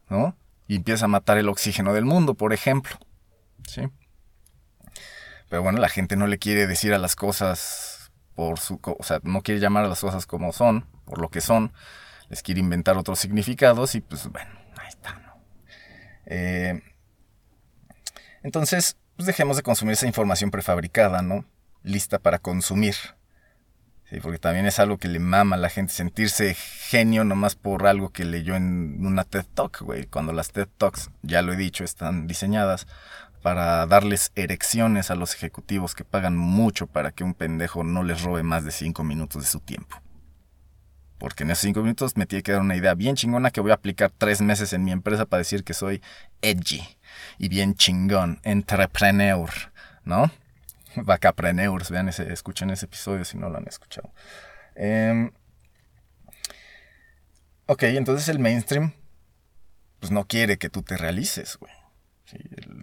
¿no? 0.09 0.36
Y 0.66 0.76
empieza 0.76 1.05
a 1.05 1.09
matar 1.09 1.38
el 1.38 1.49
oxígeno 1.49 1.93
del 1.93 2.05
mundo, 2.05 2.34
por 2.34 2.53
ejemplo. 2.53 2.97
¿Sí? 3.66 3.82
Pero 5.51 5.62
bueno, 5.62 5.80
la 5.80 5.88
gente 5.88 6.16
no 6.16 6.28
le 6.28 6.38
quiere 6.38 6.68
decir 6.68 6.94
a 6.94 6.98
las 6.98 7.16
cosas 7.16 8.12
por 8.36 8.61
su... 8.61 8.80
O 8.82 9.03
sea, 9.03 9.18
no 9.24 9.42
quiere 9.42 9.61
llamar 9.61 9.84
a 9.84 9.88
las 9.88 10.01
cosas 10.01 10.24
como 10.24 10.53
son, 10.53 10.86
por 11.05 11.20
lo 11.20 11.28
que 11.28 11.40
son. 11.40 11.72
Les 12.28 12.42
quiere 12.42 12.61
inventar 12.61 12.96
otros 12.96 13.18
significados 13.18 13.96
y 13.96 14.01
pues 14.01 14.28
bueno, 14.28 14.48
ahí 14.78 14.88
está, 14.88 15.14
¿no? 15.14 15.42
Eh, 16.26 16.80
entonces, 18.44 18.96
pues 19.16 19.26
dejemos 19.26 19.57
de 19.57 19.64
consumir 19.64 19.94
esa 19.94 20.07
información 20.07 20.53
prefabricada, 20.53 21.20
¿no? 21.20 21.44
Lista 21.82 22.20
para 22.20 22.38
consumir. 22.38 22.94
Sí, 24.09 24.20
porque 24.20 24.38
también 24.38 24.66
es 24.66 24.78
algo 24.78 24.98
que 24.98 25.09
le 25.09 25.18
mama 25.18 25.57
a 25.57 25.59
la 25.59 25.68
gente 25.68 25.92
sentirse 25.92 26.55
genio 26.55 27.24
nomás 27.24 27.57
por 27.57 27.88
algo 27.88 28.11
que 28.11 28.24
leyó 28.24 28.55
en 28.55 29.05
una 29.05 29.24
TED 29.24 29.46
Talk, 29.53 29.80
güey. 29.80 30.07
Cuando 30.07 30.32
las 30.32 30.53
TED 30.53 30.68
Talks, 30.78 31.11
ya 31.22 31.42
lo 31.42 31.53
he 31.53 31.57
dicho, 31.57 31.82
están 31.82 32.28
diseñadas 32.28 32.86
para 33.43 33.86
darles 33.86 34.32
erecciones 34.34 35.11
a 35.11 35.14
los 35.14 35.34
ejecutivos 35.34 35.95
que 35.95 36.05
pagan 36.05 36.36
mucho 36.36 36.86
para 36.86 37.12
que 37.12 37.24
un 37.24 37.34
pendejo 37.34 37.84
no 37.84 38.03
les 38.03 38.22
robe 38.22 38.43
más 38.43 38.64
de 38.64 38.70
cinco 38.70 39.03
minutos 39.05 39.43
de 39.43 39.49
su 39.49 39.61
tiempo. 39.61 40.01
Porque 41.18 41.45
en 41.45 41.51
esos 41.51 41.62
cinco 41.62 41.80
minutos 41.80 42.16
me 42.16 42.26
tiene 42.26 42.43
que 42.43 42.53
dar 42.53 42.61
una 42.61 42.76
idea 42.76 42.95
bien 42.95 43.14
chingona 43.14 43.51
que 43.51 43.61
voy 43.61 43.70
a 43.70 43.74
aplicar 43.74 44.11
tres 44.16 44.41
meses 44.41 44.72
en 44.72 44.84
mi 44.84 44.93
empresa 44.93 45.26
para 45.26 45.38
decir 45.38 45.64
que 45.64 45.74
soy 45.74 46.03
edgy 46.41 46.82
y 47.38 47.49
bien 47.49 47.74
chingón, 47.74 48.41
entrepreneur, 48.43 49.51
¿no? 50.05 50.30
Vacapreneurs, 50.97 51.91
vean 51.91 52.09
ese, 52.09 52.32
escuchen 52.32 52.70
ese 52.70 52.86
episodio 52.86 53.24
si 53.24 53.36
no 53.36 53.49
lo 53.49 53.59
han 53.59 53.68
escuchado. 53.68 54.12
Em, 54.74 55.30
ok, 57.66 57.82
entonces 57.84 58.28
el 58.28 58.38
mainstream 58.38 58.93
pues 59.99 60.11
no 60.11 60.24
quiere 60.24 60.57
que 60.57 60.70
tú 60.70 60.82
te 60.82 60.97
realices, 60.97 61.57
güey. 61.59 61.79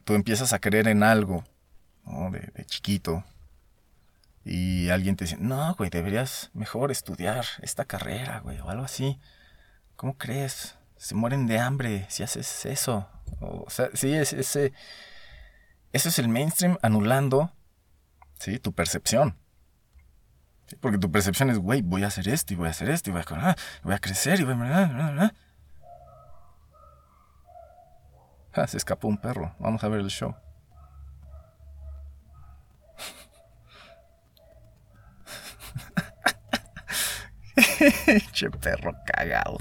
Tú 0.04 0.14
empiezas 0.14 0.54
a 0.54 0.60
creer 0.60 0.88
en 0.88 1.04
algo, 1.04 1.44
de, 2.32 2.66
chiquito. 2.66 3.24
Y 4.44 4.90
alguien 4.90 5.16
te 5.16 5.26
dice, 5.26 5.38
no, 5.40 5.76
güey, 5.76 5.90
deberías 5.90 6.52
mejor 6.54 6.92
estudiar 6.92 7.46
esta 7.62 7.86
carrera, 7.86 8.40
güey, 8.40 8.60
o 8.60 8.70
algo 8.70 8.86
así. 8.86 9.20
¿Cómo 9.98 10.18
crees? 10.18 10.76
Se 10.96 11.16
mueren 11.16 11.48
de 11.48 11.60
hambre 11.60 12.06
si 12.10 12.24
haces 12.24 12.66
eso. 12.66 13.10
O, 13.42 13.70
sea, 13.70 13.90
sí, 13.94 14.14
es, 14.14 14.32
ese, 14.32 14.72
es 15.92 16.20
el 16.20 16.30
mainstream 16.30 16.78
anulando 16.82 17.52
¿sí? 18.40 18.60
Tu 18.60 18.74
percepción. 18.74 19.38
Porque 20.82 20.98
tu 20.98 21.12
percepción 21.12 21.50
es, 21.50 21.60
güey, 21.60 21.82
voy 21.82 22.04
a 22.04 22.08
hacer 22.08 22.28
esto 22.28 22.54
y 22.54 22.58
voy 22.58 22.68
a 22.68 22.72
hacer 22.72 22.90
esto 22.90 23.10
y 23.10 23.14
voy 23.14 23.22
a, 23.22 23.50
ah, 23.50 23.56
voy 23.84 23.94
a 23.94 24.00
crecer 24.00 24.40
y 24.40 24.44
voy 24.44 24.54
a... 24.54 25.34
se 28.68 28.78
escapó 28.78 29.08
un 29.08 29.18
perro. 29.18 29.54
Vamos 29.60 29.84
a 29.84 29.88
ver 29.88 30.00
el 30.00 30.08
show. 30.08 30.36
che 38.32 38.50
perro 38.50 38.96
cagado. 39.06 39.58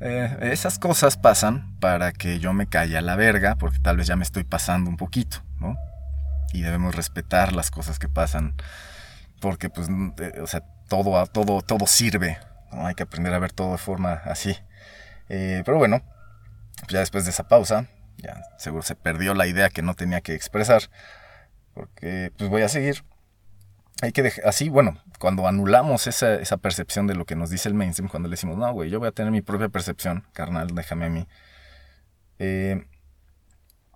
Eh, 0.00 0.50
esas 0.52 0.78
cosas 0.78 1.18
pasan 1.18 1.78
para 1.78 2.12
que 2.12 2.38
yo 2.38 2.54
me 2.54 2.66
calle 2.66 2.96
a 2.96 3.02
la 3.02 3.16
verga, 3.16 3.56
porque 3.56 3.78
tal 3.78 3.98
vez 3.98 4.06
ya 4.06 4.16
me 4.16 4.22
estoy 4.22 4.44
pasando 4.44 4.88
un 4.88 4.96
poquito, 4.96 5.42
¿no? 5.58 5.76
Y 6.52 6.62
debemos 6.62 6.94
respetar 6.94 7.52
las 7.52 7.70
cosas 7.70 7.98
que 7.98 8.08
pasan, 8.08 8.54
porque 9.40 9.68
pues, 9.68 9.88
o 10.42 10.46
sea, 10.46 10.62
todo, 10.88 11.26
todo, 11.26 11.60
todo 11.60 11.86
sirve. 11.86 12.38
Hay 12.72 12.94
que 12.94 13.02
aprender 13.02 13.34
a 13.34 13.38
ver 13.38 13.52
todo 13.52 13.72
de 13.72 13.78
forma 13.78 14.14
así. 14.24 14.56
Eh, 15.28 15.62
pero 15.66 15.76
bueno, 15.76 16.02
ya 16.88 17.00
después 17.00 17.24
de 17.24 17.30
esa 17.30 17.48
pausa, 17.48 17.88
ya 18.16 18.42
seguro 18.58 18.82
se 18.82 18.94
perdió 18.94 19.34
la 19.34 19.46
idea 19.46 19.70
que 19.70 19.82
no 19.82 19.94
tenía 19.94 20.20
que 20.20 20.34
expresar, 20.34 20.82
porque 21.74 22.32
pues 22.36 22.50
voy 22.50 22.62
a 22.62 22.68
seguir 22.68 23.04
hay 24.02 24.12
que 24.12 24.22
dejar, 24.22 24.46
así, 24.46 24.68
bueno, 24.68 24.96
cuando 25.18 25.46
anulamos 25.46 26.06
esa, 26.06 26.34
esa, 26.36 26.56
percepción 26.56 27.06
de 27.06 27.14
lo 27.14 27.26
que 27.26 27.36
nos 27.36 27.50
dice 27.50 27.68
el 27.68 27.74
mainstream, 27.74 28.08
cuando 28.08 28.28
le 28.28 28.34
decimos, 28.34 28.56
no, 28.56 28.72
güey, 28.72 28.88
yo 28.88 28.98
voy 28.98 29.08
a 29.08 29.12
tener 29.12 29.30
mi 29.30 29.42
propia 29.42 29.68
percepción, 29.68 30.24
carnal, 30.32 30.68
déjame 30.68 31.06
a 31.06 31.10
mí, 31.10 31.28
eh, 32.38 32.86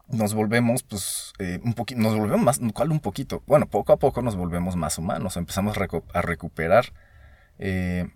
nos 0.09 0.35
volvemos, 0.35 0.82
pues, 0.82 1.32
eh, 1.39 1.61
un 1.64 1.72
poquito, 1.72 2.01
nos 2.01 2.16
volvemos 2.16 2.45
más, 2.45 2.61
¿cuál 2.74 2.91
un 2.91 3.01
poquito? 3.01 3.43
Bueno, 3.47 3.66
poco 3.66 3.93
a 3.93 3.99
poco 3.99 4.20
nos 4.20 4.37
volvemos 4.37 4.76
más 4.76 4.99
humanos, 4.99 5.37
empezamos 5.39 5.76
a 5.78 6.22
recuperar 6.22 6.93
eh, 7.59 8.09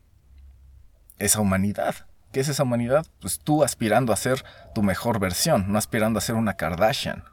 esa 1.19 1.41
humanidad. 1.41 1.95
¿Qué 2.33 2.41
es 2.41 2.49
esa 2.49 2.63
humanidad? 2.63 3.07
Pues 3.21 3.39
tú 3.39 3.65
aspirando 3.65 4.13
a 4.13 4.17
ser 4.17 4.45
tu 4.75 4.83
mejor 4.83 5.19
versión, 5.19 5.73
no 5.73 5.79
aspirando 5.79 6.19
a 6.19 6.23
ser 6.23 6.35
una 6.35 6.55
Kardashian. 6.55 7.25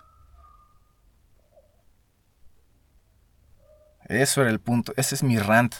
Eso 4.05 4.41
era 4.41 4.51
el 4.51 4.59
punto. 4.59 4.93
Ese 4.97 5.15
es 5.15 5.23
mi 5.23 5.39
rant 5.39 5.75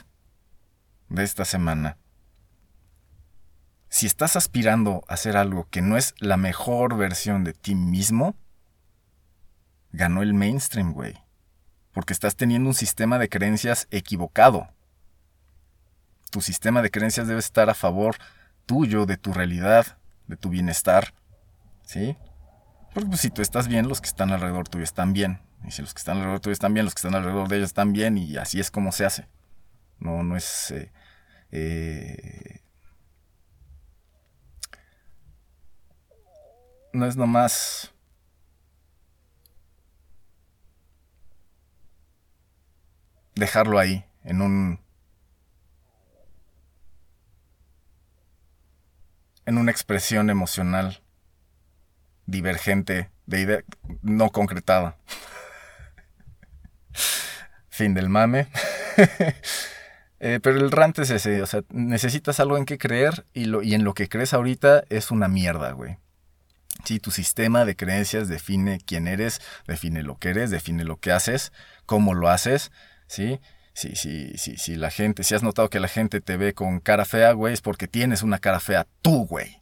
de 1.09 1.23
esta 1.23 1.45
semana. 1.45 1.97
Si 3.87 4.07
estás 4.07 4.35
aspirando 4.35 5.03
a 5.07 5.13
hacer 5.13 5.37
algo 5.37 5.69
que 5.69 5.81
no 5.81 5.95
es 5.95 6.15
la 6.19 6.35
mejor 6.35 6.97
versión 6.97 7.43
de 7.43 7.53
ti 7.53 7.75
mismo, 7.75 8.35
ganó 9.91 10.21
el 10.21 10.33
mainstream, 10.33 10.91
güey. 10.91 11.23
Porque 11.93 12.11
estás 12.11 12.35
teniendo 12.35 12.67
un 12.67 12.75
sistema 12.75 13.19
de 13.19 13.29
creencias 13.29 13.87
equivocado. 13.91 14.67
Tu 16.31 16.41
sistema 16.41 16.81
de 16.81 16.91
creencias 16.91 17.27
debe 17.27 17.39
estar 17.39 17.69
a 17.69 17.73
favor 17.75 18.17
tuyo, 18.65 19.05
de 19.05 19.17
tu 19.17 19.33
realidad, 19.33 19.97
de 20.27 20.37
tu 20.37 20.49
bienestar. 20.49 21.13
¿Sí? 21.83 22.17
Porque 22.93 23.09
pues, 23.09 23.21
si 23.21 23.29
tú 23.29 23.41
estás 23.41 23.67
bien, 23.67 23.87
los 23.87 24.01
que 24.01 24.07
están 24.07 24.31
alrededor 24.31 24.67
tuyo 24.69 24.83
están 24.83 25.13
bien. 25.13 25.41
Y 25.67 25.71
si 25.71 25.81
los 25.81 25.93
que 25.93 25.99
están 25.99 26.17
alrededor 26.17 26.39
tuyo 26.39 26.53
están 26.53 26.73
bien, 26.73 26.85
los 26.85 26.93
que 26.93 26.99
están 26.99 27.15
alrededor 27.15 27.47
de 27.47 27.57
ellos 27.57 27.69
están 27.69 27.93
bien, 27.93 28.17
y 28.17 28.37
así 28.37 28.59
es 28.59 28.71
como 28.71 28.91
se 28.91 29.05
hace. 29.05 29.27
No, 29.99 30.23
no 30.23 30.35
es. 30.35 30.71
Eh, 30.71 30.91
eh, 31.51 32.61
no 36.93 37.05
es 37.05 37.17
nomás. 37.17 37.91
dejarlo 43.35 43.79
ahí, 43.79 44.05
en 44.23 44.41
un. 44.41 44.79
En 49.45 49.57
una 49.57 49.71
expresión 49.71 50.29
emocional 50.29 51.01
divergente 52.25 53.09
de 53.25 53.41
idea 53.41 53.63
no 54.01 54.29
concretada. 54.31 54.97
Fin 57.69 57.93
del 57.93 58.09
mame. 58.09 58.47
Eh, 60.21 60.39
pero 60.41 60.57
el 60.57 60.71
rant 60.71 60.97
es 60.99 61.09
ese, 61.09 61.41
o 61.41 61.45
sea, 61.45 61.61
necesitas 61.69 62.39
algo 62.39 62.57
en 62.57 62.63
que 62.65 62.77
creer 62.77 63.25
y, 63.33 63.45
lo, 63.45 63.61
y 63.61 63.75
en 63.75 63.83
lo 63.83 63.93
que 63.93 64.07
crees 64.07 64.33
ahorita 64.33 64.85
es 64.89 65.11
una 65.11 65.27
mierda, 65.27 65.73
güey. 65.73 65.97
Sí, 66.83 66.99
tu 66.99 67.11
sistema 67.11 67.65
de 67.65 67.75
creencias 67.75 68.27
define 68.27 68.79
quién 68.83 69.07
eres, 69.07 69.41
define 69.67 70.03
lo 70.03 70.17
que 70.17 70.29
eres, 70.29 70.51
define 70.51 70.83
lo 70.83 70.97
que 70.97 71.11
haces, 71.11 71.51
cómo 71.85 72.13
lo 72.13 72.29
haces, 72.29 72.71
¿sí? 73.07 73.39
Sí, 73.75 73.91
sí, 73.93 74.31
sí, 74.37 74.55
sí, 74.55 74.77
la 74.77 74.89
gente, 74.89 75.23
si 75.23 75.35
has 75.35 75.43
notado 75.43 75.69
que 75.69 75.81
la 75.81 75.89
gente 75.89 76.21
te 76.21 76.37
ve 76.37 76.53
con 76.53 76.79
cara 76.79 77.03
fea, 77.03 77.33
güey, 77.33 77.53
es 77.53 77.59
porque 77.59 77.89
tienes 77.89 78.23
una 78.23 78.39
cara 78.39 78.61
fea 78.61 78.87
tú, 79.01 79.25
güey. 79.25 79.61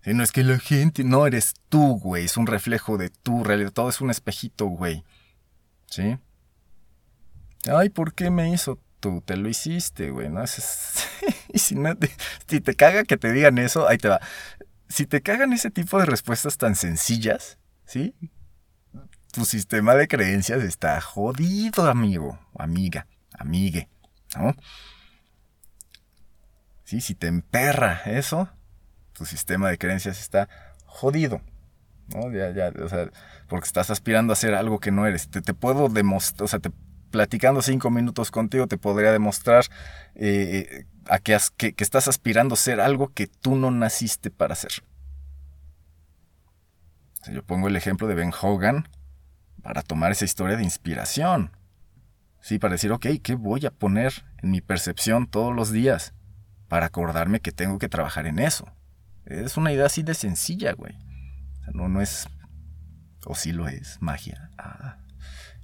Si 0.00 0.14
no 0.14 0.22
es 0.22 0.32
que 0.32 0.42
la 0.42 0.58
gente, 0.58 1.04
no 1.04 1.26
eres 1.26 1.52
tú, 1.68 1.98
güey, 1.98 2.24
es 2.24 2.38
un 2.38 2.46
reflejo 2.46 2.96
de 2.96 3.10
tu 3.10 3.44
realidad, 3.44 3.70
todo 3.70 3.90
es 3.90 4.00
un 4.00 4.08
espejito, 4.08 4.64
güey. 4.64 5.04
¿Sí? 5.90 6.16
Ay, 7.70 7.90
¿por 7.90 8.14
qué 8.14 8.30
me 8.30 8.50
hizo? 8.50 8.80
Tú 8.98 9.20
te 9.20 9.36
lo 9.36 9.50
hiciste, 9.50 10.10
güey, 10.10 10.30
¿no? 10.30 10.42
y 11.52 11.58
si, 11.58 11.74
no 11.74 11.94
te, 11.94 12.10
si 12.48 12.62
te 12.62 12.74
caga 12.76 13.04
que 13.04 13.18
te 13.18 13.30
digan 13.30 13.58
eso, 13.58 13.86
ahí 13.86 13.98
te 13.98 14.08
va. 14.08 14.22
Si 14.88 15.04
te 15.04 15.20
cagan 15.20 15.52
ese 15.52 15.70
tipo 15.70 15.98
de 15.98 16.06
respuestas 16.06 16.56
tan 16.56 16.74
sencillas, 16.74 17.58
¿sí? 17.84 18.14
Tu 19.36 19.44
sistema 19.44 19.94
de 19.94 20.08
creencias 20.08 20.62
está 20.62 20.98
jodido, 21.02 21.90
amigo, 21.90 22.38
amiga, 22.58 23.06
amigue, 23.38 23.86
¿no? 24.34 24.54
Sí, 26.84 27.02
si 27.02 27.14
te 27.14 27.26
emperra 27.26 28.00
eso, 28.06 28.48
tu 29.12 29.26
sistema 29.26 29.68
de 29.68 29.76
creencias 29.76 30.18
está 30.18 30.48
jodido. 30.86 31.42
¿no? 32.14 32.32
Ya, 32.32 32.48
ya, 32.48 32.72
o 32.82 32.88
sea, 32.88 33.10
porque 33.46 33.66
estás 33.66 33.90
aspirando 33.90 34.32
a 34.32 34.32
hacer 34.32 34.54
algo 34.54 34.80
que 34.80 34.90
no 34.90 35.06
eres. 35.06 35.28
Te, 35.28 35.42
te 35.42 35.52
puedo 35.52 35.90
demostrar, 35.90 36.46
o 36.46 36.48
sea, 36.48 36.58
te 36.58 36.70
platicando 37.10 37.60
cinco 37.60 37.90
minutos 37.90 38.30
contigo 38.30 38.66
te 38.66 38.78
podría 38.78 39.12
demostrar 39.12 39.66
eh, 40.14 40.86
a 41.04 41.18
que, 41.18 41.36
estás 41.76 42.08
aspirando 42.08 42.54
a 42.54 42.56
ser 42.56 42.80
algo 42.80 43.12
que 43.12 43.26
tú 43.26 43.54
no 43.54 43.70
naciste 43.70 44.30
para 44.30 44.54
ser. 44.54 44.82
yo 47.30 47.42
pongo 47.42 47.68
el 47.68 47.76
ejemplo 47.76 48.08
de 48.08 48.14
Ben 48.14 48.32
Hogan 48.40 48.88
para 49.66 49.82
tomar 49.82 50.12
esa 50.12 50.24
historia 50.24 50.56
de 50.56 50.62
inspiración. 50.62 51.50
Sí, 52.40 52.60
para 52.60 52.74
decir, 52.74 52.92
ok, 52.92 53.04
¿qué 53.20 53.34
voy 53.34 53.66
a 53.66 53.72
poner 53.72 54.24
en 54.40 54.52
mi 54.52 54.60
percepción 54.60 55.26
todos 55.26 55.52
los 55.52 55.72
días? 55.72 56.14
Para 56.68 56.86
acordarme 56.86 57.40
que 57.40 57.50
tengo 57.50 57.80
que 57.80 57.88
trabajar 57.88 58.28
en 58.28 58.38
eso. 58.38 58.72
Es 59.24 59.56
una 59.56 59.72
idea 59.72 59.86
así 59.86 60.04
de 60.04 60.14
sencilla, 60.14 60.72
güey. 60.72 60.96
no, 61.74 61.88
no 61.88 62.00
es... 62.00 62.28
O 63.24 63.34
sí 63.34 63.50
lo 63.50 63.66
es, 63.66 64.00
magia. 64.00 64.52
Ah, 64.56 64.98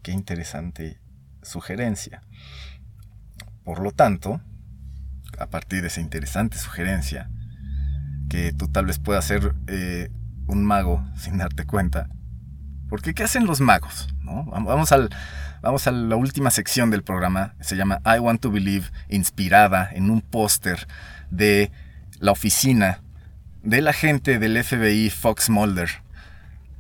qué 0.03 0.11
interesante 0.11 1.01
sugerencia. 1.43 2.23
Por 3.63 3.79
lo 3.79 3.93
tanto, 3.93 4.41
a 5.39 5.47
partir 5.47 5.81
de 5.81 5.87
esa 5.87 6.01
interesante 6.01 6.59
sugerencia, 6.59 7.31
que 8.29 8.53
tú 8.53 8.67
tal 8.67 8.87
vez 8.87 8.99
puedas 8.99 9.25
ser 9.25 9.55
eh, 9.69 10.11
un 10.49 10.65
mago 10.65 11.07
sin 11.17 11.39
darte 11.39 11.67
cuenta, 11.67 12.09
porque 12.93 13.15
¿qué 13.15 13.23
hacen 13.25 13.47
los 13.47 13.63
magos? 13.63 14.07
¿No? 14.21 14.45
Vamos, 14.45 14.93
al, 14.93 15.09
vamos 15.63 15.87
a 15.87 15.93
la 15.93 16.15
última 16.15 16.51
sección 16.51 16.91
del 16.91 17.03
programa, 17.03 17.55
se 17.59 17.75
llama 17.75 18.03
I 18.05 18.19
Want 18.19 18.43
to 18.43 18.51
Believe, 18.51 18.89
inspirada 19.09 19.89
en 19.91 20.11
un 20.11 20.21
póster 20.21 20.87
de 21.31 21.73
la 22.19 22.33
oficina 22.33 23.01
del 23.63 23.89
agente 23.89 24.39
del 24.39 24.63
FBI 24.63 25.09
Fox 25.09 25.49
Mulder, 25.49 25.89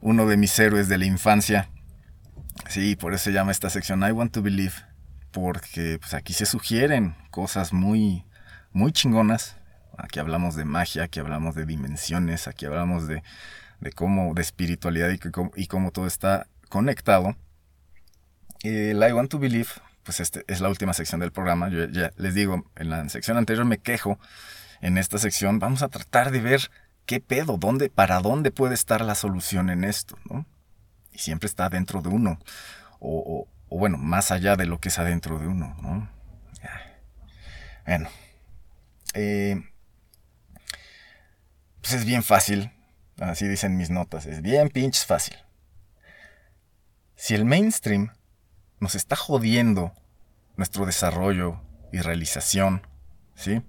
uno 0.02 0.26
de 0.26 0.36
mis 0.36 0.58
héroes 0.58 0.86
de 0.88 0.98
la 0.98 1.06
infancia, 1.06 1.70
Sí, 2.68 2.94
por 2.94 3.14
eso 3.14 3.24
se 3.24 3.32
llama 3.32 3.50
esta 3.50 3.70
sección 3.70 4.06
I 4.06 4.12
Want 4.12 4.34
to 4.34 4.42
Believe, 4.42 4.74
porque 5.30 5.96
pues, 5.98 6.12
aquí 6.12 6.34
se 6.34 6.44
sugieren 6.44 7.16
cosas 7.30 7.72
muy, 7.72 8.26
muy 8.74 8.92
chingonas. 8.92 9.56
Aquí 9.96 10.20
hablamos 10.20 10.56
de 10.56 10.66
magia, 10.66 11.04
aquí 11.04 11.20
hablamos 11.20 11.54
de 11.54 11.64
dimensiones, 11.64 12.48
aquí 12.48 12.66
hablamos 12.66 13.08
de, 13.08 13.22
de 13.82 13.92
cómo, 13.92 14.32
de 14.34 14.42
espiritualidad 14.42 15.10
y, 15.10 15.66
cómo, 15.66 15.90
todo 15.90 16.06
está 16.06 16.46
conectado. 16.68 17.36
El 18.62 19.02
I 19.02 19.12
Want 19.12 19.30
to 19.30 19.38
Believe, 19.38 19.68
pues 20.04 20.20
este 20.20 20.44
es 20.48 20.60
la 20.60 20.68
última 20.68 20.94
sección 20.94 21.20
del 21.20 21.32
programa. 21.32 21.68
Yo 21.68 21.84
ya 21.86 22.12
les 22.16 22.34
digo, 22.34 22.64
en 22.76 22.90
la 22.90 23.08
sección 23.08 23.36
anterior 23.36 23.64
me 23.64 23.78
quejo. 23.78 24.18
En 24.80 24.98
esta 24.98 25.18
sección 25.18 25.58
vamos 25.58 25.82
a 25.82 25.88
tratar 25.88 26.30
de 26.30 26.40
ver 26.40 26.70
qué 27.06 27.20
pedo, 27.20 27.58
dónde, 27.58 27.90
para 27.90 28.20
dónde 28.20 28.50
puede 28.50 28.74
estar 28.74 29.00
la 29.02 29.14
solución 29.14 29.68
en 29.68 29.84
esto, 29.84 30.16
¿no? 30.30 30.46
y 31.12 31.18
siempre 31.18 31.46
está 31.46 31.68
dentro 31.68 32.00
de 32.02 32.08
uno. 32.08 32.38
O, 32.98 33.46
bueno, 33.68 33.98
más 33.98 34.30
allá 34.30 34.56
de 34.56 34.66
lo 34.66 34.80
que 34.80 34.88
es 34.88 34.98
adentro 34.98 35.38
de 35.38 35.46
uno, 35.46 35.76
¿no? 35.80 36.08
Bueno. 37.86 38.08
Eh, 39.14 39.62
pues 41.80 41.94
es 41.94 42.04
bien 42.04 42.22
fácil. 42.22 42.70
Así 43.22 43.46
dicen 43.46 43.76
mis 43.76 43.90
notas. 43.90 44.26
Es 44.26 44.42
bien 44.42 44.68
pinches 44.68 45.06
fácil. 45.06 45.36
Si 47.14 47.34
el 47.34 47.44
mainstream 47.44 48.12
nos 48.80 48.96
está 48.96 49.14
jodiendo 49.14 49.92
nuestro 50.56 50.86
desarrollo 50.86 51.62
y 51.92 52.00
realización, 52.00 52.84
¿sí? 53.36 53.62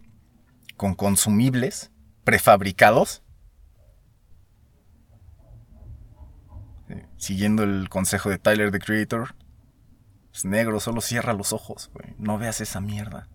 Con 0.76 0.96
consumibles 0.96 1.92
prefabricados. 2.24 3.22
Siguiendo 7.18 7.62
el 7.64 7.90
consejo 7.90 8.30
de 8.30 8.40
Tyler, 8.40 8.72
the 8.72 8.80
Creator, 8.80 9.36
es 10.34 10.46
negro, 10.46 10.80
solo 10.80 11.00
cierra 11.00 11.34
los 11.34 11.54
ojos. 11.54 11.92
No 12.18 12.40
veas 12.40 12.60
esa 12.60 12.82
mierda. 12.82 13.30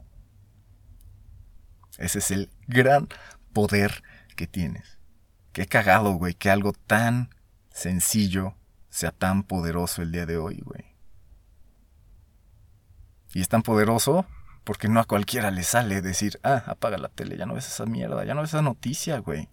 Ese 1.96 2.18
es 2.18 2.32
el 2.32 2.50
gran 2.66 3.08
poder 3.52 4.02
que 4.34 4.48
tienes. 4.48 4.97
Qué 5.58 5.66
cagado, 5.66 6.12
güey, 6.12 6.34
que 6.34 6.50
algo 6.50 6.72
tan 6.72 7.30
sencillo 7.72 8.54
sea 8.90 9.10
tan 9.10 9.42
poderoso 9.42 10.02
el 10.02 10.12
día 10.12 10.24
de 10.24 10.36
hoy, 10.36 10.62
güey. 10.64 10.84
Y 13.34 13.40
es 13.40 13.48
tan 13.48 13.62
poderoso 13.62 14.24
porque 14.62 14.86
no 14.86 15.00
a 15.00 15.04
cualquiera 15.04 15.50
le 15.50 15.64
sale 15.64 16.00
decir, 16.00 16.38
ah, 16.44 16.62
apaga 16.66 16.96
la 16.96 17.08
tele, 17.08 17.36
ya 17.36 17.44
no 17.44 17.54
ves 17.54 17.66
esa 17.66 17.86
mierda, 17.86 18.24
ya 18.24 18.34
no 18.34 18.42
ves 18.42 18.50
esa 18.50 18.62
noticia, 18.62 19.18
güey. 19.18 19.48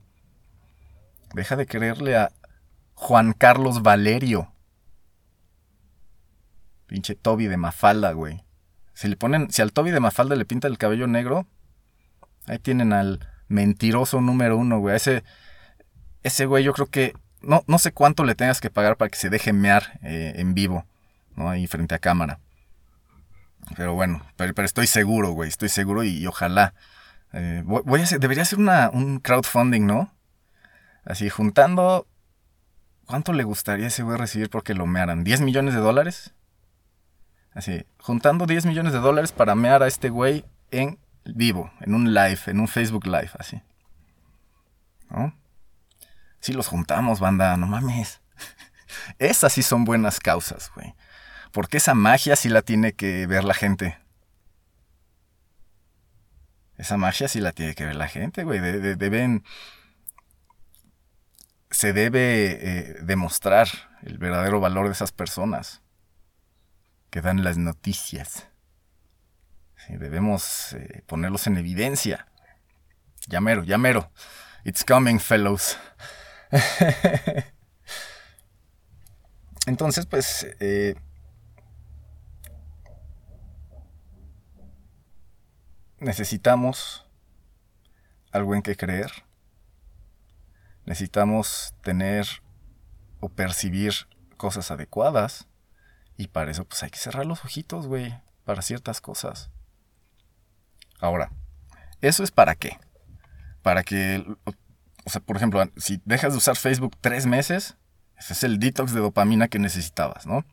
Deja 1.34 1.56
de 1.56 1.66
creerle 1.66 2.16
a 2.18 2.32
Juan 2.94 3.34
Carlos 3.34 3.82
Valerio. 3.82 4.54
Pinche 6.86 7.16
Toby 7.16 7.48
de 7.48 7.58
Mafalda, 7.58 8.12
güey. 8.12 8.46
Si 8.94 9.08
le 9.08 9.18
ponen, 9.18 9.50
si 9.50 9.64
al 9.64 9.74
Toby 9.74 9.90
de 9.90 10.02
Mafalda 10.02 10.36
le 10.36 10.46
pinta 10.46 10.68
el 10.68 10.78
cabello 10.78 11.08
negro, 11.08 11.48
ahí 12.46 12.60
tienen 12.60 12.94
al 12.94 13.28
mentiroso 13.48 14.22
número 14.22 14.56
uno, 14.56 14.78
güey. 14.78 14.98
Ese, 14.98 15.24
ese 16.26 16.48
güey 16.48 16.64
yo 16.64 16.74
creo 16.74 16.88
que 16.88 17.14
no, 17.42 17.64
no 17.68 17.78
sé 17.78 17.92
cuánto 17.92 18.24
le 18.24 18.34
tengas 18.34 18.60
que 18.60 18.72
pagar 18.72 18.98
para 18.98 19.10
que 19.10 19.18
se 19.18 19.30
deje 19.30 19.54
mear 19.54 20.00
eh, 20.02 20.34
en 20.38 20.56
vivo, 20.56 20.86
¿no? 21.36 21.50
Ahí 21.50 21.68
frente 21.68 21.94
a 21.94 22.00
cámara. 22.00 22.40
Pero 23.78 23.94
bueno, 23.94 24.26
pero, 24.36 24.54
estoy 24.64 24.88
seguro, 24.88 25.32
güey, 25.32 25.50
estoy 25.50 25.70
seguro 25.70 26.04
y, 26.04 26.26
ojalá. 26.26 26.74
Eh, 27.32 27.62
voy, 27.64 28.02
a 28.02 28.04
hacer, 28.04 28.20
debería 28.20 28.42
hacer 28.42 28.58
una, 28.58 28.90
un 28.90 29.20
crowdfunding, 29.20 29.86
¿no? 29.86 30.12
Así, 31.06 31.30
juntando... 31.30 32.08
¿Cuánto 33.06 33.34
le 33.34 33.44
gustaría 33.44 33.86
ese 33.86 34.02
güey 34.02 34.18
recibir 34.18 34.50
porque 34.50 34.74
lo 34.74 34.88
mearan? 34.88 35.24
¿10 35.24 35.42
millones 35.42 35.76
de 35.76 35.80
dólares? 35.80 36.34
Así, 37.54 37.86
juntando 38.00 38.48
10 38.48 38.66
millones 38.66 38.94
de 38.94 39.00
dólares 39.00 39.32
para 39.32 39.54
mear 39.54 39.84
a 39.84 39.88
este 39.88 40.10
güey 40.10 40.44
en 40.72 40.98
vivo, 41.24 41.72
en 41.82 41.94
un 41.94 42.16
live, 42.16 42.40
en 42.48 42.60
un 42.60 42.68
Facebook 42.68 43.06
Live, 43.06 43.30
así. 43.38 43.62
¿No? 45.12 45.36
Si 46.46 46.54
los 46.54 46.68
juntamos, 46.68 47.20
banda, 47.20 47.58
no 47.58 47.66
mames. 47.66 48.22
Esas 49.18 49.52
sí 49.52 49.64
son 49.64 49.84
buenas 49.84 50.20
causas, 50.20 50.72
güey. 50.76 50.94
Porque 51.52 51.78
esa 51.78 51.96
magia 51.96 52.36
sí 52.36 52.50
la 52.50 52.62
tiene 52.62 52.94
que 52.94 53.26
ver 53.26 53.44
la 53.44 53.56
gente. 53.56 53.98
Esa 56.78 56.98
magia 56.98 57.28
sí 57.28 57.40
la 57.40 57.52
tiene 57.52 57.74
que 57.74 57.84
ver 57.88 57.96
la 57.96 58.08
gente, 58.08 58.44
güey. 58.44 58.60
deben. 58.60 59.44
Se 61.72 61.94
debe 61.94 62.60
eh, 62.62 62.98
demostrar 63.02 63.68
el 64.04 64.20
verdadero 64.20 64.60
valor 64.60 64.86
de 64.86 64.92
esas 64.92 65.12
personas 65.12 65.82
que 67.10 67.22
dan 67.22 67.44
las 67.44 67.58
noticias. 67.58 68.50
debemos 69.90 70.74
eh, 70.74 71.02
ponerlos 71.08 71.48
en 71.48 71.58
evidencia. 71.58 72.28
Llamero, 73.26 73.64
llamero. 73.64 74.12
It's 74.64 74.86
coming, 74.86 75.18
fellows. 75.18 75.76
Entonces, 79.68 80.06
pues... 80.06 80.48
Eh, 80.60 80.96
necesitamos 86.00 87.06
algo 88.32 88.54
en 88.56 88.62
que 88.62 88.76
creer. 88.76 89.12
Necesitamos 90.86 91.74
tener 91.82 92.28
o 93.20 93.30
percibir 93.30 93.94
cosas 94.38 94.72
adecuadas. 94.72 95.48
Y 96.18 96.28
para 96.28 96.52
eso, 96.52 96.66
pues 96.66 96.84
hay 96.84 96.92
que 96.92 97.00
cerrar 97.00 97.26
los 97.26 97.44
ojitos, 97.44 97.88
güey. 97.88 98.16
Para 98.44 98.62
ciertas 98.62 99.02
cosas. 99.02 99.50
Ahora, 101.00 101.32
¿eso 102.02 102.24
es 102.24 102.32
para 102.32 102.56
qué? 102.56 102.78
Para 103.64 103.84
que 103.84 104.24
o 105.06 105.10
sea, 105.10 105.22
por 105.22 105.38
ejemplo, 105.38 105.64
si 105.78 106.02
dejas 106.04 106.34
de 106.34 106.40
usar 106.40 106.58
Facebook 106.58 106.98
tres 107.00 107.28
meses, 107.28 107.78
ese 108.18 108.34
es 108.34 108.44
el 108.44 108.60
detox 108.60 108.92
de 108.92 109.02
dopamina 109.02 109.48
que 109.48 109.60
necesitabas, 109.60 110.26
¿no? 110.26 110.44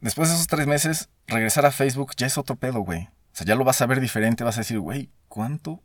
Después 0.00 0.30
de 0.30 0.34
esos 0.34 0.46
tres 0.46 0.66
meses, 0.66 1.10
regresar 1.26 1.66
a 1.66 1.70
Facebook 1.70 2.12
ya 2.16 2.26
es 2.26 2.38
otro 2.38 2.56
pedo, 2.56 2.80
güey. 2.80 3.02
O 3.04 3.34
sea, 3.34 3.46
ya 3.46 3.54
lo 3.54 3.64
vas 3.64 3.80
a 3.82 3.86
ver 3.86 4.00
diferente, 4.00 4.42
vas 4.42 4.56
a 4.56 4.62
decir, 4.62 4.80
güey, 4.80 5.10
¿cuánto 5.28 5.82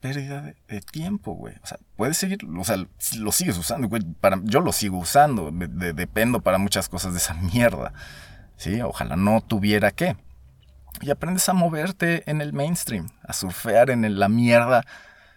pérdida 0.00 0.54
de, 0.66 0.80
tiempo, 0.80 1.34
güey? 1.34 1.54
O 1.62 1.66
sea, 1.66 1.78
puedes 1.94 2.16
seguir, 2.16 2.38
o 2.44 2.64
sea, 2.64 2.76
lo 3.18 3.30
sigues 3.30 3.58
usando, 3.58 3.88
güey. 3.88 4.02
Para, 4.02 4.40
yo 4.44 4.60
lo 4.60 4.72
sigo 4.72 4.98
usando, 4.98 5.50
dependo 5.52 6.40
para 6.40 6.56
muchas 6.56 6.88
cosas 6.88 7.12
de 7.12 7.18
esa 7.18 7.34
mierda. 7.54 7.92
Sí, 8.56 8.80
ojalá 8.80 9.16
no 9.16 9.42
tuviera 9.42 9.90
que. 9.90 10.16
Y 11.02 11.10
aprendes 11.10 11.48
a 11.50 11.52
moverte 11.52 12.28
en 12.30 12.40
el 12.40 12.52
mainstream, 12.52 13.08
a 13.22 13.34
surfear 13.34 13.90
en 13.90 14.18
la 14.18 14.28
mierda 14.28 14.84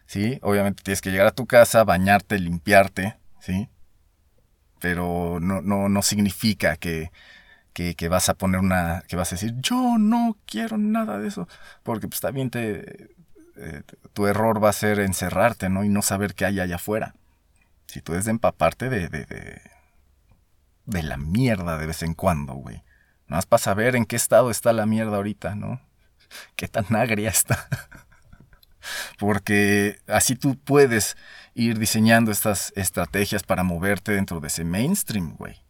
¿sí? 0.06 0.39
Obviamente 0.41 0.84
tienes 0.84 1.01
que 1.01 1.12
llegar 1.12 1.28
a 1.28 1.32
tu 1.32 1.45
casa, 1.45 1.84
bañarte, 1.84 2.39
limpiarte, 2.39 3.18
¿sí? 3.39 3.70
Pero 4.80 5.39
no, 5.41 5.62
no, 5.62 5.89
no 5.89 6.01
significa 6.01 6.76
que, 6.78 7.12
que, 7.74 8.08
vas 8.10 8.30
a 8.30 8.36
poner 8.36 8.60
una, 8.60 9.04
que 9.08 9.16
vas 9.16 9.32
a 9.32 9.36
decir, 9.36 9.56
yo 9.60 9.97
no 9.97 10.38
quiero 10.45 10.78
nada 10.78 11.18
de 11.20 11.28
eso, 11.28 11.47
porque 11.84 12.08
pues 12.08 12.22
también 12.22 12.49
te, 12.49 13.10
eh, 13.56 13.84
tu 14.14 14.28
error 14.28 14.64
va 14.64 14.70
a 14.70 14.74
ser 14.74 14.99
encerrarte, 14.99 15.70
¿no? 15.70 15.84
Y 15.84 15.89
no 15.89 16.01
saber 16.01 16.36
qué 16.36 16.45
hay 16.45 16.60
allá 16.60 16.76
afuera. 16.76 17.16
Si 17.88 18.01
tú 18.01 18.14
debes 18.14 18.26
de 18.26 18.32
empaparte 18.32 18.89
de, 18.89 19.08
de, 19.08 19.26
de, 19.26 19.62
de 20.86 21.04
la 21.04 21.18
mierda 21.18 21.78
de 21.78 21.88
vez 21.88 22.04
en 22.04 22.14
cuando, 22.14 22.54
güey. 22.54 22.84
Nada 23.28 23.38
más 23.38 23.45
para 23.45 23.62
saber 23.62 23.95
en 23.95 24.06
qué 24.06 24.16
estado 24.16 24.51
está 24.51 24.74
la 24.74 24.86
mierda 24.86 25.18
ahorita, 25.18 25.56
¿no? 25.56 25.82
Qué 26.56 26.68
tan 26.68 26.95
agria 26.95 27.30
está. 27.30 27.68
Porque 29.17 29.99
así 30.07 30.36
tú 30.36 30.57
puedes 30.57 31.17
ir 31.55 31.79
diseñando 31.79 32.31
estas 32.31 32.73
estrategias 32.75 33.43
para 33.43 33.63
moverte 33.63 34.13
dentro 34.13 34.39
de 34.39 34.47
ese 34.47 34.63
mainstream, 34.63 35.36
güey. 35.38 35.63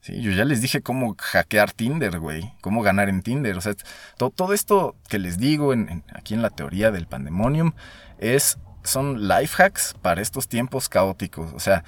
Sí, 0.00 0.20
yo 0.22 0.30
ya 0.30 0.44
les 0.44 0.60
dije 0.60 0.82
cómo 0.82 1.16
hackear 1.18 1.72
Tinder, 1.72 2.20
güey, 2.20 2.52
cómo 2.60 2.82
ganar 2.82 3.08
en 3.08 3.22
Tinder. 3.22 3.56
O 3.56 3.60
sea, 3.60 3.74
todo, 4.16 4.52
esto 4.52 4.94
que 5.08 5.18
les 5.18 5.36
digo 5.38 5.74
aquí 6.14 6.34
en 6.34 6.42
la 6.42 6.50
teoría 6.50 6.92
del 6.92 7.08
pandemonium 7.08 7.72
es, 8.18 8.58
son 8.84 9.26
life 9.26 9.60
hacks 9.60 9.96
para 10.02 10.22
estos 10.22 10.46
tiempos 10.46 10.88
caóticos. 10.88 11.52
O 11.54 11.58
sea, 11.58 11.82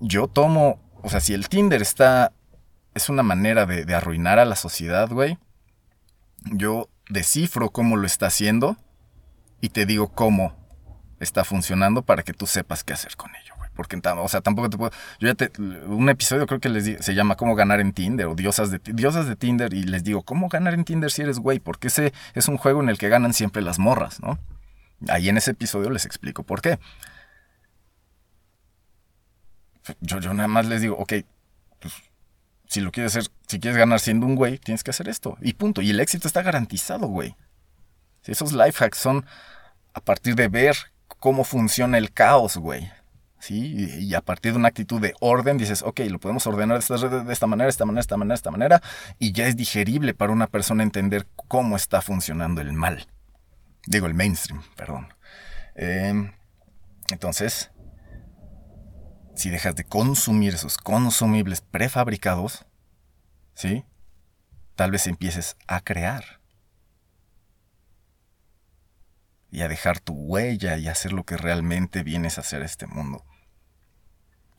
yo 0.00 0.28
tomo, 0.28 0.80
o 1.02 1.10
sea, 1.10 1.18
si 1.18 1.34
el 1.34 1.48
Tinder 1.48 1.82
está, 1.82 2.32
es 2.94 3.08
una 3.08 3.24
manera 3.24 3.66
de, 3.66 3.84
de 3.84 3.94
arruinar 3.96 4.38
a 4.38 4.44
la 4.44 4.54
sociedad, 4.54 5.08
güey, 5.08 5.36
yo 6.52 6.88
descifro 7.08 7.70
cómo 7.70 7.96
lo 7.96 8.06
está 8.06 8.26
haciendo 8.26 8.76
y 9.60 9.70
te 9.70 9.86
digo 9.86 10.08
cómo 10.12 10.54
está 11.20 11.44
funcionando 11.44 12.02
para 12.02 12.22
que 12.22 12.32
tú 12.32 12.46
sepas 12.46 12.82
qué 12.82 12.92
hacer 12.92 13.16
con 13.16 13.30
ello, 13.36 13.54
güey. 13.56 13.70
Porque, 13.74 14.00
o 14.02 14.28
sea, 14.28 14.40
tampoco 14.40 14.70
te 14.70 14.78
puedo... 14.78 14.90
Yo 15.20 15.28
ya 15.28 15.34
te... 15.34 15.50
Un 15.60 16.08
episodio 16.08 16.46
creo 16.46 16.60
que 16.60 16.68
les 16.68 17.04
se 17.04 17.14
llama 17.14 17.36
Cómo 17.36 17.54
ganar 17.54 17.80
en 17.80 17.92
Tinder 17.92 18.26
o 18.26 18.34
Diosas 18.34 18.70
de, 18.70 18.80
Diosas 18.84 19.26
de 19.26 19.36
Tinder 19.36 19.72
y 19.74 19.82
les 19.82 20.02
digo, 20.02 20.22
¿cómo 20.22 20.48
ganar 20.48 20.74
en 20.74 20.84
Tinder 20.84 21.10
si 21.10 21.22
eres 21.22 21.38
güey? 21.38 21.60
Porque 21.60 21.88
ese 21.88 22.12
es 22.34 22.48
un 22.48 22.56
juego 22.56 22.82
en 22.82 22.88
el 22.88 22.98
que 22.98 23.08
ganan 23.08 23.34
siempre 23.34 23.62
las 23.62 23.78
morras, 23.78 24.20
¿no? 24.20 24.38
Ahí 25.08 25.28
en 25.28 25.36
ese 25.36 25.52
episodio 25.52 25.90
les 25.90 26.04
explico 26.04 26.42
por 26.42 26.60
qué. 26.60 26.78
Yo, 30.00 30.20
yo 30.20 30.34
nada 30.34 30.48
más 30.48 30.66
les 30.66 30.82
digo, 30.82 30.96
ok, 30.96 31.14
pues 31.80 31.94
si 32.66 32.80
lo 32.80 32.92
quieres 32.92 33.16
hacer, 33.16 33.30
si 33.46 33.58
quieres 33.58 33.76
ganar 33.76 33.98
siendo 33.98 34.26
un 34.26 34.36
güey, 34.36 34.58
tienes 34.58 34.84
que 34.84 34.90
hacer 34.90 35.08
esto. 35.08 35.36
Y 35.40 35.54
punto. 35.54 35.82
Y 35.82 35.90
el 35.90 36.00
éxito 36.00 36.28
está 36.28 36.42
garantizado, 36.42 37.08
güey. 37.08 37.34
Esos 38.24 38.52
life 38.52 38.84
hacks 38.84 38.98
son 38.98 39.24
a 39.94 40.00
partir 40.00 40.34
de 40.34 40.48
ver 40.48 40.76
cómo 41.18 41.44
funciona 41.44 41.98
el 41.98 42.12
caos, 42.12 42.56
güey. 42.56 42.90
¿Sí? 43.38 43.88
Y 43.98 44.14
a 44.14 44.20
partir 44.20 44.52
de 44.52 44.58
una 44.58 44.68
actitud 44.68 45.00
de 45.00 45.14
orden 45.20 45.56
dices, 45.56 45.82
ok, 45.82 46.00
lo 46.10 46.20
podemos 46.20 46.46
ordenar 46.46 46.76
de 46.76 46.80
esta, 46.80 46.96
de 46.96 47.32
esta 47.32 47.46
manera, 47.46 47.64
de 47.64 47.70
esta 47.70 47.86
manera, 47.86 47.96
de 47.96 48.00
esta 48.00 48.16
manera, 48.16 48.34
de 48.34 48.38
esta 48.38 48.50
manera, 48.50 48.82
y 49.18 49.32
ya 49.32 49.46
es 49.46 49.56
digerible 49.56 50.12
para 50.12 50.32
una 50.32 50.46
persona 50.46 50.82
entender 50.82 51.26
cómo 51.48 51.76
está 51.76 52.02
funcionando 52.02 52.60
el 52.60 52.74
mal. 52.74 53.06
Digo, 53.86 54.06
el 54.06 54.14
mainstream, 54.14 54.62
perdón. 54.76 55.14
Em, 55.74 56.32
entonces, 57.10 57.70
si 59.34 59.48
dejas 59.48 59.74
de 59.74 59.84
consumir 59.84 60.54
esos 60.54 60.76
consumibles 60.76 61.62
prefabricados, 61.62 62.66
¿sí? 63.54 63.86
Tal 64.76 64.90
vez 64.90 65.06
empieces 65.06 65.56
a 65.66 65.80
crear. 65.80 66.39
Y 69.50 69.62
a 69.62 69.68
dejar 69.68 70.00
tu 70.00 70.12
huella 70.12 70.76
y 70.76 70.88
hacer 70.88 71.12
lo 71.12 71.24
que 71.24 71.36
realmente 71.36 72.02
vienes 72.02 72.38
a 72.38 72.42
hacer 72.42 72.62
a 72.62 72.66
este 72.66 72.86
mundo. 72.86 73.24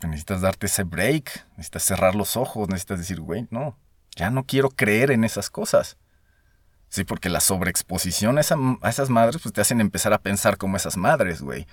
Necesitas 0.03 0.41
darte 0.41 0.65
ese 0.65 0.83
break, 0.83 1.45
necesitas 1.51 1.83
cerrar 1.83 2.15
los 2.15 2.35
ojos, 2.35 2.67
necesitas 2.67 2.99
decir, 2.99 3.19
güey, 3.21 3.47
no, 3.51 3.77
Ya 4.15 4.29
no 4.29 4.45
quiero 4.45 4.69
creer 4.69 5.11
en 5.11 5.23
esas 5.23 5.49
cosas. 5.49 5.97
Sí, 6.89 7.05
porque 7.05 7.29
la 7.29 7.39
sobreexposición 7.39 8.37
a, 8.37 8.41
esas 8.41 9.09
madres 9.09 9.41
pues 9.41 9.53
te 9.53 9.61
hacen 9.61 9.79
empezar 9.79 10.11
a 10.11 10.21
pensar 10.21 10.57
como 10.57 10.75
esas 10.75 10.97
madres, 10.97 11.41
güey. 11.41 11.65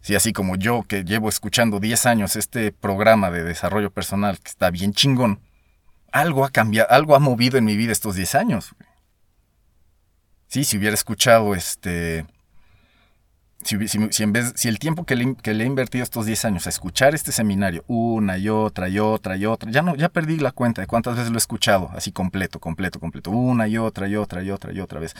Sí, 0.00 0.14
así 0.14 0.32
como 0.32 0.56
yo 0.56 0.84
que 0.84 1.04
llevo 1.04 1.28
escuchando 1.28 1.80
10 1.80 2.06
años 2.06 2.36
este 2.36 2.72
programa 2.72 3.30
de 3.30 3.44
desarrollo 3.44 3.90
personal 3.90 4.38
que 4.38 4.48
está 4.48 4.70
bien 4.70 4.94
chingón, 4.94 5.40
algo 6.12 6.46
ha 6.46 6.50
cambiado, 6.50 6.90
algo 6.90 7.14
ha 7.16 7.18
movido 7.18 7.58
en 7.58 7.64
mi 7.66 7.76
vida 7.76 7.92
estos 7.92 8.14
10 8.14 8.34
años. 8.36 8.74
Sí, 10.54 10.62
si 10.62 10.78
hubiera 10.78 10.94
escuchado 10.94 11.52
este 11.56 12.26
si, 13.64 13.74
en 14.22 14.32
vez, 14.32 14.52
si 14.54 14.68
el 14.68 14.78
tiempo 14.78 15.04
que 15.04 15.16
le, 15.16 15.24
he 15.24 15.66
invertido 15.66 16.04
estos 16.04 16.26
10 16.26 16.44
años 16.44 16.66
a 16.68 16.70
escuchar 16.70 17.12
este 17.12 17.32
seminario 17.32 17.82
una 17.88 18.38
y 18.38 18.48
otra 18.48 18.88
y 18.88 19.00
otra 19.00 19.36
y 19.36 19.46
otra, 19.46 19.72
ya 19.72 19.82
no, 19.82 19.96
ya 19.96 20.10
perdí 20.10 20.38
la 20.38 20.52
cuenta 20.52 20.80
de 20.80 20.86
cuántas 20.86 21.16
veces 21.16 21.32
lo 21.32 21.38
he 21.38 21.38
escuchado, 21.38 21.90
así 21.92 22.12
completo, 22.12 22.60
completo, 22.60 23.00
completo, 23.00 23.32
una 23.32 23.66
y 23.66 23.78
otra 23.78 24.06
y 24.06 24.14
otra 24.14 24.44
y 24.44 24.52
otra 24.52 24.72
y 24.72 24.78
otra 24.78 25.00
vez. 25.00 25.16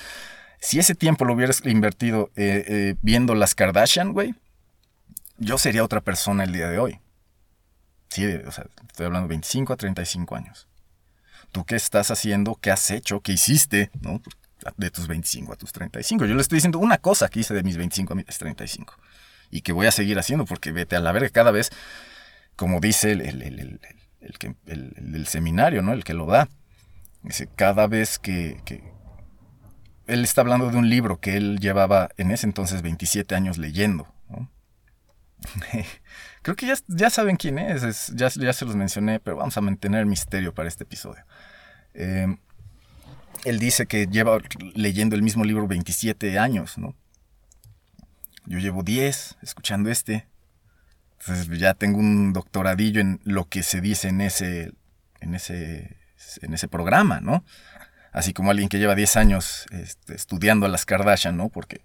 Si 0.60 0.78
ese 0.78 0.94
tiempo 0.94 1.24
lo 1.24 1.34
hubieras 1.34 1.66
invertido 1.66 2.30
eh, 2.36 2.64
eh, 2.68 2.94
viendo 3.02 3.34
las 3.34 3.56
Kardashian, 3.56 4.12
güey, 4.12 4.36
yo 5.38 5.58
sería 5.58 5.82
otra 5.82 6.00
persona 6.00 6.44
el 6.44 6.52
día 6.52 6.68
de 6.68 6.78
hoy. 6.78 7.00
Sí, 8.08 8.24
o 8.24 8.52
sea, 8.52 8.66
estoy 8.86 9.06
hablando 9.06 9.26
de 9.26 9.30
25 9.30 9.72
a 9.72 9.76
35 9.76 10.36
años. 10.36 10.68
¿Tú 11.50 11.64
qué 11.64 11.74
estás 11.74 12.12
haciendo? 12.12 12.54
¿Qué 12.54 12.70
has 12.70 12.88
hecho? 12.92 13.20
¿Qué 13.20 13.32
hiciste? 13.32 13.90
¿No? 14.00 14.22
De 14.76 14.90
tus 14.90 15.06
25 15.06 15.52
a 15.52 15.56
tus 15.56 15.72
35. 15.72 16.24
Yo 16.26 16.34
le 16.34 16.40
estoy 16.40 16.56
diciendo 16.56 16.78
una 16.78 16.98
cosa 16.98 17.28
que 17.28 17.40
hice 17.40 17.54
de 17.54 17.62
mis 17.62 17.76
25 17.76 18.12
a 18.12 18.16
mis 18.16 18.26
35 18.26 18.94
y 19.50 19.60
que 19.62 19.72
voy 19.72 19.86
a 19.86 19.90
seguir 19.90 20.18
haciendo 20.18 20.44
porque 20.44 20.72
vete 20.72 20.96
a 20.96 21.00
la 21.00 21.12
verga 21.12 21.28
cada 21.30 21.50
vez, 21.50 21.70
como 22.56 22.80
dice 22.80 23.12
el, 23.12 23.20
el, 23.20 23.80
el, 24.66 25.26
seminario, 25.26 25.82
¿no? 25.82 25.92
El 25.92 26.04
que 26.04 26.14
lo 26.14 26.26
da. 26.26 26.48
Dice, 27.22 27.48
cada 27.54 27.86
vez 27.86 28.18
que, 28.18 28.60
Él 30.06 30.24
está 30.24 30.42
hablando 30.42 30.70
de 30.70 30.76
un 30.76 30.88
libro 30.88 31.20
que 31.20 31.36
él 31.36 31.58
llevaba 31.58 32.10
en 32.16 32.30
ese 32.30 32.46
entonces 32.46 32.82
27 32.82 33.34
años 33.34 33.58
leyendo. 33.58 34.12
Creo 36.42 36.56
que 36.56 36.66
ya, 36.66 36.74
ya 36.88 37.10
saben 37.10 37.36
quién 37.36 37.58
es, 37.58 38.08
ya, 38.14 38.28
ya, 38.28 38.52
se 38.52 38.64
los 38.64 38.76
mencioné, 38.76 39.20
pero 39.20 39.36
vamos 39.36 39.56
a 39.56 39.60
mantener 39.60 40.00
el 40.00 40.06
misterio 40.06 40.54
para 40.54 40.68
este 40.68 40.84
episodio. 40.84 41.24
Eh, 41.94 42.36
él 43.44 43.58
dice 43.58 43.86
que 43.86 44.06
lleva 44.06 44.38
leyendo 44.74 45.16
el 45.16 45.22
mismo 45.22 45.44
libro 45.44 45.66
27 45.66 46.38
años, 46.38 46.78
¿no? 46.78 46.94
Yo 48.46 48.58
llevo 48.58 48.82
10 48.82 49.36
escuchando 49.42 49.90
este. 49.90 50.26
Entonces 51.20 51.58
ya 51.58 51.74
tengo 51.74 51.98
un 51.98 52.32
doctoradillo 52.32 53.00
en 53.00 53.20
lo 53.24 53.48
que 53.48 53.62
se 53.62 53.80
dice 53.80 54.08
en 54.08 54.20
ese, 54.20 54.72
en 55.20 55.34
ese, 55.34 55.96
en 56.42 56.52
ese 56.52 56.68
programa, 56.68 57.20
¿no? 57.20 57.44
Así 58.12 58.32
como 58.32 58.50
alguien 58.50 58.68
que 58.68 58.78
lleva 58.78 58.94
10 58.94 59.16
años 59.16 59.66
este, 59.72 60.14
estudiando 60.14 60.66
a 60.66 60.68
las 60.68 60.84
Kardashian, 60.84 61.36
¿no? 61.36 61.48
Porque 61.48 61.80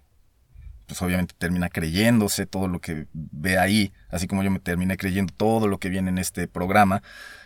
pues 0.86 1.00
obviamente 1.02 1.34
termina 1.38 1.68
creyéndose 1.68 2.46
todo 2.46 2.66
lo 2.66 2.80
que 2.80 3.06
ve 3.12 3.58
ahí, 3.58 3.92
así 4.10 4.26
como 4.26 4.42
yo 4.42 4.50
me 4.50 4.58
terminé 4.58 4.96
creyendo 4.96 5.32
todo 5.32 5.68
lo 5.68 5.78
que 5.78 5.88
viene 5.88 6.10
en 6.10 6.18
este 6.18 6.48
programa, 6.48 7.02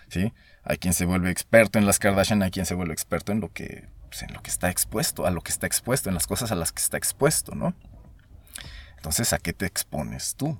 ¿sí? 0.09 0.33
Hay 0.63 0.79
quien 0.79 0.95
se 0.95 1.05
vuelve 1.05 1.31
experto 1.31 1.79
en 1.79 1.85
las 1.85 1.99
Kardashian, 1.99 2.43
hay 2.43 2.51
quien 2.51 2.65
se 2.65 2.75
vuelve 2.75 2.95
experto 2.95 3.33
en 3.33 3.41
lo 3.41 3.53
que 3.53 3.87
pues, 4.15 4.31
en 4.31 4.33
lo 4.33 4.43
que 4.43 4.51
está 4.51 4.71
expuesto, 4.71 5.27
a 5.27 5.33
lo 5.33 5.41
que 5.41 5.51
está 5.51 5.67
expuesto, 5.67 6.09
en 6.09 6.15
las 6.15 6.29
cosas 6.29 6.53
a 6.53 6.55
las 6.55 6.71
que 6.71 6.81
está 6.81 6.97
expuesto, 6.97 7.57
¿no? 7.57 7.75
Entonces, 8.97 9.33
¿a 9.33 9.39
qué 9.39 9.53
te 9.53 9.67
expones 9.67 10.37
tú? 10.37 10.57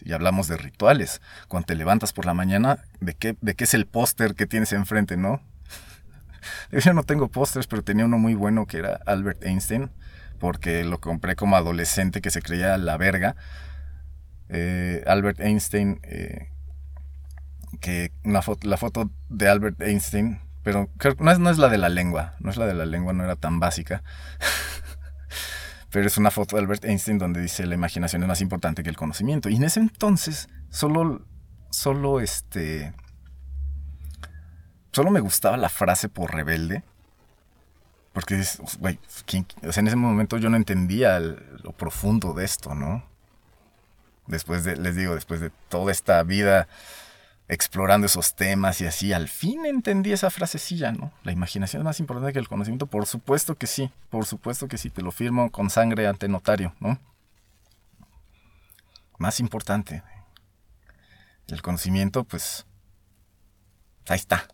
Y 0.00 0.12
hablamos 0.12 0.46
de 0.46 0.58
rituales. 0.58 1.22
Cuando 1.48 1.68
te 1.68 1.74
levantas 1.74 2.12
por 2.12 2.26
la 2.26 2.34
mañana, 2.34 2.84
¿de 3.00 3.14
qué, 3.14 3.34
de 3.40 3.54
qué 3.54 3.64
es 3.64 3.72
el 3.72 3.86
póster 3.86 4.34
que 4.34 4.46
tienes 4.46 4.74
enfrente, 4.74 5.16
no? 5.16 5.40
Yo 6.70 6.92
no 6.92 7.02
tengo 7.02 7.28
pósters, 7.28 7.66
pero 7.66 7.82
tenía 7.82 8.04
uno 8.04 8.18
muy 8.18 8.34
bueno 8.34 8.66
que 8.66 8.76
era 8.76 9.00
Albert 9.06 9.42
Einstein, 9.42 9.90
porque 10.38 10.84
lo 10.84 11.00
compré 11.00 11.34
como 11.34 11.56
adolescente 11.56 12.20
que 12.20 12.30
se 12.30 12.42
creía 12.42 12.76
la 12.76 12.98
verga. 12.98 13.36
Eh, 14.50 15.02
Albert 15.06 15.40
Einstein, 15.40 15.98
eh, 16.02 16.50
que 17.80 18.12
foto, 18.42 18.68
la 18.68 18.76
foto 18.76 19.10
de 19.30 19.48
Albert 19.48 19.80
Einstein 19.80 20.51
pero 20.62 20.88
no 21.18 21.30
es, 21.30 21.38
no 21.38 21.50
es 21.50 21.58
la 21.58 21.68
de 21.68 21.78
la 21.78 21.88
lengua, 21.88 22.34
no 22.38 22.50
es 22.50 22.56
la 22.56 22.66
de 22.66 22.74
la 22.74 22.86
lengua, 22.86 23.12
no 23.12 23.24
era 23.24 23.36
tan 23.36 23.60
básica. 23.60 24.02
Pero 25.90 26.06
es 26.06 26.16
una 26.16 26.30
foto 26.30 26.56
de 26.56 26.62
Albert 26.62 26.86
Einstein 26.86 27.18
donde 27.18 27.42
dice 27.42 27.66
la 27.66 27.74
imaginación 27.74 28.22
es 28.22 28.28
más 28.28 28.40
importante 28.40 28.82
que 28.82 28.88
el 28.88 28.96
conocimiento. 28.96 29.50
Y 29.50 29.56
en 29.56 29.64
ese 29.64 29.80
entonces 29.80 30.48
solo, 30.70 31.26
solo 31.68 32.20
este... 32.20 32.94
Solo 34.90 35.10
me 35.10 35.20
gustaba 35.20 35.58
la 35.58 35.68
frase 35.68 36.08
por 36.08 36.34
rebelde. 36.34 36.82
Porque, 38.14 38.42
güey, 38.78 38.98
o 39.66 39.72
sea, 39.72 39.80
en 39.82 39.86
ese 39.86 39.96
momento 39.96 40.38
yo 40.38 40.48
no 40.48 40.56
entendía 40.56 41.18
lo 41.18 41.72
profundo 41.72 42.32
de 42.32 42.44
esto, 42.46 42.74
¿no? 42.74 43.04
Después 44.26 44.64
de, 44.64 44.76
les 44.76 44.96
digo, 44.96 45.14
después 45.14 45.40
de 45.40 45.50
toda 45.68 45.92
esta 45.92 46.22
vida 46.22 46.68
explorando 47.52 48.06
esos 48.06 48.34
temas 48.34 48.80
y 48.80 48.86
así, 48.86 49.12
al 49.12 49.28
fin 49.28 49.66
entendí 49.66 50.10
esa 50.10 50.30
frasecilla, 50.30 50.90
¿no? 50.90 51.12
La 51.22 51.32
imaginación 51.32 51.82
es 51.82 51.84
más 51.84 52.00
importante 52.00 52.32
que 52.32 52.38
el 52.38 52.48
conocimiento, 52.48 52.86
por 52.86 53.04
supuesto 53.04 53.56
que 53.56 53.66
sí, 53.66 53.90
por 54.08 54.24
supuesto 54.24 54.68
que 54.68 54.78
sí, 54.78 54.88
te 54.88 55.02
lo 55.02 55.12
firmo 55.12 55.50
con 55.50 55.68
sangre 55.68 56.06
ante 56.06 56.28
notario, 56.28 56.74
¿no? 56.80 56.98
Más 59.18 59.38
importante. 59.38 60.02
El 61.46 61.60
conocimiento, 61.60 62.24
pues, 62.24 62.64
ahí 64.08 64.16
está. 64.16 64.48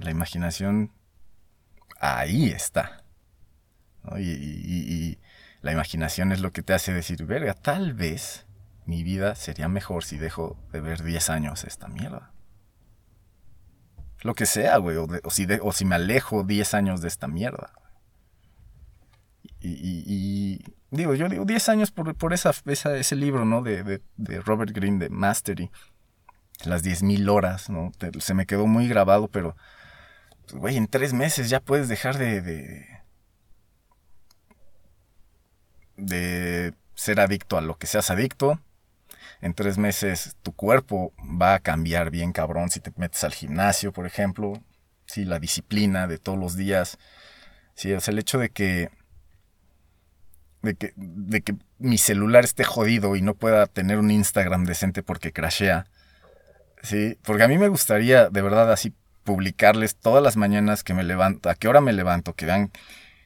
La 0.00 0.10
imaginación, 0.10 0.92
ahí 2.00 2.48
está. 2.48 3.04
Y, 4.18 5.18
la 5.60 5.72
imaginación 5.72 6.32
es 6.32 6.40
lo 6.40 6.52
que 6.52 6.62
te 6.62 6.72
hace 6.72 6.94
decir, 6.94 7.24
verga, 7.26 7.52
tal 7.52 7.92
vez 7.92 8.46
mi 8.84 9.02
vida 9.02 9.34
sería 9.34 9.68
mejor 9.68 10.04
si 10.04 10.18
dejo 10.18 10.56
de 10.72 10.80
ver 10.80 11.02
10 11.02 11.30
años 11.30 11.64
esta 11.64 11.88
mierda. 11.88 12.32
Lo 14.22 14.34
que 14.34 14.46
sea, 14.46 14.76
güey, 14.78 14.96
o, 14.96 15.72
si 15.72 15.84
me 15.84 15.94
alejo 15.94 16.44
10 16.44 16.74
años 16.74 17.00
de 17.00 17.08
esta 17.08 17.28
mierda. 17.28 17.72
Y, 19.60 20.64
digo, 20.90 21.14
yo 21.14 21.28
digo 21.28 21.44
10 21.44 21.68
años 21.68 21.90
por, 21.92 22.32
ese 22.32 23.16
libro, 23.16 23.44
¿no? 23.44 23.62
De, 23.62 24.00
Robert 24.44 24.72
Greene, 24.72 24.98
de 24.98 25.10
Mastery. 25.10 25.70
Las 26.64 26.84
10.000 26.84 27.28
horas, 27.28 27.70
¿no? 27.70 27.90
se 28.20 28.34
me 28.34 28.46
quedó 28.46 28.68
muy 28.68 28.86
grabado, 28.86 29.26
pero, 29.28 29.56
pues, 30.42 30.54
güey, 30.54 30.76
en 30.76 30.86
tres 30.86 31.12
meses 31.12 31.50
ya 31.50 31.58
puedes 31.58 31.88
dejar 31.88 32.18
de, 32.18 32.40
de, 32.40 32.86
de 35.96 36.74
ser 36.94 37.18
adicto 37.18 37.58
a 37.58 37.62
lo 37.62 37.78
que 37.78 37.88
seas 37.88 38.10
adicto 38.10 38.60
en 39.42 39.54
tres 39.54 39.76
meses 39.76 40.36
tu 40.42 40.52
cuerpo 40.52 41.12
va 41.20 41.54
a 41.54 41.58
cambiar 41.58 42.10
bien 42.10 42.32
cabrón 42.32 42.70
si 42.70 42.80
te 42.80 42.92
metes 42.96 43.24
al 43.24 43.34
gimnasio, 43.34 43.92
por 43.92 44.06
ejemplo. 44.06 44.54
Sí, 45.04 45.24
la 45.24 45.40
disciplina 45.40 46.06
de 46.06 46.18
todos 46.18 46.38
los 46.38 46.56
días. 46.56 46.96
Sí, 47.74 47.92
o 47.92 48.00
sea, 48.00 48.12
el 48.12 48.20
hecho 48.20 48.38
de 48.38 48.50
que, 48.50 48.90
de 50.62 50.74
que, 50.76 50.92
de 50.96 51.42
que 51.42 51.56
mi 51.78 51.98
celular 51.98 52.44
esté 52.44 52.62
jodido 52.62 53.16
y 53.16 53.22
no 53.22 53.34
pueda 53.34 53.66
tener 53.66 53.98
un 53.98 54.12
Instagram 54.12 54.64
decente 54.64 55.02
porque 55.02 55.32
crashea. 55.32 55.86
Sí, 56.82 57.18
porque 57.22 57.42
a 57.42 57.48
mí 57.48 57.58
me 57.58 57.68
gustaría 57.68 58.30
de 58.30 58.42
verdad 58.42 58.72
así 58.72 58.94
publicarles 59.24 59.96
todas 59.96 60.22
las 60.22 60.36
mañanas 60.36 60.84
que 60.84 60.94
me 60.94 61.02
levanto, 61.02 61.50
a 61.50 61.56
qué 61.56 61.66
hora 61.68 61.80
me 61.80 61.92
levanto, 61.92 62.34
que 62.34 62.46
vean 62.46 62.70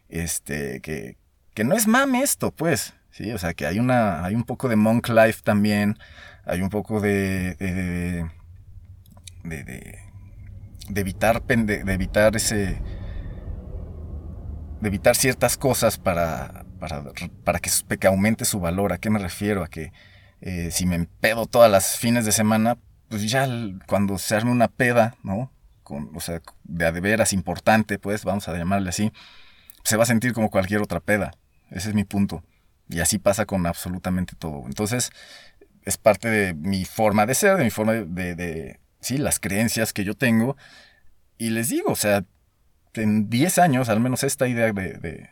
este 0.08 0.80
que, 0.80 1.18
que 1.54 1.64
no 1.64 1.74
es 1.74 1.86
mame 1.86 2.22
esto, 2.22 2.52
pues. 2.52 2.94
Sí, 3.16 3.32
o 3.32 3.38
sea 3.38 3.54
que 3.54 3.64
hay 3.66 3.78
una, 3.78 4.26
hay 4.26 4.34
un 4.34 4.44
poco 4.44 4.68
de 4.68 4.76
monk 4.76 5.08
life 5.08 5.40
también, 5.42 5.96
hay 6.44 6.60
un 6.60 6.68
poco 6.68 7.00
de, 7.00 7.54
de, 7.54 7.72
de, 9.42 9.98
de, 10.90 11.00
evitar, 11.00 11.42
de, 11.42 11.94
evitar 11.94 12.36
ese, 12.36 12.82
de 14.82 14.88
evitar 14.88 15.16
ciertas 15.16 15.56
cosas 15.56 15.96
para, 15.96 16.66
para, 16.78 17.04
para 17.42 17.58
que, 17.58 18.06
aumente 18.06 18.44
su 18.44 18.60
valor. 18.60 18.92
¿A 18.92 18.98
qué 18.98 19.08
me 19.08 19.18
refiero? 19.18 19.64
A 19.64 19.68
que 19.68 19.92
eh, 20.42 20.68
si 20.70 20.84
me 20.84 20.96
empedo 20.96 21.46
todas 21.46 21.70
las 21.70 21.96
fines 21.96 22.26
de 22.26 22.32
semana, 22.32 22.76
pues 23.08 23.30
ya 23.30 23.48
cuando 23.86 24.18
se 24.18 24.36
arme 24.36 24.50
una 24.50 24.68
peda, 24.68 25.16
¿no? 25.22 25.50
Con, 25.82 26.10
o 26.14 26.20
sea, 26.20 26.42
de 26.64 26.92
de 26.92 27.00
veras 27.00 27.32
importante, 27.32 27.98
pues, 27.98 28.24
vamos 28.26 28.46
a 28.46 28.58
llamarle 28.58 28.90
así, 28.90 29.10
se 29.84 29.96
va 29.96 30.02
a 30.02 30.06
sentir 30.06 30.34
como 30.34 30.50
cualquier 30.50 30.82
otra 30.82 31.00
peda. 31.00 31.32
Ese 31.70 31.88
es 31.88 31.94
mi 31.94 32.04
punto. 32.04 32.44
Y 32.88 33.00
así 33.00 33.18
pasa 33.18 33.46
con 33.46 33.66
absolutamente 33.66 34.34
todo. 34.36 34.64
Entonces, 34.66 35.10
es 35.84 35.96
parte 35.96 36.28
de 36.28 36.54
mi 36.54 36.84
forma 36.84 37.26
de 37.26 37.34
ser, 37.34 37.56
de 37.56 37.64
mi 37.64 37.70
forma 37.70 37.94
de, 37.94 38.34
de, 38.34 38.80
sí, 39.00 39.18
las 39.18 39.40
creencias 39.40 39.92
que 39.92 40.04
yo 40.04 40.14
tengo. 40.14 40.56
Y 41.38 41.50
les 41.50 41.68
digo, 41.68 41.92
o 41.92 41.96
sea, 41.96 42.24
en 42.94 43.28
10 43.28 43.58
años, 43.58 43.88
al 43.88 44.00
menos 44.00 44.24
esta 44.24 44.48
idea 44.48 44.72
de, 44.72 45.28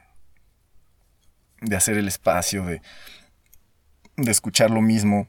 de, 1.61 1.77
hacer 1.77 1.97
el 1.97 2.09
espacio, 2.09 2.65
de, 2.65 2.83
de 4.17 4.31
escuchar 4.31 4.71
lo 4.71 4.83
mismo, 4.83 5.29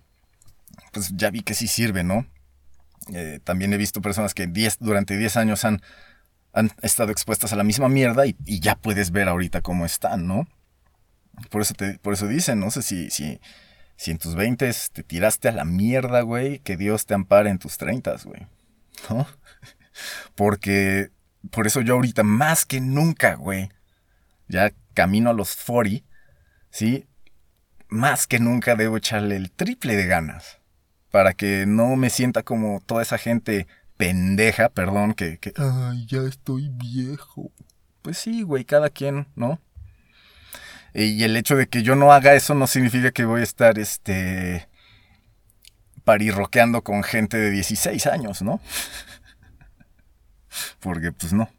pues 0.91 1.11
ya 1.15 1.29
vi 1.29 1.41
que 1.41 1.53
sí 1.53 1.67
sirve, 1.67 2.03
¿no? 2.03 2.25
Eh, 3.13 3.39
también 3.43 3.71
he 3.73 3.77
visto 3.77 4.01
personas 4.01 4.33
que 4.33 4.47
durante 4.79 5.17
10 5.17 5.37
años 5.37 5.63
han, 5.65 5.81
han 6.53 6.71
estado 6.81 7.11
expuestas 7.11 7.53
a 7.53 7.55
la 7.55 7.63
misma 7.63 7.89
mierda 7.89 8.25
y, 8.25 8.35
ya 8.59 8.75
puedes 8.75 9.11
ver 9.11 9.27
ahorita 9.27 9.61
cómo 9.61 9.85
están, 9.85 10.27
¿no? 10.27 10.47
Por 11.49 11.61
eso, 11.61 11.73
te, 11.73 11.97
por 11.99 12.13
eso 12.13 12.27
dicen, 12.27 12.59
no 12.59 12.71
sé 12.71 12.81
si, 12.81 13.09
si, 13.09 13.39
si 13.95 14.11
en 14.11 14.17
tus 14.17 14.35
20 14.35 14.71
te 14.93 15.03
tiraste 15.03 15.49
a 15.49 15.51
la 15.51 15.65
mierda, 15.65 16.21
güey, 16.21 16.59
que 16.59 16.77
Dios 16.77 17.05
te 17.05 17.13
ampare 17.13 17.49
en 17.49 17.59
tus 17.59 17.77
30, 17.77 18.15
güey. 18.25 18.47
¿No? 19.09 19.27
Porque 20.35 21.11
por 21.51 21.67
eso 21.67 21.81
yo 21.81 21.95
ahorita 21.95 22.23
más 22.23 22.65
que 22.65 22.81
nunca, 22.81 23.35
güey, 23.35 23.69
ya 24.47 24.71
camino 24.93 25.29
a 25.29 25.33
los 25.33 25.55
40, 25.55 26.05
¿sí? 26.69 27.05
Más 27.87 28.27
que 28.27 28.39
nunca 28.39 28.75
debo 28.75 28.97
echarle 28.97 29.35
el 29.35 29.51
triple 29.51 29.95
de 29.95 30.07
ganas 30.07 30.59
para 31.11 31.33
que 31.33 31.65
no 31.65 31.95
me 31.95 32.09
sienta 32.09 32.43
como 32.43 32.81
toda 32.85 33.01
esa 33.01 33.17
gente 33.17 33.67
pendeja, 33.95 34.69
perdón, 34.69 35.13
que, 35.13 35.37
que 35.37 35.53
ay, 35.55 36.05
ya 36.07 36.21
estoy 36.23 36.69
viejo. 36.69 37.51
Pues 38.01 38.17
sí, 38.17 38.41
güey, 38.41 38.65
cada 38.65 38.89
quien, 38.89 39.27
¿no? 39.35 39.61
Y 40.97 41.23
el 41.25 41.35
hecho 41.35 41.57
de 41.57 41.67
que 41.67 41.83
yo 41.83 41.95
no 41.95 42.13
haga 42.13 42.35
eso 42.35 42.53
no 42.53 42.67
significa 42.67 43.11
que 43.11 43.25
voy 43.25 43.41
a 43.41 43.43
estar, 43.43 43.77
este, 43.77 44.69
parirroqueando 46.05 46.83
con 46.83 47.03
gente 47.03 47.35
de 47.35 47.51
16 47.51 48.07
años, 48.07 48.41
¿no? 48.41 48.61
Porque, 50.79 51.11
pues 51.11 51.33
no. 51.33 51.49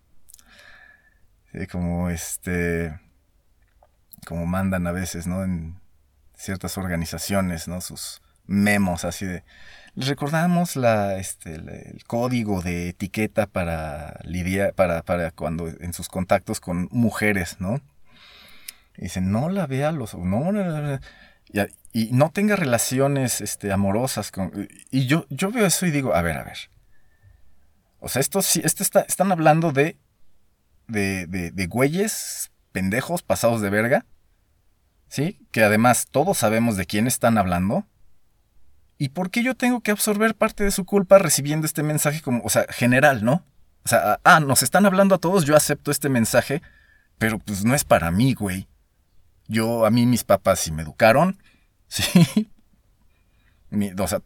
como, 1.70 2.08
este, 2.08 2.98
como 4.24 4.46
mandan 4.46 4.86
a 4.86 4.92
veces, 4.92 5.26
¿no? 5.26 5.44
En 5.44 5.78
ciertas 6.34 6.78
organizaciones, 6.78 7.68
¿no? 7.68 7.82
Sus 7.82 8.22
memos 8.46 9.04
así 9.04 9.26
de 9.26 9.44
les 9.96 10.08
recordamos 10.08 10.76
la, 10.76 11.16
este, 11.16 11.54
el 11.54 12.04
código 12.06 12.60
de 12.60 12.90
etiqueta 12.90 13.46
para 13.46 14.20
lidiar, 14.24 14.74
para, 14.74 15.02
para 15.02 15.30
cuando 15.30 15.68
en 15.68 15.94
sus 15.94 16.08
contactos 16.08 16.60
con 16.60 16.88
mujeres, 16.90 17.56
¿no? 17.60 17.80
Y 18.98 19.02
dicen, 19.02 19.30
no 19.30 19.48
la 19.48 19.66
vea 19.66 19.92
los, 19.92 20.14
no, 20.14 20.52
y, 21.52 21.60
y, 21.92 22.12
no 22.12 22.30
tenga 22.30 22.56
relaciones 22.56 23.40
este, 23.40 23.72
amorosas 23.72 24.30
con, 24.30 24.68
y 24.90 25.06
yo, 25.06 25.26
yo 25.30 25.50
veo 25.50 25.66
eso 25.66 25.86
y 25.86 25.90
digo, 25.90 26.14
a 26.14 26.22
ver, 26.22 26.38
a 26.38 26.44
ver. 26.44 26.58
O 27.98 28.08
sea, 28.08 28.20
esto 28.20 28.42
sí, 28.42 28.60
esto 28.64 28.82
está, 28.82 29.00
están 29.00 29.32
hablando 29.32 29.72
de, 29.72 29.96
de, 30.88 31.26
de, 31.26 31.50
de 31.50 31.66
güeyes 31.66 32.50
pendejos 32.72 33.22
pasados 33.22 33.60
de 33.60 33.70
verga, 33.70 34.06
¿sí? 35.08 35.40
Que 35.50 35.62
además 35.62 36.06
todos 36.10 36.38
sabemos 36.38 36.76
de 36.76 36.86
quién 36.86 37.06
están 37.06 37.38
hablando 37.38 37.86
¿Y 38.98 39.10
por 39.10 39.30
qué 39.30 39.42
yo 39.42 39.54
tengo 39.54 39.80
que 39.80 39.90
absorber 39.90 40.34
parte 40.34 40.64
de 40.64 40.70
su 40.70 40.84
culpa 40.84 41.18
recibiendo 41.18 41.66
este 41.66 41.82
mensaje 41.82 42.22
como, 42.22 42.42
o 42.44 42.48
sea, 42.48 42.64
general, 42.70 43.24
¿no? 43.24 43.44
O 43.84 43.88
sea, 43.88 44.20
ah, 44.24 44.40
nos 44.40 44.62
están 44.62 44.86
hablando 44.86 45.14
a 45.14 45.18
todos, 45.18 45.44
yo 45.44 45.54
acepto 45.54 45.90
este 45.90 46.08
mensaje, 46.08 46.62
pero 47.18 47.38
pues 47.38 47.64
no 47.64 47.74
es 47.74 47.84
para 47.84 48.10
mí, 48.10 48.34
güey. 48.34 48.68
Yo, 49.48 49.86
a 49.86 49.90
mí 49.90 50.06
mis 50.06 50.24
papás 50.24 50.60
sí 50.60 50.72
me 50.72 50.82
educaron, 50.82 51.38
sí. 51.88 52.50
o 53.98 54.08
sea, 54.08 54.22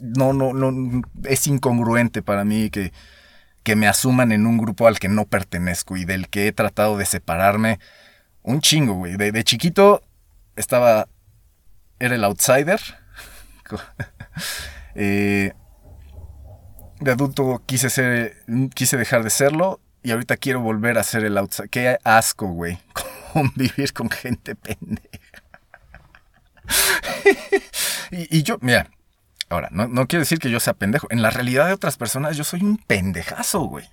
no, 0.00 0.32
no, 0.32 0.52
no, 0.52 1.02
es 1.24 1.46
incongruente 1.46 2.22
para 2.22 2.44
mí 2.44 2.70
que, 2.70 2.92
que 3.62 3.76
me 3.76 3.88
asuman 3.88 4.32
en 4.32 4.46
un 4.46 4.58
grupo 4.58 4.86
al 4.86 4.98
que 4.98 5.08
no 5.08 5.24
pertenezco 5.24 5.96
y 5.96 6.04
del 6.04 6.28
que 6.28 6.46
he 6.46 6.52
tratado 6.52 6.96
de 6.98 7.06
separarme 7.06 7.80
un 8.42 8.60
chingo, 8.60 8.94
güey. 8.94 9.16
de 9.16 9.44
chiquito 9.44 10.02
estaba 10.56 11.08
era 11.98 12.14
el 12.14 12.24
outsider. 12.24 12.80
Eh, 15.00 15.52
de 16.98 17.12
adulto 17.12 17.62
quise 17.66 17.88
ser, 17.88 18.34
quise 18.74 18.96
dejar 18.96 19.22
de 19.22 19.30
serlo 19.30 19.80
y 20.02 20.10
ahorita 20.10 20.36
quiero 20.36 20.60
volver 20.60 20.98
a 20.98 21.04
ser 21.04 21.24
el 21.24 21.38
outsider. 21.38 21.70
Qué 21.70 21.98
asco, 22.02 22.48
güey, 22.48 22.80
convivir 23.32 23.92
con 23.94 24.10
gente 24.10 24.54
pendeja. 24.54 25.42
y, 28.10 28.42
yo, 28.42 28.58
mira, 28.60 28.90
ahora, 29.48 29.68
no, 29.70 29.88
no 29.88 30.06
quiero 30.06 30.22
decir 30.22 30.38
que 30.38 30.50
yo 30.50 30.60
sea 30.60 30.74
pendejo. 30.74 31.06
En 31.10 31.22
la 31.22 31.30
realidad 31.30 31.66
de 31.66 31.72
otras 31.72 31.96
personas 31.96 32.36
yo 32.36 32.44
soy 32.44 32.62
un 32.62 32.76
pendejazo, 32.78 33.60
güey. 33.60 33.88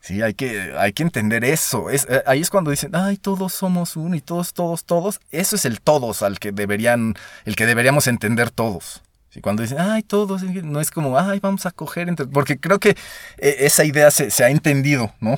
Sí, 0.00 0.22
hay 0.22 0.32
que, 0.32 0.74
hay 0.78 0.92
que 0.92 1.02
entender 1.02 1.44
eso. 1.44 1.90
Es, 1.90 2.06
eh, 2.08 2.22
ahí 2.26 2.40
es 2.40 2.50
cuando 2.50 2.70
dicen, 2.70 2.94
ay, 2.94 3.18
todos 3.18 3.52
somos 3.52 3.94
uno 3.96 4.16
y 4.16 4.20
todos, 4.20 4.54
todos, 4.54 4.84
todos. 4.84 5.20
Eso 5.30 5.56
es 5.56 5.64
el 5.64 5.80
todos 5.80 6.22
al 6.22 6.38
que 6.38 6.50
deberían, 6.50 7.14
el 7.44 7.56
que 7.56 7.66
deberíamos 7.66 8.06
entender 8.06 8.50
todos. 8.50 9.02
Sí, 9.30 9.42
cuando 9.42 9.62
dicen, 9.62 9.78
ay, 9.78 10.02
todos, 10.02 10.42
no 10.42 10.80
es 10.80 10.90
como, 10.90 11.18
ay, 11.18 11.40
vamos 11.40 11.66
a 11.66 11.72
coger 11.72 12.08
entre. 12.08 12.26
Porque 12.26 12.58
creo 12.58 12.78
que 12.78 12.96
eh, 13.36 13.56
esa 13.58 13.84
idea 13.84 14.10
se, 14.10 14.42
ha 14.42 14.48
entendido, 14.48 15.12
¿no? 15.20 15.36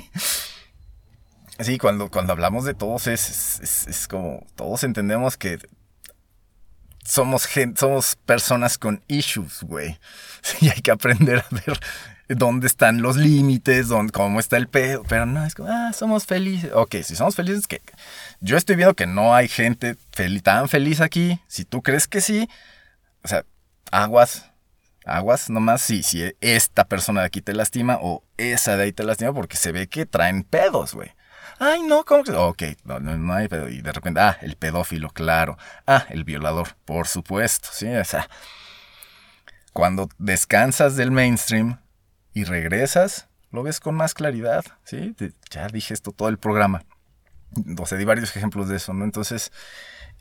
sí, 1.64 1.78
cuando, 1.78 2.10
cuando 2.10 2.32
hablamos 2.32 2.64
de 2.64 2.74
todos 2.74 3.06
es, 3.06 3.60
es, 3.88 4.08
como, 4.08 4.46
todos 4.56 4.84
entendemos 4.84 5.36
que 5.36 5.58
somos, 7.04 7.48
somos 7.76 8.16
personas 8.16 8.78
con 8.78 9.02
issues, 9.08 9.62
güey. 9.62 9.98
Sí, 10.42 10.68
hay 10.68 10.80
que 10.80 10.90
aprender 10.90 11.38
a 11.38 11.46
ver 11.54 11.78
dónde 12.28 12.66
están 12.66 13.02
los 13.02 13.16
límites, 13.16 13.88
dónde, 13.88 14.12
cómo 14.12 14.40
está 14.40 14.56
el 14.56 14.68
pedo. 14.68 15.02
Pero 15.08 15.26
no, 15.26 15.44
es 15.44 15.54
como, 15.54 15.68
ah, 15.70 15.92
somos 15.92 16.26
felices. 16.26 16.70
Ok, 16.74 16.96
si 17.04 17.16
somos 17.16 17.36
felices, 17.36 17.66
que 17.66 17.80
yo 18.40 18.56
estoy 18.56 18.76
viendo 18.76 18.94
que 18.94 19.06
no 19.06 19.34
hay 19.34 19.48
gente 19.48 19.96
tan 20.42 20.68
feliz 20.68 21.00
aquí. 21.00 21.40
Si 21.46 21.64
tú 21.64 21.82
crees 21.82 22.08
que 22.08 22.20
sí, 22.20 22.48
o 23.22 23.28
sea, 23.28 23.44
aguas, 23.90 24.50
aguas 25.04 25.50
nomás 25.50 25.82
si, 25.82 26.02
si 26.02 26.34
esta 26.40 26.84
persona 26.84 27.20
de 27.20 27.26
aquí 27.26 27.40
te 27.40 27.54
lastima 27.54 27.98
o 28.00 28.24
esa 28.36 28.76
de 28.76 28.84
ahí 28.84 28.92
te 28.92 29.04
lastima 29.04 29.32
porque 29.32 29.56
se 29.56 29.72
ve 29.72 29.88
que 29.88 30.06
traen 30.06 30.42
pedos, 30.42 30.94
güey. 30.94 31.12
Ay, 31.64 31.82
no, 31.82 32.04
¿cómo 32.04 32.24
que? 32.24 32.32
Ok, 32.32 32.62
no, 32.82 32.98
no, 32.98 33.34
hay 33.34 33.46
pedo. 33.46 33.68
Y 33.68 33.82
de 33.82 33.92
repente, 33.92 34.18
ah, 34.18 34.36
el 34.42 34.56
pedófilo, 34.56 35.10
claro. 35.10 35.56
Ah, 35.86 36.06
el 36.08 36.24
violador, 36.24 36.74
por 36.84 37.06
supuesto, 37.06 37.68
sí, 37.72 37.86
o 37.86 38.04
sea. 38.04 38.28
Cuando 39.72 40.08
descansas 40.18 40.96
del 40.96 41.12
mainstream, 41.12 41.78
y 42.34 42.44
regresas, 42.44 43.28
lo 43.52 43.62
ves 43.62 43.78
con 43.78 43.94
más 43.94 44.12
claridad, 44.12 44.64
¿sí? 44.82 45.14
Ya 45.50 45.68
dije 45.68 45.94
esto 45.94 46.10
todo 46.10 46.28
el 46.28 46.38
programa. 46.38 46.84
O 47.78 47.86
sea, 47.86 47.96
di 47.96 48.04
varios 48.04 48.34
ejemplos 48.34 48.68
de 48.68 48.76
eso, 48.76 48.92
¿no? 48.92 49.04
Entonces, 49.04 49.52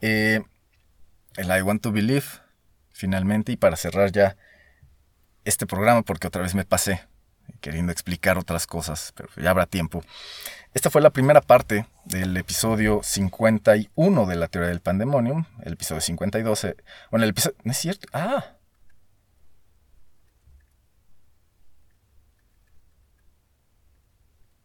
eh, 0.01 0.43
el 1.37 1.57
I 1.57 1.61
Want 1.63 1.81
to 1.81 1.91
Believe, 1.91 2.25
finalmente, 2.91 3.53
y 3.53 3.57
para 3.57 3.77
cerrar 3.77 4.11
ya 4.11 4.37
este 5.43 5.65
programa, 5.65 6.03
porque 6.03 6.27
otra 6.27 6.43
vez 6.43 6.53
me 6.53 6.65
pasé 6.65 7.07
queriendo 7.59 7.91
explicar 7.91 8.37
otras 8.37 8.67
cosas, 8.67 9.13
pero 9.15 9.29
ya 9.37 9.49
habrá 9.49 9.65
tiempo. 9.65 10.03
Esta 10.73 10.89
fue 10.89 11.01
la 11.01 11.09
primera 11.09 11.41
parte 11.41 11.85
del 12.05 12.35
episodio 12.37 13.01
51 13.03 14.25
de 14.25 14.35
la 14.35 14.47
teoría 14.47 14.69
del 14.69 14.79
pandemonium, 14.79 15.45
el 15.63 15.73
episodio 15.73 15.99
52. 16.01 16.63
Eh, 16.63 16.77
bueno, 17.09 17.25
el 17.25 17.31
episodio... 17.31 17.57
¿No 17.63 17.71
es 17.71 17.77
cierto? 17.77 18.07
Ah, 18.13 18.55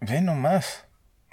Ve 0.00 0.20
nomás. 0.20 0.84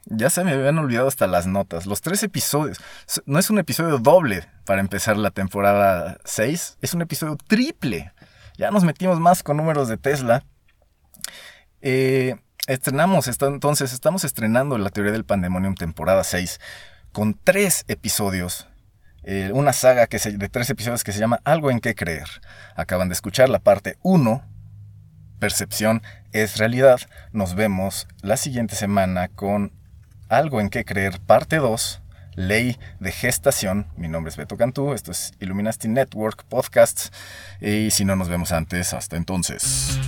Ya 0.05 0.29
se 0.29 0.43
me 0.43 0.51
habían 0.51 0.77
olvidado 0.79 1.07
hasta 1.07 1.27
las 1.27 1.45
notas. 1.45 1.85
Los 1.85 2.01
tres 2.01 2.23
episodios. 2.23 2.79
No 3.25 3.39
es 3.39 3.49
un 3.49 3.59
episodio 3.59 3.99
doble 3.99 4.47
para 4.65 4.81
empezar 4.81 5.17
la 5.17 5.31
temporada 5.31 6.17
6. 6.25 6.77
Es 6.81 6.93
un 6.93 7.01
episodio 7.01 7.37
triple. 7.47 8.11
Ya 8.57 8.71
nos 8.71 8.83
metimos 8.83 9.19
más 9.19 9.43
con 9.43 9.57
números 9.57 9.87
de 9.87 9.97
Tesla. 9.97 10.43
Eh, 11.81 12.35
estrenamos, 12.67 13.27
entonces 13.27 13.93
estamos 13.93 14.23
estrenando 14.23 14.77
la 14.77 14.89
teoría 14.89 15.11
del 15.11 15.25
pandemonium 15.25 15.75
temporada 15.75 16.23
6 16.23 16.59
con 17.11 17.39
tres 17.41 17.85
episodios. 17.87 18.67
Eh, 19.23 19.51
una 19.53 19.71
saga 19.71 20.07
que 20.07 20.19
de 20.19 20.49
tres 20.49 20.69
episodios 20.69 21.03
que 21.03 21.13
se 21.13 21.19
llama 21.19 21.39
Algo 21.45 21.71
en 21.71 21.79
qué 21.79 21.95
creer. 21.95 22.27
Acaban 22.75 23.09
de 23.09 23.13
escuchar 23.13 23.49
la 23.49 23.59
parte 23.59 23.97
1 24.01 24.43
percepción 25.43 26.01
es 26.31 26.55
realidad. 26.55 27.01
Nos 27.33 27.53
vemos 27.53 28.07
la 28.21 28.37
siguiente 28.37 28.75
semana 28.75 29.27
con 29.27 29.73
Algo 30.29 30.61
en 30.61 30.69
que 30.69 30.85
creer, 30.85 31.19
parte 31.19 31.57
2, 31.57 32.01
Ley 32.35 32.79
de 33.01 33.11
Gestación. 33.11 33.87
Mi 33.97 34.07
nombre 34.07 34.29
es 34.29 34.37
Beto 34.37 34.55
Cantú, 34.55 34.93
esto 34.93 35.11
es 35.11 35.33
Illuminati 35.41 35.89
Network 35.89 36.45
Podcasts. 36.45 37.11
Y 37.59 37.91
si 37.91 38.05
no 38.05 38.15
nos 38.15 38.29
vemos 38.29 38.53
antes, 38.53 38.93
hasta 38.93 39.17
entonces. 39.17 39.99